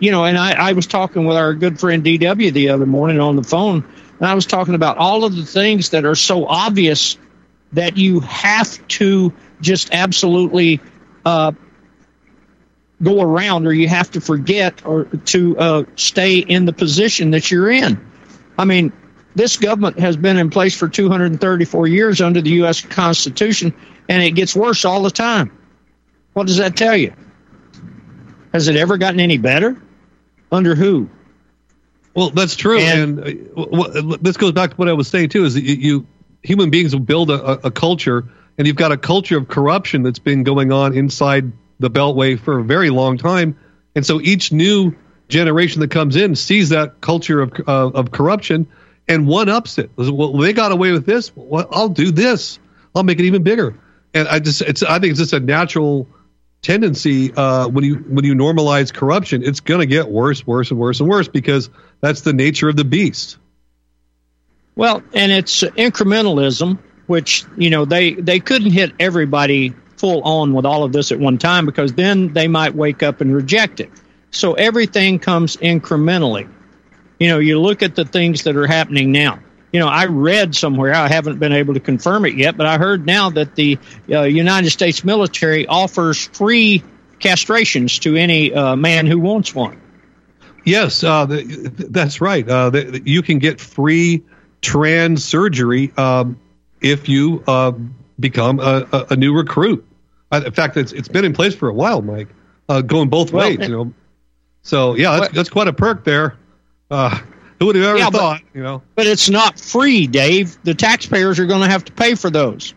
you 0.00 0.10
know, 0.10 0.24
and 0.24 0.36
I, 0.36 0.52
I 0.52 0.72
was 0.72 0.86
talking 0.86 1.26
with 1.26 1.36
our 1.36 1.54
good 1.54 1.78
friend 1.78 2.04
DW 2.04 2.52
the 2.52 2.70
other 2.70 2.86
morning 2.86 3.20
on 3.20 3.36
the 3.36 3.44
phone, 3.44 3.84
and 4.18 4.28
I 4.28 4.34
was 4.34 4.46
talking 4.46 4.74
about 4.74 4.98
all 4.98 5.24
of 5.24 5.34
the 5.36 5.46
things 5.46 5.90
that 5.90 6.04
are 6.04 6.16
so 6.16 6.46
obvious 6.46 7.16
that 7.72 7.96
you 7.96 8.20
have 8.20 8.86
to 8.88 9.32
just 9.60 9.92
absolutely 9.92 10.80
uh, 11.24 11.52
go 13.02 13.20
around 13.20 13.66
or 13.66 13.72
you 13.72 13.88
have 13.88 14.10
to 14.12 14.20
forget 14.20 14.84
or 14.86 15.04
to 15.04 15.58
uh, 15.58 15.84
stay 15.96 16.38
in 16.38 16.64
the 16.64 16.72
position 16.72 17.30
that 17.32 17.50
you're 17.50 17.70
in. 17.70 18.04
I 18.58 18.64
mean, 18.64 18.92
this 19.34 19.56
government 19.56 19.98
has 20.00 20.16
been 20.16 20.36
in 20.36 20.50
place 20.50 20.76
for 20.76 20.88
234 20.88 21.86
years 21.86 22.20
under 22.20 22.40
the 22.40 22.50
U.S. 22.50 22.80
Constitution, 22.80 23.72
and 24.08 24.22
it 24.22 24.32
gets 24.32 24.56
worse 24.56 24.84
all 24.84 25.02
the 25.02 25.10
time. 25.10 25.56
What 26.32 26.46
does 26.46 26.56
that 26.56 26.76
tell 26.76 26.96
you? 26.96 27.12
Has 28.52 28.68
it 28.68 28.76
ever 28.76 28.96
gotten 28.96 29.20
any 29.20 29.38
better? 29.38 29.80
Under 30.50 30.74
who? 30.74 31.08
Well, 32.14 32.30
that's 32.30 32.56
true, 32.56 32.78
and, 32.78 33.20
and 33.20 33.50
uh, 33.56 33.66
well, 33.70 34.16
this 34.20 34.36
goes 34.36 34.52
back 34.52 34.70
to 34.70 34.76
what 34.76 34.88
I 34.88 34.92
was 34.92 35.06
saying 35.06 35.28
too. 35.28 35.44
Is 35.44 35.56
you, 35.56 35.74
you 35.74 36.06
human 36.42 36.70
beings 36.70 36.94
will 36.94 37.02
build 37.02 37.30
a, 37.30 37.66
a 37.66 37.70
culture, 37.70 38.24
and 38.56 38.66
you've 38.66 38.76
got 38.76 38.92
a 38.92 38.96
culture 38.96 39.36
of 39.36 39.48
corruption 39.48 40.02
that's 40.02 40.18
been 40.18 40.42
going 40.42 40.72
on 40.72 40.96
inside 40.96 41.52
the 41.78 41.90
Beltway 41.90 42.38
for 42.38 42.58
a 42.58 42.64
very 42.64 42.90
long 42.90 43.18
time. 43.18 43.58
And 43.94 44.04
so 44.04 44.20
each 44.20 44.52
new 44.52 44.94
generation 45.28 45.80
that 45.80 45.90
comes 45.90 46.16
in 46.16 46.34
sees 46.34 46.70
that 46.70 47.00
culture 47.00 47.40
of, 47.40 47.52
uh, 47.66 47.88
of 47.88 48.10
corruption 48.10 48.66
and 49.06 49.26
one 49.26 49.48
ups 49.48 49.78
it. 49.78 49.90
Well, 49.96 50.36
they 50.36 50.52
got 50.52 50.72
away 50.72 50.92
with 50.92 51.06
this. 51.06 51.32
Well, 51.34 51.68
I'll 51.70 51.88
do 51.88 52.10
this. 52.10 52.58
I'll 52.94 53.02
make 53.02 53.18
it 53.18 53.24
even 53.24 53.42
bigger. 53.42 53.78
And 54.14 54.26
I 54.28 54.38
just, 54.38 54.62
it's, 54.62 54.82
I 54.82 54.98
think 54.98 55.12
it's 55.12 55.20
just 55.20 55.32
a 55.32 55.40
natural 55.40 56.08
tendency 56.62 57.32
uh, 57.34 57.68
when 57.68 57.84
you 57.84 57.96
when 57.96 58.24
you 58.24 58.34
normalize 58.34 58.92
corruption. 58.92 59.42
It's 59.42 59.60
going 59.60 59.80
to 59.80 59.86
get 59.86 60.08
worse, 60.08 60.46
worse, 60.46 60.70
and 60.70 60.80
worse 60.80 61.00
and 61.00 61.08
worse 61.08 61.28
because 61.28 61.70
that's 62.00 62.22
the 62.22 62.32
nature 62.32 62.68
of 62.68 62.76
the 62.76 62.84
beast. 62.84 63.38
Well, 64.78 65.02
and 65.12 65.32
it's 65.32 65.64
incrementalism, 65.64 66.78
which 67.08 67.44
you 67.56 67.68
know 67.68 67.84
they 67.84 68.14
they 68.14 68.38
couldn't 68.38 68.70
hit 68.70 68.92
everybody 69.00 69.74
full 69.96 70.22
on 70.22 70.54
with 70.54 70.64
all 70.64 70.84
of 70.84 70.92
this 70.92 71.10
at 71.10 71.18
one 71.18 71.36
time 71.36 71.66
because 71.66 71.94
then 71.94 72.32
they 72.32 72.46
might 72.46 72.76
wake 72.76 73.02
up 73.02 73.20
and 73.20 73.34
reject 73.34 73.80
it. 73.80 73.90
So 74.30 74.54
everything 74.54 75.18
comes 75.18 75.56
incrementally. 75.56 76.48
You 77.18 77.26
know, 77.26 77.40
you 77.40 77.60
look 77.60 77.82
at 77.82 77.96
the 77.96 78.04
things 78.04 78.44
that 78.44 78.56
are 78.56 78.68
happening 78.68 79.10
now. 79.10 79.40
You 79.72 79.80
know, 79.80 79.88
I 79.88 80.06
read 80.06 80.54
somewhere, 80.54 80.94
I 80.94 81.08
haven't 81.08 81.40
been 81.40 81.52
able 81.52 81.74
to 81.74 81.80
confirm 81.80 82.24
it 82.24 82.36
yet, 82.36 82.56
but 82.56 82.66
I 82.66 82.78
heard 82.78 83.04
now 83.04 83.30
that 83.30 83.56
the 83.56 83.80
uh, 84.08 84.22
United 84.22 84.70
States 84.70 85.02
military 85.02 85.66
offers 85.66 86.28
free 86.28 86.84
castrations 87.18 88.00
to 88.02 88.14
any 88.14 88.54
uh, 88.54 88.76
man 88.76 89.06
who 89.06 89.18
wants 89.18 89.56
one. 89.56 89.80
Yes, 90.64 91.02
uh, 91.02 91.26
that's 91.26 92.20
right. 92.20 92.48
Uh, 92.48 92.70
you 93.04 93.22
can 93.22 93.40
get 93.40 93.60
free 93.60 94.22
trans 94.60 95.24
surgery 95.24 95.92
um, 95.96 96.38
if 96.80 97.08
you 97.08 97.42
uh, 97.46 97.72
become 98.18 98.60
a, 98.60 99.06
a, 99.10 99.16
new 99.16 99.34
recruit. 99.34 99.86
in 100.32 100.52
fact, 100.52 100.76
it's 100.76 100.92
it's 100.92 101.08
been 101.08 101.24
in 101.24 101.32
place 101.32 101.54
for 101.54 101.68
a 101.68 101.74
while, 101.74 102.02
Mike, 102.02 102.28
uh, 102.68 102.80
going 102.80 103.08
both 103.08 103.32
well, 103.32 103.48
ways. 103.48 103.58
You 103.60 103.68
know, 103.68 103.94
so 104.62 104.94
yeah, 104.94 105.20
that's, 105.20 105.34
that's 105.34 105.50
quite 105.50 105.68
a 105.68 105.72
perk 105.72 106.04
there. 106.04 106.36
Uh, 106.90 107.18
who 107.58 107.66
would 107.66 107.76
have 107.76 107.84
ever 107.84 107.98
yeah, 107.98 108.10
thought? 108.10 108.40
But, 108.52 108.56
you 108.56 108.62
know, 108.62 108.82
but 108.94 109.06
it's 109.06 109.28
not 109.28 109.58
free, 109.58 110.06
Dave. 110.06 110.58
The 110.62 110.74
taxpayers 110.74 111.38
are 111.38 111.46
going 111.46 111.62
to 111.62 111.68
have 111.68 111.84
to 111.86 111.92
pay 111.92 112.14
for 112.14 112.30
those. 112.30 112.74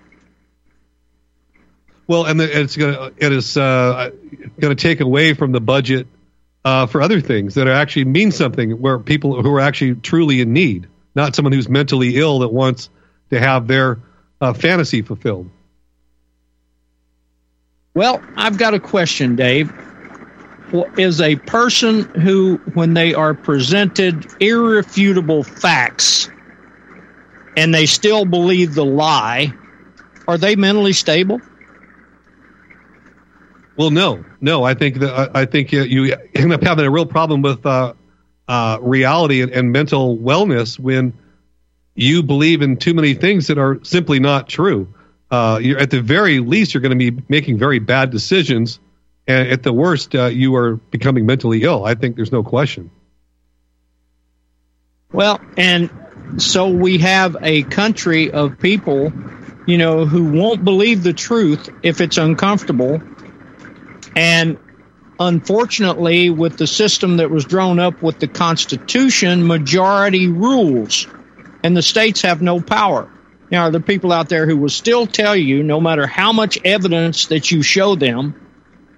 Well, 2.08 2.26
and 2.26 2.42
it's 2.42 2.76
going 2.76 2.94
to 2.94 3.14
it 3.18 3.32
is 3.32 3.56
uh, 3.56 4.12
going 4.60 4.76
to 4.76 4.82
take 4.82 5.00
away 5.00 5.34
from 5.34 5.52
the 5.52 5.62
budget 5.62 6.08
uh, 6.66 6.86
for 6.88 7.02
other 7.02 7.22
things 7.22 7.56
that 7.56 7.68
are 7.68 7.74
actually 7.74 8.06
mean 8.06 8.32
something, 8.32 8.82
where 8.82 9.00
people 9.00 9.42
who 9.42 9.54
are 9.54 9.60
actually 9.60 9.96
truly 9.96 10.42
in 10.42 10.54
need, 10.54 10.88
not 11.16 11.36
someone 11.36 11.52
who's 11.52 11.70
mentally 11.70 12.18
ill 12.18 12.40
that 12.40 12.50
wants 12.50 12.90
to 13.30 13.40
have 13.40 13.68
their 13.68 14.00
uh, 14.40 14.54
fantasy 14.54 15.02
fulfilled. 15.02 15.50
Well, 17.94 18.22
I've 18.38 18.58
got 18.58 18.74
a 18.74 18.80
question, 18.80 19.36
Dave. 19.36 19.72
Is 20.98 21.20
a 21.20 21.36
person 21.36 22.04
who, 22.22 22.56
when 22.74 22.94
they 22.94 23.14
are 23.14 23.34
presented 23.34 24.26
irrefutable 24.42 25.44
facts 25.44 26.30
and 27.58 27.76
they 27.76 27.86
still 27.86 28.24
believe 28.24 28.74
the 28.74 28.86
lie, 28.86 29.54
are 30.30 30.38
they 30.38 30.56
mentally 30.56 30.94
stable? 30.94 31.42
Well, 33.76 33.92
no, 33.92 34.24
no. 34.40 34.64
I 34.64 34.74
think 34.74 35.00
that 35.00 35.36
I 35.36 35.46
think 35.46 35.74
you 35.74 36.16
end 36.36 36.54
up 36.54 36.64
having 36.64 36.86
a 36.86 36.92
real 36.92 37.06
problem 37.06 37.42
with 37.42 37.66
uh, 37.66 37.94
uh, 38.52 38.78
reality 38.82 39.42
and, 39.42 39.50
and 39.54 39.72
mental 39.72 40.18
wellness 40.18 40.78
when 40.78 41.14
you 41.96 42.22
believe 42.22 42.62
in 42.62 42.76
too 42.76 42.94
many 42.94 43.14
things 43.14 43.48
that 43.48 43.58
are 43.58 43.82
simply 43.84 44.20
not 44.20 44.50
true. 44.50 44.94
Uh, 45.32 45.58
you're 45.62 45.80
at 45.80 45.90
the 45.90 46.02
very 46.02 46.40
least 46.40 46.74
you're 46.74 46.82
going 46.82 47.00
to 47.00 47.12
be 47.12 47.24
making 47.30 47.58
very 47.58 47.80
bad 47.80 48.12
decisions, 48.12 48.82
and 49.26 49.48
at 49.48 49.64
the 49.64 49.72
worst 49.72 50.14
uh, 50.16 50.26
you 50.26 50.54
are 50.58 50.76
becoming 50.76 51.26
mentally 51.26 51.64
ill. 51.64 51.86
I 51.86 51.96
think 51.96 52.18
there's 52.18 52.34
no 52.34 52.44
question. 52.44 52.92
Well, 55.14 55.40
and 55.56 55.90
so 56.36 56.68
we 56.68 56.98
have 56.98 57.38
a 57.42 57.64
country 57.64 58.32
of 58.32 58.60
people, 58.60 59.14
you 59.66 59.78
know, 59.78 60.06
who 60.06 60.30
won't 60.30 60.66
believe 60.66 61.04
the 61.04 61.14
truth 61.14 61.70
if 61.84 62.02
it's 62.02 62.18
uncomfortable, 62.18 63.02
and 64.14 64.58
unfortunately, 65.20 66.30
with 66.30 66.58
the 66.58 66.68
system 66.68 67.18
that 67.18 67.30
was 67.30 67.46
drawn 67.46 67.80
up 67.80 68.02
with 68.02 68.20
the 68.20 68.28
Constitution, 68.28 69.46
majority 69.46 70.28
rules 70.28 71.08
and 71.64 71.76
the 71.76 71.82
states 71.82 72.22
have 72.22 72.42
no 72.42 72.60
power. 72.60 73.10
Now, 73.52 73.64
are 73.64 73.72
there 73.72 73.82
people 73.82 74.12
out 74.12 74.30
there 74.30 74.48
who 74.48 74.58
will 74.58 74.70
still 74.70 75.06
tell 75.06 75.36
you, 75.36 75.62
no 75.62 75.80
matter 75.80 76.08
how 76.08 76.32
much 76.32 76.58
evidence 76.64 77.28
that 77.28 77.52
you 77.52 77.62
show 77.62 77.96
them, 77.96 78.34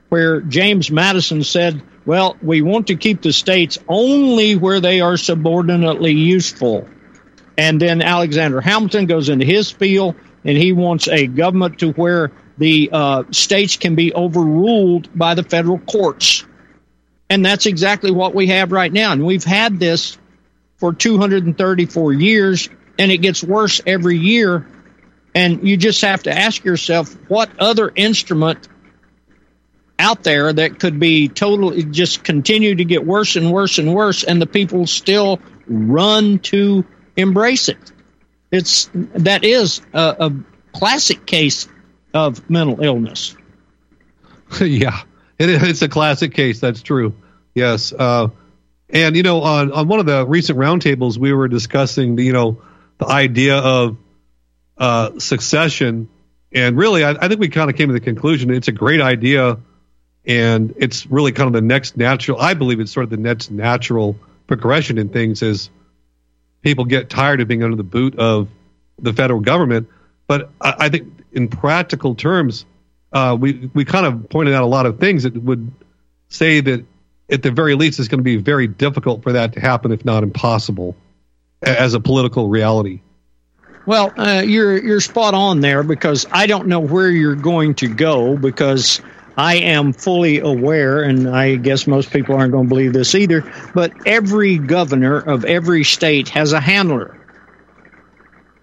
where 0.09 0.41
James 0.41 0.91
Madison 0.91 1.43
said, 1.43 1.81
well, 2.05 2.37
we 2.41 2.61
want 2.61 2.87
to 2.87 2.95
keep 2.95 3.21
the 3.21 3.33
states 3.33 3.79
only 3.87 4.55
where 4.55 4.79
they 4.79 5.01
are 5.01 5.17
subordinately 5.17 6.11
useful. 6.11 6.87
And 7.57 7.81
then 7.81 8.01
Alexander 8.01 8.61
Hamilton 8.61 9.05
goes 9.05 9.29
into 9.29 9.45
his 9.45 9.69
spiel 9.69 10.15
and 10.43 10.57
he 10.57 10.73
wants 10.73 11.07
a 11.07 11.27
government 11.27 11.79
to 11.79 11.91
where 11.93 12.31
the 12.57 12.89
uh, 12.91 13.23
states 13.31 13.77
can 13.77 13.95
be 13.95 14.13
overruled 14.13 15.09
by 15.17 15.35
the 15.35 15.43
federal 15.43 15.79
courts. 15.79 16.45
And 17.29 17.45
that's 17.45 17.65
exactly 17.65 18.11
what 18.11 18.35
we 18.35 18.47
have 18.47 18.71
right 18.71 18.91
now. 18.91 19.11
And 19.11 19.25
we've 19.25 19.43
had 19.43 19.79
this 19.79 20.17
for 20.77 20.93
234 20.93 22.13
years, 22.13 22.69
and 22.99 23.11
it 23.11 23.17
gets 23.19 23.43
worse 23.43 23.81
every 23.85 24.17
year. 24.17 24.67
And 25.33 25.67
you 25.67 25.77
just 25.77 26.01
have 26.01 26.23
to 26.23 26.31
ask 26.31 26.63
yourself 26.63 27.13
what 27.27 27.49
other 27.59 27.91
instrument 27.95 28.67
out 29.97 30.23
there 30.23 30.51
that 30.51 30.79
could 30.79 30.99
be 30.99 31.29
totally 31.29 31.83
just 31.83 32.23
continue 32.23 32.75
to 32.75 32.85
get 32.85 33.05
worse 33.05 33.35
and 33.35 33.51
worse 33.51 33.77
and 33.77 33.93
worse, 33.93 34.23
and 34.23 34.41
the 34.41 34.45
people 34.45 34.85
still 34.85 35.39
run 35.67 36.39
to 36.39 36.85
embrace 37.15 37.69
it. 37.69 37.91
It's 38.51 38.89
that 38.93 39.43
is 39.43 39.81
a, 39.93 40.15
a 40.19 40.33
classic 40.77 41.25
case 41.25 41.67
of 42.13 42.49
mental 42.49 42.83
illness. 42.83 43.35
yeah, 44.61 45.01
it, 45.39 45.49
it's 45.49 45.81
a 45.81 45.89
classic 45.89 46.33
case. 46.33 46.59
That's 46.59 46.81
true. 46.81 47.15
Yes. 47.55 47.93
Uh, 47.93 48.29
and 48.89 49.15
you 49.15 49.23
know, 49.23 49.41
on 49.41 49.71
on 49.71 49.87
one 49.87 49.99
of 49.99 50.05
the 50.05 50.25
recent 50.25 50.57
roundtables, 50.59 51.17
we 51.17 51.33
were 51.33 51.47
discussing 51.47 52.15
the 52.15 52.23
you 52.23 52.33
know 52.33 52.61
the 52.99 53.07
idea 53.07 53.57
of 53.57 53.97
uh, 54.77 55.19
succession, 55.19 56.09
and 56.51 56.77
really, 56.77 57.03
I, 57.03 57.11
I 57.11 57.27
think 57.27 57.39
we 57.39 57.49
kind 57.49 57.69
of 57.69 57.75
came 57.75 57.87
to 57.87 57.93
the 57.93 57.99
conclusion 57.99 58.51
it's 58.51 58.67
a 58.67 58.73
great 58.73 59.01
idea, 59.01 59.57
and 60.25 60.73
it's 60.77 61.07
really 61.07 61.31
kind 61.31 61.47
of 61.47 61.53
the 61.53 61.61
next 61.61 61.97
natural. 61.97 62.39
I 62.39 62.53
believe 62.53 62.79
it's 62.79 62.91
sort 62.91 63.05
of 63.05 63.09
the 63.09 63.17
next 63.17 63.49
natural 63.49 64.15
progression 64.45 64.99
in 64.99 65.09
things 65.09 65.41
as 65.41 65.69
people 66.61 66.85
get 66.85 67.09
tired 67.09 67.41
of 67.41 67.47
being 67.47 67.63
under 67.63 67.75
the 67.75 67.83
boot 67.83 68.17
of 68.19 68.47
the 68.99 69.13
federal 69.13 69.39
government. 69.39 69.89
But 70.27 70.51
I, 70.61 70.75
I 70.79 70.89
think 70.89 71.12
in 71.33 71.47
practical 71.47 72.15
terms, 72.15 72.65
uh, 73.11 73.37
we 73.39 73.69
we 73.73 73.85
kind 73.85 74.05
of 74.05 74.29
pointed 74.29 74.53
out 74.53 74.63
a 74.63 74.67
lot 74.67 74.85
of 74.85 74.99
things 74.99 75.23
that 75.23 75.35
would 75.35 75.71
say 76.29 76.61
that 76.61 76.85
at 77.29 77.43
the 77.43 77.51
very 77.51 77.75
least 77.75 77.99
it's 77.99 78.07
going 78.07 78.19
to 78.19 78.23
be 78.23 78.37
very 78.37 78.67
difficult 78.67 79.23
for 79.23 79.33
that 79.33 79.53
to 79.53 79.59
happen, 79.59 79.91
if 79.91 80.03
not 80.05 80.23
impossible, 80.23 80.95
as 81.61 81.93
a 81.93 81.99
political 81.99 82.49
reality. 82.49 83.01
Well, 83.85 84.13
uh, 84.17 84.43
you're 84.45 84.81
you're 84.81 85.01
spot 85.01 85.33
on 85.33 85.59
there 85.59 85.83
because 85.83 86.25
I 86.31 86.47
don't 86.47 86.67
know 86.67 86.79
where 86.79 87.09
you're 87.09 87.35
going 87.35 87.75
to 87.75 87.87
go 87.87 88.37
because 88.37 89.01
I 89.35 89.55
am 89.55 89.93
fully 89.93 90.39
aware, 90.39 91.01
and 91.01 91.27
I 91.27 91.55
guess 91.55 91.87
most 91.87 92.11
people 92.11 92.35
aren't 92.35 92.51
going 92.51 92.65
to 92.65 92.69
believe 92.69 92.93
this 92.93 93.15
either. 93.15 93.51
But 93.73 93.91
every 94.05 94.57
governor 94.57 95.17
of 95.17 95.43
every 95.43 95.83
state 95.83 96.29
has 96.29 96.53
a 96.53 96.61
handler, 96.61 97.19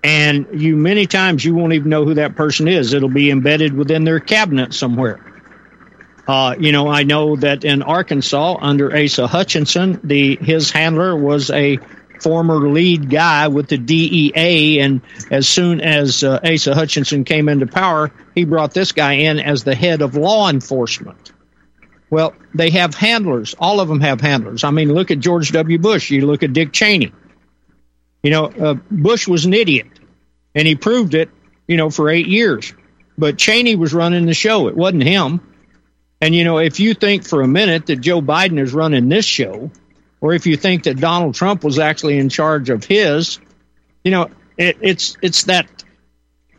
and 0.03 0.47
you 0.53 0.77
many 0.77 1.07
times 1.07 1.45
you 1.45 1.55
won't 1.55 1.73
even 1.73 1.91
know 1.91 2.05
who 2.05 2.15
that 2.15 2.37
person 2.37 2.69
is. 2.69 2.95
It'll 2.95 3.09
be 3.09 3.31
embedded 3.31 3.75
within 3.75 4.05
their 4.05 4.21
cabinet 4.21 4.73
somewhere. 4.73 5.21
Uh, 6.27 6.55
you 6.59 6.73
know, 6.73 6.89
I 6.89 7.03
know 7.03 7.37
that 7.37 7.65
in 7.65 7.83
Arkansas 7.83 8.59
under 8.61 8.97
Asa 8.97 9.27
Hutchinson, 9.27 10.01
the 10.05 10.37
his 10.37 10.71
handler 10.71 11.17
was 11.17 11.51
a 11.51 11.79
former 12.21 12.69
lead 12.69 13.11
guy 13.11 13.49
with 13.49 13.69
the 13.69 13.79
DEA. 13.79 14.81
And 14.81 15.01
as 15.31 15.49
soon 15.49 15.81
as 15.81 16.23
uh, 16.23 16.39
Asa 16.45 16.75
Hutchinson 16.75 17.25
came 17.25 17.49
into 17.49 17.67
power, 17.67 18.13
he 18.35 18.45
brought 18.45 18.75
this 18.75 18.93
guy 18.93 19.15
in 19.15 19.39
as 19.39 19.65
the 19.65 19.75
head 19.75 20.03
of 20.03 20.15
law 20.15 20.49
enforcement. 20.49 21.33
Well, 22.11 22.35
they 22.55 22.71
have 22.71 22.95
handlers. 22.95 23.55
All 23.59 23.81
of 23.81 23.89
them 23.89 24.01
have 24.01 24.21
handlers. 24.21 24.65
I 24.65 24.71
mean, 24.71 24.93
look 24.93 25.11
at 25.11 25.21
George 25.21 25.53
W. 25.53 25.79
Bush. 25.79 26.11
You 26.11 26.27
look 26.27 26.43
at 26.43 26.53
Dick 26.53 26.73
Cheney. 26.73 27.13
You 28.23 28.31
know, 28.31 28.45
uh, 28.47 28.75
Bush 28.91 29.27
was 29.27 29.45
an 29.47 29.55
idiot, 29.55 29.87
and 30.55 30.67
he 30.67 30.75
proved 30.75 31.15
it, 31.15 31.31
you 31.67 31.77
know, 31.77 31.91
for 31.91 32.11
eight 32.11 32.27
years. 32.27 32.75
But 33.17 33.39
Cheney 33.39 33.77
was 33.77 33.95
running 33.95 34.27
the 34.27 34.35
show. 34.35 34.69
It 34.69 34.77
wasn't 34.77 35.03
him. 35.03 35.41
And, 36.21 36.35
you 36.35 36.45
know, 36.45 36.59
if 36.59 36.81
you 36.81 36.95
think 36.95 37.27
for 37.27 37.41
a 37.41 37.49
minute 37.49 37.87
that 37.87 37.97
Joe 37.97 38.21
Biden 38.21 38.59
is 38.59 38.75
running 38.75 39.09
this 39.09 39.25
show, 39.25 39.71
or 40.21 40.35
if 40.35 40.47
you 40.47 40.57
think 40.57 40.85
that 40.85 40.99
Donald 40.99 41.35
Trump 41.35 41.65
was 41.65 41.79
actually 41.79 42.19
in 42.19 42.29
charge 42.29 42.69
of 42.69 42.85
his, 42.85 43.39
you 44.05 44.11
know, 44.11 44.31
it, 44.57 44.77
it's 44.83 45.17
it's 45.23 45.45
that 45.45 45.67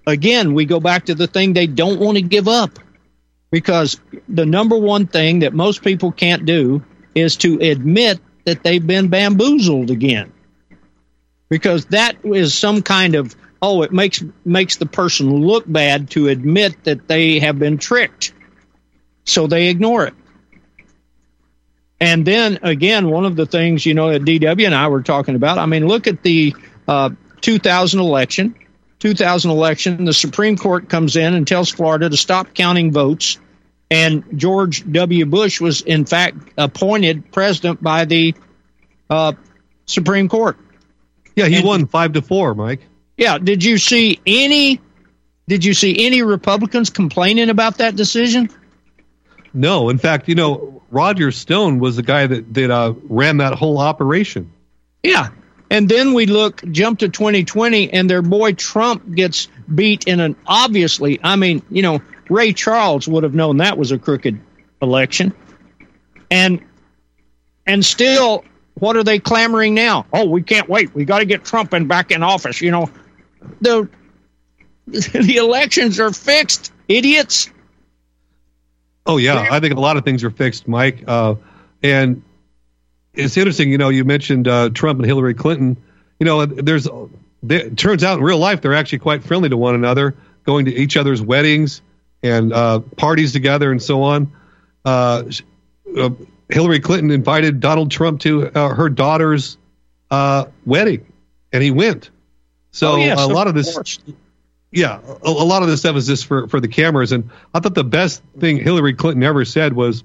again 0.07 0.53
we 0.53 0.65
go 0.65 0.79
back 0.79 1.05
to 1.05 1.15
the 1.15 1.27
thing 1.27 1.53
they 1.53 1.67
don't 1.67 1.99
want 1.99 2.17
to 2.17 2.21
give 2.23 2.47
up 2.47 2.79
because 3.51 3.99
the 4.27 4.45
number 4.45 4.77
one 4.77 5.05
thing 5.05 5.39
that 5.39 5.53
most 5.53 5.83
people 5.83 6.11
can't 6.11 6.45
do 6.45 6.83
is 7.13 7.37
to 7.37 7.59
admit 7.59 8.19
that 8.45 8.63
they've 8.63 8.85
been 8.85 9.09
bamboozled 9.09 9.91
again 9.91 10.33
because 11.51 11.85
that 11.87 12.15
is 12.23 12.55
some 12.55 12.81
kind 12.81 13.13
of 13.13 13.35
oh 13.61 13.83
it 13.83 13.91
makes 13.91 14.23
makes 14.43 14.77
the 14.77 14.87
person 14.87 15.45
look 15.45 15.65
bad 15.67 16.09
to 16.09 16.29
admit 16.29 16.83
that 16.85 17.07
they 17.07 17.37
have 17.39 17.59
been 17.59 17.77
tricked 17.77 18.33
so 19.25 19.45
they 19.45 19.67
ignore 19.67 20.07
it 20.07 20.15
and 22.01 22.25
then 22.25 22.57
again, 22.63 23.11
one 23.11 23.25
of 23.25 23.35
the 23.35 23.45
things, 23.45 23.85
you 23.85 23.93
know, 23.93 24.09
that 24.09 24.23
DW 24.23 24.65
and 24.65 24.73
I 24.73 24.87
were 24.87 25.03
talking 25.03 25.35
about, 25.35 25.59
I 25.59 25.67
mean, 25.67 25.87
look 25.87 26.07
at 26.07 26.23
the 26.23 26.55
uh, 26.87 27.11
2000 27.41 27.99
election. 27.99 28.55
2000 28.97 29.51
election, 29.51 30.05
the 30.05 30.13
Supreme 30.13 30.57
Court 30.57 30.89
comes 30.89 31.15
in 31.15 31.35
and 31.35 31.47
tells 31.47 31.69
Florida 31.69 32.09
to 32.09 32.17
stop 32.17 32.55
counting 32.55 32.91
votes. 32.91 33.39
And 33.91 34.23
George 34.35 34.91
W. 34.91 35.27
Bush 35.27 35.61
was, 35.61 35.81
in 35.81 36.05
fact, 36.05 36.37
appointed 36.57 37.31
president 37.31 37.83
by 37.83 38.05
the 38.05 38.33
uh, 39.07 39.33
Supreme 39.85 40.27
Court. 40.27 40.57
Yeah, 41.35 41.47
he 41.47 41.57
And- 41.57 41.65
won 41.65 41.87
five 41.87 42.13
to 42.13 42.21
four, 42.21 42.53
Mike. 42.55 42.81
Yeah, 43.17 43.37
did 43.37 43.63
you 43.63 43.77
see 43.77 44.19
any? 44.25 44.79
Did 45.47 45.65
you 45.65 45.73
see 45.73 46.05
any 46.05 46.21
Republicans 46.21 46.89
complaining 46.89 47.49
about 47.49 47.77
that 47.79 47.95
decision? 47.95 48.49
No, 49.53 49.89
in 49.89 49.97
fact, 49.97 50.29
you 50.29 50.35
know, 50.35 50.81
Roger 50.91 51.31
Stone 51.31 51.79
was 51.79 51.95
the 51.97 52.03
guy 52.03 52.25
that 52.27 52.53
that 52.53 52.71
uh, 52.71 52.93
ran 53.03 53.37
that 53.37 53.53
whole 53.53 53.77
operation. 53.77 54.51
Yeah. 55.03 55.29
And 55.69 55.87
then 55.87 56.13
we 56.13 56.25
look, 56.25 56.61
jump 56.71 56.99
to 56.99 57.07
2020, 57.07 57.93
and 57.93 58.09
their 58.09 58.21
boy 58.21 58.51
Trump 58.53 59.15
gets 59.15 59.47
beat 59.73 60.03
in 60.05 60.19
an 60.19 60.35
obviously, 60.45 61.17
I 61.23 61.37
mean, 61.37 61.61
you 61.71 61.81
know, 61.81 62.01
Ray 62.29 62.51
Charles 62.51 63.07
would 63.07 63.23
have 63.23 63.33
known 63.33 63.57
that 63.57 63.77
was 63.77 63.91
a 63.93 63.97
crooked 63.97 64.39
election. 64.81 65.33
And 66.29 66.61
and 67.65 67.85
still, 67.85 68.43
what 68.81 68.97
are 68.97 69.03
they 69.03 69.19
clamoring 69.19 69.75
now? 69.75 70.07
Oh, 70.11 70.25
we 70.25 70.41
can't 70.41 70.67
wait. 70.67 70.95
We 70.95 71.05
got 71.05 71.19
to 71.19 71.25
get 71.25 71.45
Trump 71.45 71.71
in 71.75 71.87
back 71.87 72.09
in 72.09 72.23
office. 72.23 72.61
You 72.61 72.71
know, 72.71 72.89
the 73.61 73.87
the 74.87 75.37
elections 75.37 75.99
are 75.99 76.11
fixed, 76.11 76.73
idiots. 76.87 77.51
Oh 79.05 79.17
yeah, 79.17 79.47
I 79.51 79.59
think 79.59 79.75
a 79.75 79.79
lot 79.79 79.97
of 79.97 80.03
things 80.03 80.23
are 80.23 80.31
fixed, 80.31 80.67
Mike. 80.67 81.03
Uh, 81.07 81.35
and 81.83 82.23
it's 83.13 83.37
interesting, 83.37 83.71
you 83.71 83.77
know, 83.77 83.89
you 83.89 84.03
mentioned 84.03 84.47
uh, 84.47 84.69
Trump 84.69 84.97
and 84.97 85.05
Hillary 85.05 85.35
Clinton. 85.35 85.77
You 86.19 86.25
know, 86.25 86.45
there's 86.47 86.87
there, 87.43 87.59
it 87.67 87.77
turns 87.77 88.03
out 88.03 88.17
in 88.17 88.23
real 88.23 88.39
life 88.39 88.61
they're 88.61 88.73
actually 88.73 88.99
quite 88.99 89.23
friendly 89.23 89.49
to 89.49 89.57
one 89.57 89.75
another, 89.75 90.15
going 90.43 90.65
to 90.65 90.73
each 90.73 90.97
other's 90.97 91.21
weddings 91.21 91.83
and 92.23 92.51
uh, 92.51 92.79
parties 92.79 93.31
together 93.31 93.71
and 93.71 93.81
so 93.81 94.01
on. 94.01 94.31
Uh, 94.83 95.23
uh, 95.95 96.09
Hillary 96.51 96.79
Clinton 96.79 97.11
invited 97.11 97.59
Donald 97.59 97.91
Trump 97.91 98.21
to 98.21 98.47
uh, 98.47 98.69
her 98.75 98.89
daughter's 98.89 99.57
uh, 100.09 100.45
wedding, 100.65 101.05
and 101.53 101.63
he 101.63 101.71
went. 101.71 102.09
So 102.71 102.93
Oh, 102.93 102.95
yes, 102.97 103.19
a 103.19 103.27
lot 103.27 103.47
of 103.47 103.53
this 103.53 103.73
course. 103.73 103.99
yeah, 104.71 104.99
a, 105.23 105.29
a 105.29 105.29
lot 105.29 105.61
of 105.61 105.67
this 105.69 105.79
stuff 105.81 105.95
is 105.95 106.07
just 106.07 106.25
for, 106.25 106.47
for 106.47 106.59
the 106.59 106.67
cameras. 106.67 107.11
And 107.11 107.29
I 107.53 107.59
thought 107.59 107.75
the 107.75 107.83
best 107.83 108.21
thing 108.39 108.57
Hillary 108.57 108.93
Clinton 108.93 109.23
ever 109.23 109.43
said 109.45 109.73
was 109.73 110.03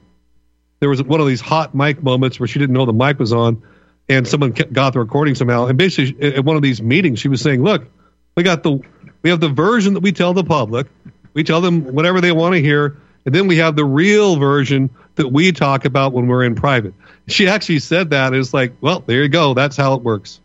there 0.80 0.88
was 0.88 1.02
one 1.02 1.20
of 1.20 1.26
these 1.26 1.40
hot 1.40 1.74
mic 1.74 2.02
moments 2.02 2.38
where 2.40 2.46
she 2.46 2.58
didn't 2.58 2.74
know 2.74 2.84
the 2.86 2.92
mic 2.92 3.18
was 3.18 3.32
on, 3.32 3.62
and 4.08 4.26
someone 4.26 4.52
kept, 4.52 4.72
got 4.72 4.92
the 4.92 4.98
recording 5.00 5.34
somehow. 5.34 5.66
And 5.66 5.78
basically, 5.78 6.34
at 6.34 6.44
one 6.44 6.56
of 6.56 6.62
these 6.62 6.82
meetings, 6.82 7.18
she 7.18 7.28
was 7.28 7.40
saying, 7.40 7.62
"Look, 7.62 7.86
we 8.36 8.42
got 8.42 8.62
the 8.62 8.80
we 9.22 9.30
have 9.30 9.40
the 9.40 9.48
version 9.48 9.94
that 9.94 10.00
we 10.00 10.12
tell 10.12 10.34
the 10.34 10.44
public, 10.44 10.86
we 11.34 11.42
tell 11.42 11.60
them 11.60 11.92
whatever 11.94 12.20
they 12.20 12.30
want 12.32 12.54
to 12.54 12.60
hear, 12.60 12.96
and 13.24 13.34
then 13.34 13.46
we 13.48 13.56
have 13.56 13.74
the 13.74 13.84
real 13.84 14.36
version 14.36 14.90
that 15.16 15.28
we 15.28 15.52
talk 15.52 15.84
about 15.84 16.12
when 16.12 16.26
we're 16.26 16.44
in 16.44 16.54
private." 16.54 16.94
She 17.26 17.48
actually 17.48 17.80
said 17.80 18.10
that. 18.10 18.32
It's 18.34 18.54
like, 18.54 18.74
well, 18.80 19.00
there 19.00 19.22
you 19.22 19.28
go. 19.28 19.54
That's 19.54 19.76
how 19.76 19.94
it 19.94 20.02
works. 20.02 20.40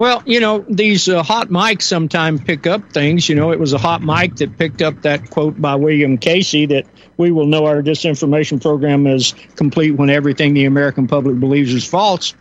Well, 0.00 0.22
you 0.24 0.40
know, 0.40 0.64
these 0.66 1.10
uh, 1.10 1.22
hot 1.22 1.50
mics 1.50 1.82
sometimes 1.82 2.40
pick 2.42 2.66
up 2.66 2.90
things. 2.90 3.28
You 3.28 3.34
know, 3.34 3.52
it 3.52 3.60
was 3.60 3.74
a 3.74 3.78
hot 3.78 4.02
mic 4.02 4.36
that 4.36 4.56
picked 4.56 4.80
up 4.80 5.02
that 5.02 5.28
quote 5.28 5.60
by 5.60 5.74
William 5.74 6.16
Casey 6.16 6.64
that 6.66 6.86
we 7.18 7.30
will 7.30 7.44
know 7.44 7.66
our 7.66 7.82
disinformation 7.82 8.62
program 8.62 9.06
is 9.06 9.34
complete 9.56 9.90
when 9.90 10.08
everything 10.08 10.54
the 10.54 10.64
American 10.64 11.06
public 11.06 11.38
believes 11.38 11.74
is 11.74 11.86
false. 11.86 12.32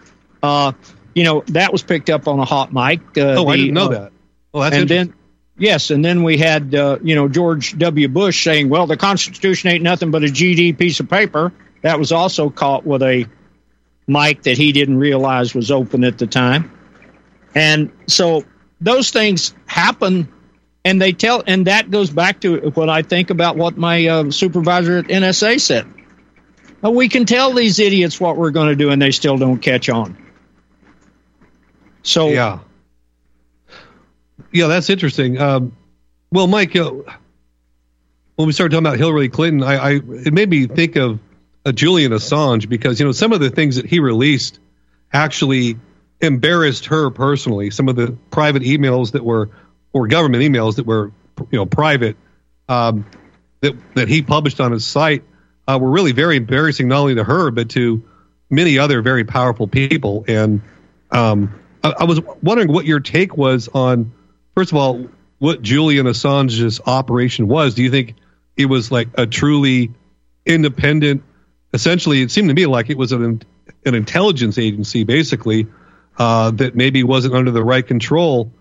Uh, 0.42 0.72
you 1.14 1.26
know, 1.26 1.44
that 1.48 1.74
was 1.74 1.84
picked 1.84 2.10
up 2.10 2.30
on 2.30 2.40
a 2.40 2.46
hot 2.46 2.72
mic. 2.72 3.02
Uh, 3.18 3.36
Oh, 3.36 3.48
I 3.50 3.58
didn't 3.58 3.74
know 3.74 3.88
uh, 3.88 3.90
that. 3.90 4.12
Well, 4.54 4.64
that's 4.64 4.78
and 4.78 4.90
then, 4.90 5.14
yes, 5.60 5.92
and 5.92 6.04
then 6.04 6.24
we 6.24 6.38
had, 6.38 6.74
uh, 6.74 6.98
you 7.04 7.16
know, 7.16 7.28
George 7.28 7.78
W. 7.78 8.08
Bush 8.08 8.44
saying, 8.44 8.70
well, 8.70 8.88
the 8.88 8.98
Constitution 8.98 9.70
ain't 9.70 9.84
nothing 9.84 10.12
but 10.12 10.24
a 10.24 10.28
GD 10.28 10.78
piece 10.78 11.00
of 11.00 11.10
paper. 11.10 11.54
That 11.82 12.00
was 12.00 12.12
also 12.12 12.50
caught 12.50 12.86
with 12.86 13.04
a 13.04 13.26
mic 14.08 14.44
that 14.44 14.58
he 14.58 14.72
didn't 14.72 14.98
realize 14.98 15.54
was 15.54 15.72
open 15.72 16.04
at 16.04 16.18
the 16.18 16.28
time. 16.28 16.72
And 17.54 17.92
so 18.08 18.44
those 18.82 19.12
things 19.12 19.54
happen, 19.66 20.28
and 20.84 21.02
they 21.02 21.12
tell, 21.12 21.44
and 21.46 21.68
that 21.68 21.92
goes 21.92 22.10
back 22.10 22.42
to 22.42 22.72
what 22.72 22.90
I 22.90 23.02
think 23.02 23.30
about 23.30 23.56
what 23.56 23.78
my 23.78 24.08
uh, 24.08 24.32
supervisor 24.32 24.98
at 24.98 25.06
NSA 25.06 25.60
said. 25.60 25.88
Uh, 26.84 26.92
we 26.92 27.10
can 27.10 27.26
tell 27.26 27.54
these 27.54 27.80
idiots 27.80 28.20
what 28.20 28.38
we're 28.38 28.52
going 28.52 28.70
to 28.70 28.76
do, 28.76 28.90
and 28.90 29.02
they 29.02 29.12
still 29.12 29.38
don't 29.38 29.60
catch 29.60 29.90
on. 29.90 30.18
So 32.04 32.30
Yeah. 32.30 32.60
Yeah, 34.52 34.68
that's 34.68 34.90
interesting. 34.90 35.40
Um, 35.40 35.76
well, 36.32 36.48
Mike, 36.48 36.76
uh, 36.76 36.92
when 38.36 38.48
we 38.48 38.54
started 38.54 38.72
talking 38.72 38.86
about 38.86 38.98
Hillary 38.98 39.30
Clinton, 39.30 39.64
I, 39.64 39.76
I 39.76 39.92
it 39.96 40.34
made 40.34 40.50
me 40.50 40.68
think 40.68 40.96
of 40.96 41.20
uh, 41.66 41.72
Julian 41.72 42.12
Assange 42.12 42.70
because 42.70 43.00
you 43.00 43.06
know 43.06 43.12
some 43.12 43.34
of 43.34 43.40
the 43.40 43.50
things 43.50 43.76
that 43.76 43.86
he 43.86 44.00
released 44.00 44.60
actually 45.12 45.78
embarrassed 46.22 46.86
her 46.86 47.10
personally. 47.10 47.70
Some 47.70 47.90
of 47.90 47.96
the 47.96 48.16
private 48.32 48.64
emails 48.64 49.12
that 49.12 49.24
were 49.24 49.50
or 49.94 50.08
government 50.08 50.44
emails 50.44 50.76
that 50.76 50.86
were 50.86 51.12
you 51.52 51.58
know 51.58 51.66
private 51.66 52.18
um, 52.68 53.06
that 53.62 53.76
that 53.96 54.08
he 54.08 54.22
published 54.22 54.60
on 54.60 54.72
his 54.72 54.86
site 54.86 55.24
uh, 55.68 55.78
were 55.80 55.90
really 55.90 56.12
very 56.12 56.38
embarrassing 56.38 56.88
not 56.88 57.00
only 57.02 57.16
to 57.16 57.24
her 57.24 57.52
but 57.52 57.70
to 57.72 58.04
many 58.50 58.80
other 58.80 59.02
very 59.02 59.24
powerful 59.24 59.68
people. 59.68 60.26
And 60.28 60.62
um, 61.12 61.60
I, 61.84 61.94
I 62.00 62.04
was 62.06 62.22
wondering 62.42 62.72
what 62.72 62.86
your 62.86 63.00
take 63.00 63.38
was 63.38 63.68
on 63.68 64.12
first 64.60 64.74
of 64.74 64.78
all 64.78 65.08
what 65.38 65.62
Julian 65.62 66.06
Assange's 66.06 66.82
operation 66.86 67.48
was. 67.48 67.76
Do 67.76 67.82
you 67.82 67.90
think 67.90 68.16
it 68.58 68.66
was 68.66 68.92
like 68.92 69.08
a 69.14 69.26
truly 69.26 69.94
independent? 70.46 71.24
Essentially, 71.74 72.22
it 72.22 72.30
seemed 72.30 72.50
to 72.50 72.54
me 72.54 72.66
like 72.66 72.90
it 72.90 72.98
was 72.98 73.14
an 73.14 73.42
an 73.86 73.96
intelligence 73.96 74.58
agency, 74.58 75.06
basically, 75.06 75.68
uh, 76.18 76.52
that 76.52 76.76
maybe 76.76 77.04
wasn't 77.04 77.36
under 77.36 77.52
the 77.52 77.64
right 77.64 77.88
control. 77.88 78.52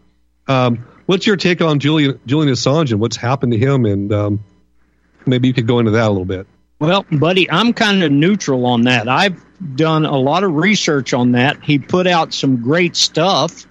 Um, 0.47 0.87
what's 1.07 1.27
your 1.27 1.35
take 1.35 1.63
on 1.63 1.81
Julian 1.81 2.21
Julian 2.27 2.55
Assange 2.55 2.93
and 2.93 3.01
what's 3.01 3.17
happened 3.17 3.51
to 3.55 3.59
him? 3.59 3.85
And 3.85 4.13
um, 4.13 4.45
maybe 5.27 5.49
you 5.49 5.55
could 5.55 5.67
go 5.67 5.81
into 5.81 5.91
that 5.91 6.07
a 6.07 6.11
little 6.11 6.25
bit. 6.25 6.47
Well, 6.79 7.05
buddy, 7.11 7.51
I'm 7.51 7.73
kind 7.73 8.05
of 8.05 8.13
neutral 8.13 8.67
on 8.67 8.83
that. 8.83 9.09
I've 9.09 9.45
done 9.75 10.07
a 10.07 10.17
lot 10.17 10.45
of 10.45 10.55
research 10.55 11.13
on 11.13 11.33
that. 11.33 11.61
He 11.65 11.81
put 11.81 12.07
out 12.07 12.33
some 12.33 12.63
great 12.63 12.95
stuff, 12.95 13.67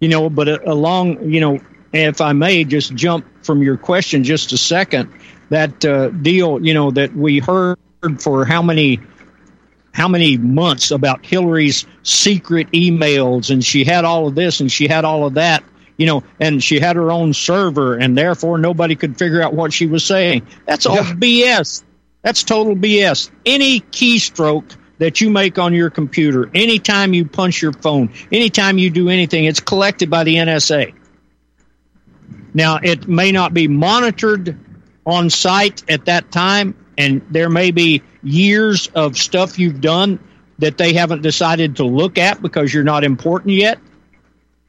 you 0.00 0.08
know, 0.08 0.28
but 0.28 0.48
uh, 0.48 0.58
along, 0.66 1.30
you 1.30 1.40
know, 1.40 1.60
if 1.92 2.20
I 2.20 2.32
may 2.32 2.64
just 2.64 2.94
jump 2.94 3.26
from 3.44 3.62
your 3.62 3.76
question 3.76 4.24
just 4.24 4.52
a 4.52 4.56
second, 4.56 5.12
that 5.50 5.84
uh, 5.84 6.08
deal, 6.08 6.64
you 6.64 6.74
know, 6.74 6.90
that 6.92 7.14
we 7.14 7.38
heard 7.38 7.78
for 8.18 8.44
how 8.44 8.62
many 8.62 9.00
how 9.92 10.08
many 10.08 10.38
months 10.38 10.92
about 10.92 11.26
Hillary's 11.26 11.84
secret 12.04 12.70
emails 12.70 13.50
and 13.50 13.64
she 13.64 13.84
had 13.84 14.04
all 14.04 14.28
of 14.28 14.36
this 14.36 14.60
and 14.60 14.70
she 14.70 14.86
had 14.86 15.04
all 15.04 15.26
of 15.26 15.34
that, 15.34 15.64
you 15.96 16.06
know, 16.06 16.22
and 16.38 16.62
she 16.62 16.78
had 16.78 16.94
her 16.94 17.10
own 17.10 17.34
server 17.34 17.96
and 17.96 18.16
therefore 18.16 18.56
nobody 18.58 18.94
could 18.94 19.18
figure 19.18 19.42
out 19.42 19.52
what 19.52 19.72
she 19.72 19.86
was 19.86 20.04
saying. 20.04 20.46
That's 20.64 20.86
all 20.86 20.94
yeah. 20.94 21.12
BS. 21.14 21.82
That's 22.22 22.44
total 22.44 22.76
BS. 22.76 23.30
Any 23.44 23.80
keystroke 23.80 24.76
that 25.00 25.20
you 25.20 25.30
make 25.30 25.58
on 25.58 25.72
your 25.72 25.88
computer, 25.88 26.50
anytime 26.54 27.14
you 27.14 27.24
punch 27.24 27.62
your 27.62 27.72
phone, 27.72 28.12
anytime 28.30 28.76
you 28.76 28.90
do 28.90 29.08
anything, 29.08 29.46
it's 29.46 29.58
collected 29.58 30.10
by 30.10 30.24
the 30.24 30.36
NSA. 30.36 30.94
Now, 32.52 32.76
it 32.82 33.08
may 33.08 33.32
not 33.32 33.54
be 33.54 33.66
monitored 33.66 34.58
on 35.06 35.30
site 35.30 35.88
at 35.90 36.04
that 36.04 36.30
time, 36.30 36.76
and 36.98 37.22
there 37.30 37.48
may 37.48 37.70
be 37.70 38.02
years 38.22 38.88
of 38.88 39.16
stuff 39.16 39.58
you've 39.58 39.80
done 39.80 40.20
that 40.58 40.76
they 40.76 40.92
haven't 40.92 41.22
decided 41.22 41.76
to 41.76 41.84
look 41.84 42.18
at 42.18 42.42
because 42.42 42.74
you're 42.74 42.84
not 42.84 43.02
important 43.02 43.54
yet. 43.54 43.78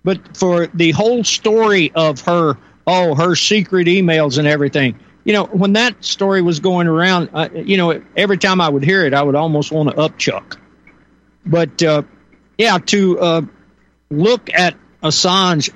But 0.05 0.37
for 0.37 0.67
the 0.67 0.91
whole 0.91 1.25
story 1.25 1.91
of 1.93 2.21
her, 2.21 2.57
oh, 2.87 3.15
her 3.15 3.35
secret 3.35 3.87
emails 3.87 4.37
and 4.37 4.47
everything, 4.47 4.97
you 5.23 5.33
know, 5.33 5.45
when 5.45 5.73
that 5.73 6.03
story 6.03 6.41
was 6.41 6.59
going 6.59 6.87
around, 6.87 7.29
uh, 7.33 7.49
you 7.53 7.77
know, 7.77 8.01
every 8.15 8.37
time 8.37 8.59
I 8.59 8.69
would 8.69 8.83
hear 8.83 9.05
it, 9.05 9.13
I 9.13 9.21
would 9.21 9.35
almost 9.35 9.71
want 9.71 9.89
to 9.89 9.95
upchuck. 9.95 10.57
But 11.45 11.81
uh, 11.83 12.03
yeah, 12.57 12.77
to 12.77 13.19
uh, 13.19 13.41
look 14.09 14.49
at 14.53 14.75
Assange, 15.03 15.71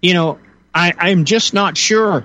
you 0.00 0.14
know, 0.14 0.38
I, 0.74 0.92
I'm 0.98 1.24
just 1.24 1.54
not 1.54 1.76
sure. 1.76 2.24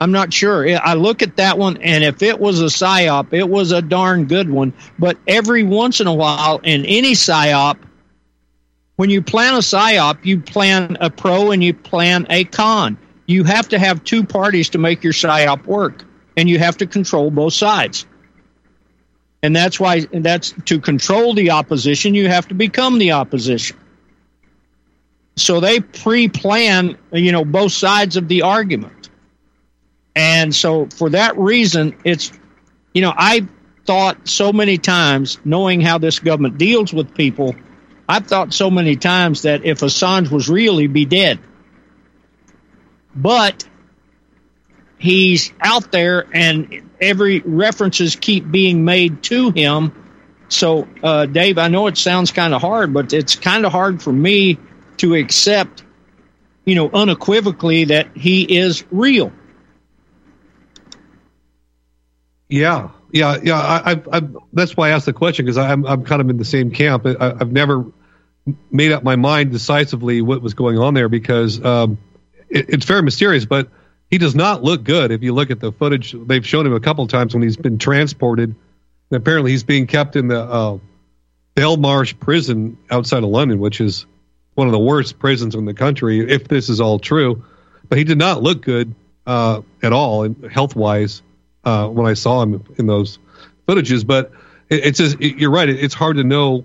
I'm 0.00 0.12
not 0.12 0.32
sure. 0.32 0.68
I 0.78 0.94
look 0.94 1.22
at 1.22 1.36
that 1.36 1.58
one, 1.58 1.78
and 1.78 2.04
if 2.04 2.22
it 2.22 2.38
was 2.38 2.60
a 2.60 2.66
psyop, 2.66 3.32
it 3.32 3.48
was 3.48 3.72
a 3.72 3.82
darn 3.82 4.26
good 4.26 4.48
one. 4.48 4.72
But 4.96 5.16
every 5.26 5.64
once 5.64 6.00
in 6.00 6.06
a 6.06 6.14
while, 6.14 6.58
in 6.58 6.84
any 6.84 7.12
psyop, 7.12 7.78
when 8.94 9.10
you 9.10 9.22
plan 9.22 9.54
a 9.54 9.58
psyop, 9.58 10.24
you 10.24 10.40
plan 10.40 10.96
a 11.00 11.10
pro 11.10 11.50
and 11.50 11.62
you 11.62 11.74
plan 11.74 12.26
a 12.30 12.44
con 12.44 12.96
you 13.28 13.44
have 13.44 13.68
to 13.68 13.78
have 13.78 14.02
two 14.02 14.24
parties 14.24 14.70
to 14.70 14.78
make 14.78 15.04
your 15.04 15.12
psyop 15.12 15.66
work, 15.66 16.04
and 16.36 16.48
you 16.48 16.58
have 16.58 16.78
to 16.78 16.86
control 16.86 17.30
both 17.30 17.52
sides. 17.52 18.06
And 19.42 19.54
that's 19.54 19.78
why 19.78 20.00
that's 20.00 20.54
to 20.64 20.80
control 20.80 21.34
the 21.34 21.52
opposition, 21.52 22.14
you 22.14 22.26
have 22.26 22.48
to 22.48 22.54
become 22.54 22.98
the 22.98 23.12
opposition. 23.12 23.76
So 25.36 25.60
they 25.60 25.78
pre-plan, 25.78 26.98
you 27.12 27.30
know, 27.30 27.44
both 27.44 27.72
sides 27.72 28.16
of 28.16 28.26
the 28.26 28.42
argument. 28.42 29.10
And 30.16 30.52
so 30.52 30.86
for 30.86 31.10
that 31.10 31.38
reason, 31.38 31.96
it's 32.04 32.32
you 32.94 33.02
know, 33.02 33.12
I 33.14 33.46
thought 33.84 34.26
so 34.26 34.52
many 34.52 34.78
times, 34.78 35.38
knowing 35.44 35.82
how 35.82 35.98
this 35.98 36.18
government 36.18 36.56
deals 36.56 36.94
with 36.94 37.14
people, 37.14 37.54
I've 38.08 38.26
thought 38.26 38.54
so 38.54 38.70
many 38.70 38.96
times 38.96 39.42
that 39.42 39.66
if 39.66 39.80
Assange 39.80 40.30
was 40.30 40.48
real, 40.48 40.78
he'd 40.78 40.94
be 40.94 41.04
dead 41.04 41.38
but 43.22 43.68
he's 44.98 45.52
out 45.60 45.90
there 45.90 46.26
and 46.32 46.90
every 47.00 47.40
references 47.40 48.16
keep 48.16 48.50
being 48.50 48.84
made 48.84 49.22
to 49.24 49.50
him. 49.50 49.92
So, 50.48 50.88
uh, 51.02 51.26
Dave, 51.26 51.58
I 51.58 51.68
know 51.68 51.88
it 51.88 51.98
sounds 51.98 52.32
kind 52.32 52.54
of 52.54 52.60
hard, 52.60 52.94
but 52.94 53.12
it's 53.12 53.36
kind 53.36 53.66
of 53.66 53.72
hard 53.72 54.02
for 54.02 54.12
me 54.12 54.58
to 54.98 55.14
accept, 55.14 55.82
you 56.64 56.74
know, 56.74 56.88
unequivocally 56.90 57.84
that 57.84 58.16
he 58.16 58.42
is 58.42 58.84
real. 58.90 59.32
Yeah, 62.48 62.90
yeah, 63.12 63.38
yeah. 63.42 63.58
I, 63.58 63.92
I, 63.92 64.02
I 64.12 64.22
that's 64.52 64.76
why 64.76 64.88
I 64.88 64.90
asked 64.92 65.06
the 65.06 65.12
question 65.12 65.44
because 65.44 65.58
I'm 65.58 65.84
I'm 65.86 66.04
kind 66.04 66.22
of 66.22 66.30
in 66.30 66.38
the 66.38 66.46
same 66.46 66.70
camp. 66.70 67.06
I, 67.06 67.34
have 67.38 67.52
never 67.52 67.92
made 68.70 68.92
up 68.92 69.02
my 69.02 69.16
mind 69.16 69.52
decisively 69.52 70.22
what 70.22 70.40
was 70.40 70.54
going 70.54 70.78
on 70.78 70.94
there 70.94 71.10
because 71.10 71.62
um, 71.62 71.98
it, 72.48 72.66
it's 72.68 72.86
very 72.86 73.02
mysterious, 73.02 73.44
but 73.44 73.68
he 74.10 74.18
does 74.18 74.34
not 74.34 74.62
look 74.62 74.84
good. 74.84 75.10
If 75.10 75.22
you 75.22 75.34
look 75.34 75.50
at 75.50 75.60
the 75.60 75.72
footage, 75.72 76.12
they've 76.12 76.46
shown 76.46 76.66
him 76.66 76.74
a 76.74 76.80
couple 76.80 77.04
of 77.04 77.10
times 77.10 77.34
when 77.34 77.42
he's 77.42 77.56
been 77.56 77.78
transported. 77.78 78.54
And 79.10 79.16
apparently, 79.16 79.52
he's 79.52 79.64
being 79.64 79.86
kept 79.86 80.16
in 80.16 80.28
the 80.28 80.40
uh, 80.40 80.78
Belmarsh 81.54 82.18
prison 82.18 82.78
outside 82.90 83.22
of 83.22 83.30
London, 83.30 83.58
which 83.58 83.80
is 83.80 84.06
one 84.54 84.66
of 84.66 84.72
the 84.72 84.78
worst 84.78 85.18
prisons 85.18 85.54
in 85.54 85.64
the 85.64 85.74
country, 85.74 86.20
if 86.20 86.48
this 86.48 86.68
is 86.68 86.80
all 86.80 86.98
true. 86.98 87.44
But 87.88 87.98
he 87.98 88.04
did 88.04 88.18
not 88.18 88.42
look 88.42 88.62
good 88.62 88.94
uh, 89.26 89.62
at 89.82 89.92
all, 89.92 90.28
health 90.50 90.74
wise, 90.74 91.22
uh, 91.64 91.88
when 91.88 92.06
I 92.06 92.14
saw 92.14 92.42
him 92.42 92.64
in 92.76 92.86
those 92.86 93.18
footages. 93.66 94.06
But 94.06 94.32
it, 94.68 94.86
it's 94.86 94.98
just, 94.98 95.20
it, 95.20 95.38
you're 95.38 95.50
right. 95.50 95.68
It, 95.68 95.82
it's 95.82 95.94
hard 95.94 96.16
to 96.16 96.24
know 96.24 96.64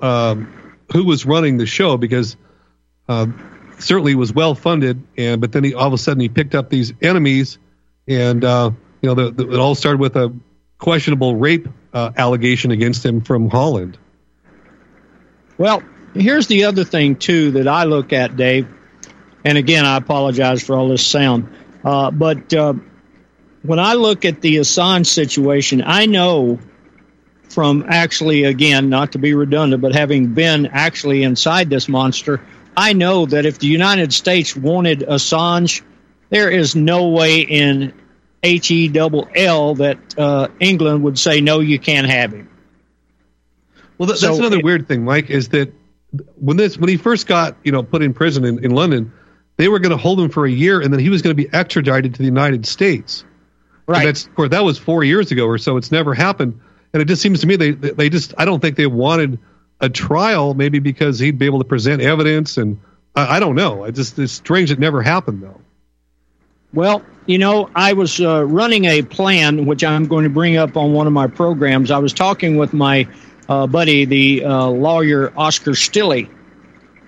um, 0.00 0.76
who 0.92 1.04
was 1.04 1.26
running 1.26 1.58
the 1.58 1.66
show 1.66 1.96
because 1.96 2.36
uh, 3.08 3.26
certainly 3.78 4.14
was 4.14 4.32
well 4.32 4.54
funded, 4.54 5.02
and 5.16 5.40
but 5.40 5.52
then 5.52 5.64
he 5.64 5.74
all 5.74 5.86
of 5.86 5.92
a 5.92 5.98
sudden 5.98 6.20
he 6.20 6.28
picked 6.28 6.54
up 6.54 6.70
these 6.70 6.92
enemies, 7.00 7.58
and 8.06 8.44
uh, 8.44 8.70
you 9.00 9.08
know 9.08 9.14
the, 9.14 9.30
the, 9.30 9.52
it 9.52 9.58
all 9.58 9.74
started 9.74 10.00
with 10.00 10.16
a 10.16 10.32
questionable 10.78 11.36
rape 11.36 11.68
uh, 11.92 12.12
allegation 12.16 12.70
against 12.70 13.04
him 13.04 13.20
from 13.20 13.48
Holland. 13.48 13.98
Well, 15.56 15.82
here's 16.14 16.46
the 16.46 16.64
other 16.64 16.84
thing 16.84 17.16
too 17.16 17.52
that 17.52 17.66
I 17.66 17.84
look 17.84 18.12
at, 18.12 18.36
Dave, 18.36 18.68
and 19.44 19.58
again 19.58 19.84
I 19.84 19.96
apologize 19.96 20.62
for 20.62 20.76
all 20.76 20.88
this 20.88 21.06
sound, 21.06 21.48
uh, 21.84 22.10
but 22.10 22.52
uh, 22.54 22.74
when 23.62 23.78
I 23.78 23.94
look 23.94 24.24
at 24.24 24.40
the 24.40 24.56
Assange 24.56 25.06
situation, 25.06 25.82
I 25.84 26.06
know 26.06 26.58
from 27.48 27.84
actually 27.88 28.44
again 28.44 28.88
not 28.88 29.12
to 29.12 29.18
be 29.18 29.34
redundant, 29.34 29.82
but 29.82 29.94
having 29.94 30.34
been 30.34 30.66
actually 30.66 31.22
inside 31.22 31.70
this 31.70 31.88
monster 31.88 32.40
I 32.76 32.92
know 32.92 33.26
that 33.26 33.46
if 33.46 33.58
the 33.58 33.66
United 33.66 34.12
States 34.12 34.56
wanted 34.56 35.00
Assange, 35.00 35.82
there 36.30 36.50
is 36.50 36.76
no 36.76 37.08
way 37.08 37.40
in 37.40 37.92
H 38.42 38.70
E 38.70 38.88
double 38.88 39.28
L 39.34 39.74
that 39.76 39.98
uh, 40.18 40.48
England 40.60 41.02
would 41.04 41.18
say 41.18 41.40
no, 41.40 41.60
you 41.60 41.78
can't 41.78 42.06
have 42.06 42.32
him. 42.32 42.48
Well, 43.98 44.06
that's 44.06 44.20
so 44.20 44.36
another 44.36 44.58
it, 44.58 44.64
weird 44.64 44.86
thing, 44.86 45.04
Mike, 45.04 45.28
is 45.30 45.48
that 45.48 45.72
when 46.36 46.56
this 46.56 46.78
when 46.78 46.88
he 46.88 46.96
first 46.96 47.26
got 47.26 47.56
you 47.64 47.72
know 47.72 47.82
put 47.82 48.02
in 48.02 48.14
prison 48.14 48.44
in, 48.44 48.64
in 48.64 48.70
London, 48.70 49.12
they 49.56 49.68
were 49.68 49.80
going 49.80 49.90
to 49.90 49.96
hold 49.96 50.20
him 50.20 50.30
for 50.30 50.46
a 50.46 50.50
year, 50.50 50.80
and 50.80 50.92
then 50.92 51.00
he 51.00 51.10
was 51.10 51.22
going 51.22 51.36
to 51.36 51.42
be 51.42 51.52
extradited 51.52 52.14
to 52.14 52.18
the 52.18 52.24
United 52.24 52.64
States. 52.64 53.24
Right. 53.86 53.98
And 53.98 54.08
that's 54.08 54.26
of 54.26 54.34
course 54.34 54.50
that 54.50 54.64
was 54.64 54.78
four 54.78 55.02
years 55.02 55.32
ago 55.32 55.46
or 55.46 55.58
so. 55.58 55.76
It's 55.76 55.90
never 55.90 56.14
happened, 56.14 56.60
and 56.92 57.02
it 57.02 57.06
just 57.06 57.22
seems 57.22 57.40
to 57.40 57.46
me 57.46 57.56
they 57.56 57.72
they 57.72 58.08
just 58.08 58.34
I 58.38 58.44
don't 58.44 58.60
think 58.60 58.76
they 58.76 58.86
wanted 58.86 59.38
a 59.80 59.88
trial, 59.88 60.54
maybe 60.54 60.78
because 60.78 61.18
he'd 61.18 61.38
be 61.38 61.46
able 61.46 61.58
to 61.60 61.64
present 61.64 62.02
evidence, 62.02 62.56
and 62.56 62.80
I, 63.14 63.36
I 63.36 63.40
don't 63.40 63.54
know. 63.54 63.84
I 63.84 63.90
just 63.90 64.18
it's 64.18 64.32
strange 64.32 64.70
it 64.70 64.78
never 64.78 65.02
happened 65.02 65.42
though. 65.42 65.60
Well, 66.74 67.02
you 67.26 67.38
know, 67.38 67.70
I 67.74 67.94
was 67.94 68.20
uh, 68.20 68.44
running 68.44 68.84
a 68.84 69.02
plan, 69.02 69.64
which 69.64 69.82
I'm 69.82 70.06
going 70.06 70.24
to 70.24 70.30
bring 70.30 70.56
up 70.56 70.76
on 70.76 70.92
one 70.92 71.06
of 71.06 71.12
my 71.12 71.26
programs. 71.26 71.90
I 71.90 71.98
was 71.98 72.12
talking 72.12 72.56
with 72.56 72.74
my 72.74 73.08
uh, 73.48 73.66
buddy, 73.66 74.04
the 74.04 74.44
uh, 74.44 74.66
lawyer 74.66 75.32
Oscar 75.36 75.70
Stilley, 75.70 76.28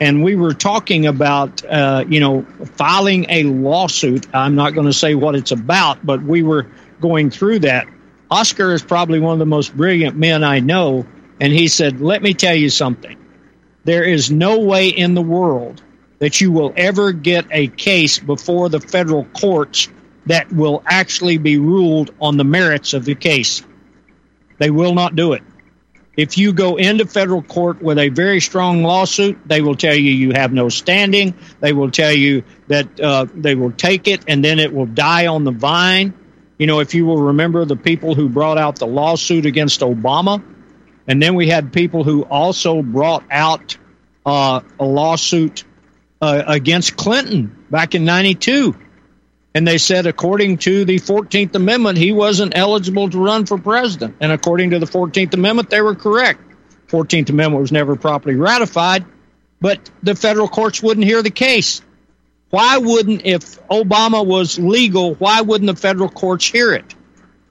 and 0.01 0.25
we 0.25 0.35
were 0.35 0.55
talking 0.55 1.07
about, 1.07 1.63
uh, 1.65 2.05
you 2.09 2.21
know, 2.21 2.47
filing 2.77 3.27
a 3.29 3.43
lawsuit. 3.43 4.35
I'm 4.35 4.55
not 4.55 4.71
going 4.71 4.87
to 4.87 4.95
say 4.95 5.15
what 5.15 5.35
it's 5.35 5.51
about, 5.51 6.05
but 6.05 6.23
we 6.23 6.43
were 6.43 6.67
going 7.01 7.31
through 7.31 7.61
that. 7.61 7.87
Oscar 8.31 8.73
is 8.73 8.83
probably 8.83 9.21
one 9.21 9.35
of 9.35 9.39
the 9.39 9.47
most 9.47 9.77
brilliant 9.77 10.17
men 10.17 10.43
I 10.43 10.61
know, 10.61 11.05
and 11.41 11.53
he 11.53 11.69
said, 11.69 12.01
Let 12.01 12.23
me 12.23 12.35
tell 12.35 12.55
you 12.55 12.71
something. 12.71 13.17
There 13.85 14.05
is 14.05 14.31
no 14.31 14.61
way 14.61 14.89
in 14.89 15.15
the 15.15 15.23
world 15.23 15.83
that 16.19 16.41
you 16.41 16.53
will 16.53 16.73
ever 16.77 17.13
get 17.13 17.47
a 17.51 17.67
case 17.67 18.19
before 18.19 18.69
the 18.69 18.81
federal 18.81 19.25
courts 19.25 19.89
that 20.27 20.53
will 20.53 20.83
actually 20.85 21.39
be 21.39 21.57
ruled 21.57 22.15
on 22.21 22.37
the 22.37 22.45
merits 22.45 22.93
of 22.93 23.07
the 23.07 23.15
case. 23.15 23.63
They 24.59 24.71
will 24.71 24.95
not 24.95 25.17
do 25.17 25.33
it. 25.33 25.43
If 26.17 26.37
you 26.37 26.53
go 26.53 26.77
into 26.77 27.07
federal 27.07 27.43
court 27.43 27.81
with 27.81 27.99
a 27.99 28.11
very 28.11 28.41
strong 28.41 28.83
lawsuit, 28.83 29.39
they 29.47 29.63
will 29.63 29.77
tell 29.77 29.95
you 29.95 30.11
you 30.11 30.33
have 30.33 30.53
no 30.53 30.69
standing. 30.69 31.35
They 31.61 31.73
will 31.73 31.91
tell 31.91 32.13
you 32.13 32.45
that 32.69 33.01
uh, 33.01 33.27
they 33.35 33.55
will 33.55 33.73
take 33.73 34.07
it 34.07 34.25
and 34.29 34.45
then 34.45 34.59
it 34.59 34.75
will 34.75 34.87
die 34.87 35.29
on 35.29 35.45
the 35.45 35.53
vine. 35.53 36.13
You 36.59 36.67
know, 36.67 36.81
if 36.81 36.95
you 36.95 37.07
will 37.07 37.23
remember 37.23 37.65
the 37.65 37.77
people 37.77 38.15
who 38.15 38.29
brought 38.29 38.59
out 38.59 38.77
the 38.77 38.87
lawsuit 38.87 39.47
against 39.47 39.81
Obama, 39.81 40.43
And 41.11 41.21
then 41.21 41.35
we 41.35 41.49
had 41.49 41.73
people 41.73 42.05
who 42.05 42.23
also 42.23 42.83
brought 42.83 43.25
out 43.33 43.77
uh, 44.25 44.61
a 44.79 44.85
lawsuit 44.85 45.65
uh, 46.23 46.45
against 46.47 46.97
Clinton 46.97 47.67
back 47.69 47.97
in 47.97 48.05
92. 48.05 48.77
And 49.53 49.67
they 49.67 49.79
said, 49.79 50.07
according 50.07 50.59
to 50.59 50.85
the 50.85 51.01
14th 51.01 51.53
Amendment, 51.57 51.99
he 51.99 52.13
wasn't 52.13 52.57
eligible 52.57 53.11
to 53.11 53.19
run 53.19 53.45
for 53.45 53.59
president. 53.59 54.19
And 54.21 54.31
according 54.31 54.71
to 54.71 54.79
the 54.79 54.87
14th 54.87 55.35
Amendment, 55.35 55.69
they 55.69 55.83
were 55.83 55.97
correct. 55.97 56.43
14th 56.87 57.29
Amendment 57.31 57.61
was 57.61 57.73
never 57.73 57.97
properly 57.97 58.37
ratified, 58.37 59.05
but 59.61 59.91
the 60.05 60.15
federal 60.15 60.47
courts 60.47 60.81
wouldn't 60.81 61.05
hear 61.05 61.25
the 61.25 61.31
case. 61.31 61.83
Why 62.51 62.79
wouldn't, 62.79 63.27
if 63.27 63.61
Obama 63.67 64.25
was 64.25 64.61
legal, 64.61 65.15
why 65.15 65.41
wouldn't 65.41 65.67
the 65.67 65.81
federal 65.81 66.09
courts 66.09 66.47
hear 66.47 66.73
it? 66.73 66.95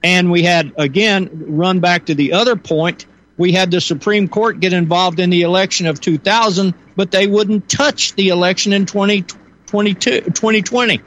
And 0.02 0.30
we 0.30 0.44
had, 0.44 0.72
again, 0.78 1.28
run 1.58 1.80
back 1.80 2.06
to 2.06 2.14
the 2.14 2.32
other 2.32 2.56
point, 2.56 3.04
we 3.40 3.52
had 3.52 3.70
the 3.70 3.80
Supreme 3.80 4.28
Court 4.28 4.60
get 4.60 4.74
involved 4.74 5.18
in 5.18 5.30
the 5.30 5.42
election 5.42 5.86
of 5.86 5.98
2000, 5.98 6.74
but 6.94 7.10
they 7.10 7.26
wouldn't 7.26 7.70
touch 7.70 8.14
the 8.14 8.28
election 8.28 8.74
in 8.74 8.84
2022, 8.84 10.20
2020. 10.20 11.00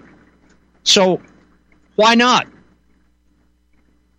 So 0.82 1.22
why 1.96 2.16
not? 2.16 2.48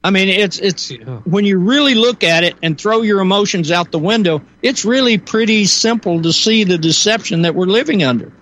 I 0.04 0.10
mean, 0.10 0.28
it's 0.28 0.60
it's 0.60 0.92
yeah. 0.92 1.22
when 1.24 1.44
you 1.44 1.58
really 1.58 1.96
look 1.96 2.22
at 2.22 2.44
it 2.44 2.54
and 2.62 2.78
throw 2.78 3.02
your 3.02 3.18
emotions 3.18 3.72
out 3.72 3.90
the 3.90 3.98
window, 3.98 4.42
it's 4.62 4.84
really 4.84 5.18
pretty 5.18 5.64
simple 5.64 6.22
to 6.22 6.32
see 6.32 6.62
the 6.62 6.78
deception 6.78 7.42
that 7.42 7.56
we're 7.56 7.66
living 7.66 8.04
under. 8.04 8.32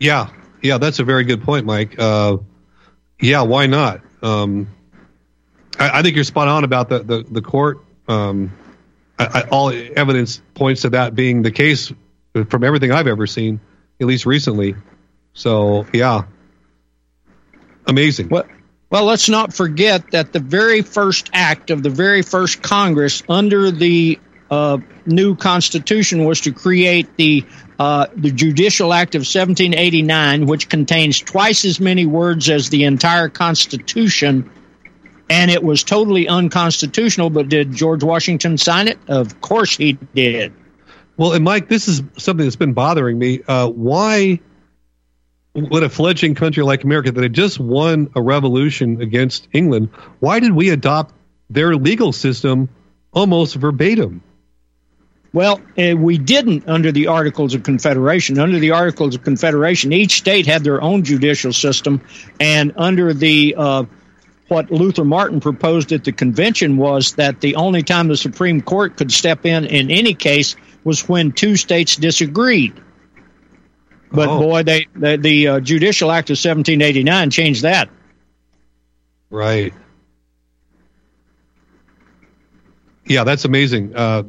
Yeah, 0.00 0.30
yeah, 0.62 0.78
that's 0.78 0.98
a 0.98 1.04
very 1.04 1.22
good 1.22 1.44
point, 1.44 1.64
Mike. 1.64 1.94
Uh, 1.96 2.38
yeah, 3.20 3.42
why 3.42 3.66
not? 3.66 4.00
Um, 4.20 4.66
I, 5.84 5.98
I, 5.98 6.02
think 6.02 6.14
you're 6.14 6.24
spot 6.24 6.48
on 6.48 6.64
about 6.64 6.88
the 6.88 7.00
the, 7.00 7.24
the 7.30 7.42
court. 7.42 7.84
Um, 8.08 8.52
I, 9.18 9.26
I, 9.26 9.42
all 9.48 9.70
evidence 9.70 10.42
points 10.54 10.82
to 10.82 10.90
that 10.90 11.14
being 11.14 11.42
the 11.42 11.50
case 11.50 11.92
from 12.48 12.64
everything 12.64 12.90
I've 12.90 13.06
ever 13.06 13.26
seen, 13.26 13.60
at 14.00 14.06
least 14.06 14.26
recently. 14.26 14.74
So 15.34 15.86
yeah, 15.92 16.22
amazing. 17.86 18.28
Well, 18.28 18.46
well, 18.90 19.04
let's 19.04 19.28
not 19.28 19.52
forget 19.52 20.10
that 20.12 20.32
the 20.32 20.40
very 20.40 20.82
first 20.82 21.30
act 21.32 21.70
of 21.70 21.82
the 21.82 21.90
very 21.90 22.22
first 22.22 22.62
Congress 22.62 23.22
under 23.28 23.70
the 23.70 24.18
uh, 24.50 24.78
new 25.06 25.34
Constitution 25.34 26.24
was 26.24 26.42
to 26.42 26.52
create 26.52 27.16
the 27.16 27.44
uh, 27.78 28.06
the 28.14 28.30
Judicial 28.30 28.92
Act 28.92 29.16
of 29.16 29.20
1789, 29.20 30.46
which 30.46 30.68
contains 30.68 31.18
twice 31.18 31.64
as 31.64 31.80
many 31.80 32.06
words 32.06 32.48
as 32.48 32.70
the 32.70 32.84
entire 32.84 33.28
Constitution, 33.28 34.48
and 35.28 35.50
it 35.50 35.62
was 35.62 35.82
totally 35.82 36.28
unconstitutional. 36.28 37.30
But 37.30 37.48
did 37.48 37.72
George 37.72 38.02
Washington 38.02 38.58
sign 38.58 38.88
it? 38.88 38.98
Of 39.08 39.40
course 39.40 39.76
he 39.76 39.98
did. 40.14 40.52
Well, 41.16 41.32
and 41.32 41.44
Mike, 41.44 41.68
this 41.68 41.86
is 41.86 42.02
something 42.16 42.44
that's 42.44 42.56
been 42.56 42.72
bothering 42.72 43.18
me. 43.18 43.40
Uh, 43.46 43.68
why 43.68 44.40
would 45.54 45.84
a 45.84 45.88
fledgling 45.88 46.34
country 46.34 46.62
like 46.62 46.84
America 46.84 47.12
that 47.12 47.22
had 47.22 47.32
just 47.32 47.60
won 47.60 48.10
a 48.14 48.22
revolution 48.22 49.00
against 49.00 49.48
England, 49.52 49.88
why 50.18 50.40
did 50.40 50.52
we 50.52 50.70
adopt 50.70 51.14
their 51.48 51.76
legal 51.76 52.12
system 52.12 52.68
almost 53.12 53.54
verbatim? 53.54 54.22
Well, 55.32 55.60
uh, 55.78 55.96
we 55.96 56.18
didn't 56.18 56.68
under 56.68 56.92
the 56.92 57.08
Articles 57.08 57.54
of 57.54 57.64
Confederation. 57.64 58.38
Under 58.38 58.58
the 58.58 58.70
Articles 58.70 59.16
of 59.16 59.24
Confederation, 59.24 59.92
each 59.92 60.18
state 60.18 60.46
had 60.46 60.62
their 60.62 60.80
own 60.80 61.02
judicial 61.02 61.52
system, 61.52 62.00
and 62.38 62.72
under 62.76 63.12
the 63.12 63.54
uh, 63.56 63.84
what 64.48 64.70
Luther 64.70 65.04
Martin 65.04 65.40
proposed 65.40 65.92
at 65.92 66.04
the 66.04 66.12
convention 66.12 66.76
was 66.76 67.14
that 67.14 67.40
the 67.40 67.56
only 67.56 67.82
time 67.82 68.08
the 68.08 68.16
Supreme 68.16 68.60
Court 68.60 68.96
could 68.96 69.10
step 69.10 69.46
in 69.46 69.64
in 69.64 69.90
any 69.90 70.14
case 70.14 70.56
was 70.84 71.08
when 71.08 71.32
two 71.32 71.56
states 71.56 71.96
disagreed. 71.96 72.74
But 74.12 74.28
oh. 74.28 74.38
boy, 74.38 74.62
they, 74.62 74.86
the, 74.94 75.16
the 75.16 75.48
uh, 75.48 75.60
Judicial 75.60 76.10
Act 76.10 76.28
of 76.30 76.34
1789 76.34 77.30
changed 77.30 77.62
that. 77.62 77.88
Right. 79.30 79.74
Yeah, 83.06 83.24
that's 83.24 83.44
amazing. 83.44 83.96
Uh, 83.96 84.24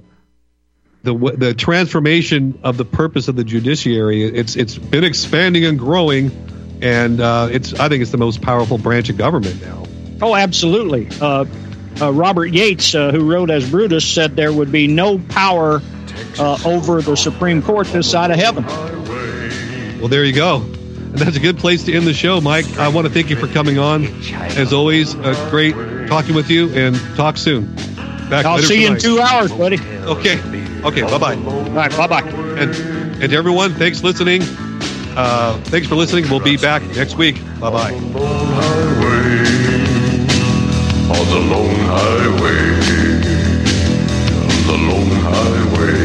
the 1.04 1.14
the 1.38 1.54
transformation 1.54 2.60
of 2.64 2.78
the 2.78 2.86
purpose 2.86 3.28
of 3.28 3.36
the 3.36 3.44
judiciary 3.44 4.24
it's 4.24 4.56
it's 4.56 4.78
been 4.78 5.04
expanding 5.04 5.64
and 5.64 5.78
growing, 5.78 6.32
and 6.82 7.22
uh, 7.22 7.48
it's 7.52 7.74
I 7.80 7.88
think 7.88 8.02
it's 8.02 8.12
the 8.12 8.18
most 8.18 8.42
powerful 8.42 8.78
branch 8.78 9.10
of 9.10 9.18
government 9.18 9.62
now. 9.62 9.86
Oh, 10.22 10.36
absolutely. 10.36 11.10
Uh, 11.20 11.46
uh, 12.02 12.12
Robert 12.12 12.48
Yates, 12.48 12.94
uh, 12.96 13.12
who 13.12 13.30
wrote 13.32 13.50
as 13.50 13.70
Brutus, 13.70 14.06
said 14.08 14.36
there 14.36 14.52
would 14.54 14.72
be 14.72 14.88
no 14.88 15.20
power 15.30 15.82
uh, 16.40 16.58
over 16.66 17.02
the 17.02 17.16
Supreme 17.16 17.62
Court 17.62 17.88
this 17.88 18.10
side 18.10 18.32
of 18.32 18.38
heaven. 18.38 18.66
Well, 20.00 20.08
there 20.10 20.26
you 20.26 20.34
go. 20.34 20.58
And 20.62 21.18
that's 21.18 21.38
a 21.38 21.40
good 21.40 21.58
place 21.58 21.84
to 21.86 21.94
end 21.94 22.06
the 22.06 22.14
show, 22.14 22.42
Mike. 22.42 22.66
I 22.78 22.90
want 22.90 23.08
to 23.08 23.14
thank 23.14 23.30
you 23.30 23.38
for 23.38 23.48
coming 23.48 23.78
on. 23.80 24.06
As 24.34 24.74
always, 24.74 25.16
uh, 25.16 25.48
great 25.50 25.74
talking 26.08 26.36
with 26.36 26.50
you, 26.50 26.70
and 26.74 26.96
talk 27.16 27.38
soon. 27.38 27.74
Back 28.30 28.46
I'll 28.46 28.60
see 28.60 28.82
you 28.82 28.92
in 28.92 29.00
two 29.00 29.20
hours, 29.22 29.52
buddy. 29.52 29.80
Okay. 29.80 30.40
Okay. 30.84 31.02
Bye 31.02 31.18
bye. 31.18 31.36
All 31.36 31.70
right. 31.70 31.96
Bye 31.96 32.08
bye. 32.08 32.22
And 32.22 32.76
and 33.22 33.32
to 33.32 33.36
everyone, 33.38 33.74
thanks 33.76 34.02
for 34.02 34.08
listening. 34.08 34.42
Uh, 35.16 35.58
thanks 35.66 35.88
for 35.88 35.96
listening. 35.96 36.30
We'll 36.30 36.42
be 36.42 36.58
back 36.58 36.84
next 36.96 37.16
week. 37.16 37.42
Bye 37.60 37.72
bye. 37.72 38.75
On 41.08 41.26
the 41.30 41.40
lone 41.52 41.86
highway, 41.86 42.62
on 44.42 44.60
the 44.66 44.78
lone 44.88 45.16
highway. 45.22 46.05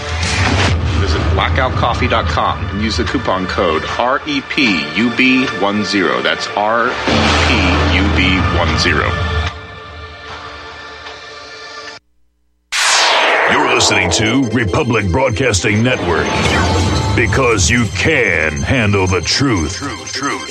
Blackoutcoffee.com 1.31 2.67
and 2.67 2.81
use 2.81 2.97
the 2.97 3.05
coupon 3.05 3.47
code 3.47 3.83
REPUB10. 3.83 6.23
That's 6.23 6.47
REPUB10. 6.47 6.91
You're 13.51 13.73
listening 13.73 14.11
to 14.11 14.47
Republic 14.49 15.09
Broadcasting 15.11 15.81
Network 15.81 16.27
because 17.15 17.69
you 17.69 17.85
can 17.97 18.61
handle 18.61 19.07
the 19.07 19.21
truth. 19.21 19.75
truth, 19.75 20.13
truth. 20.13 20.50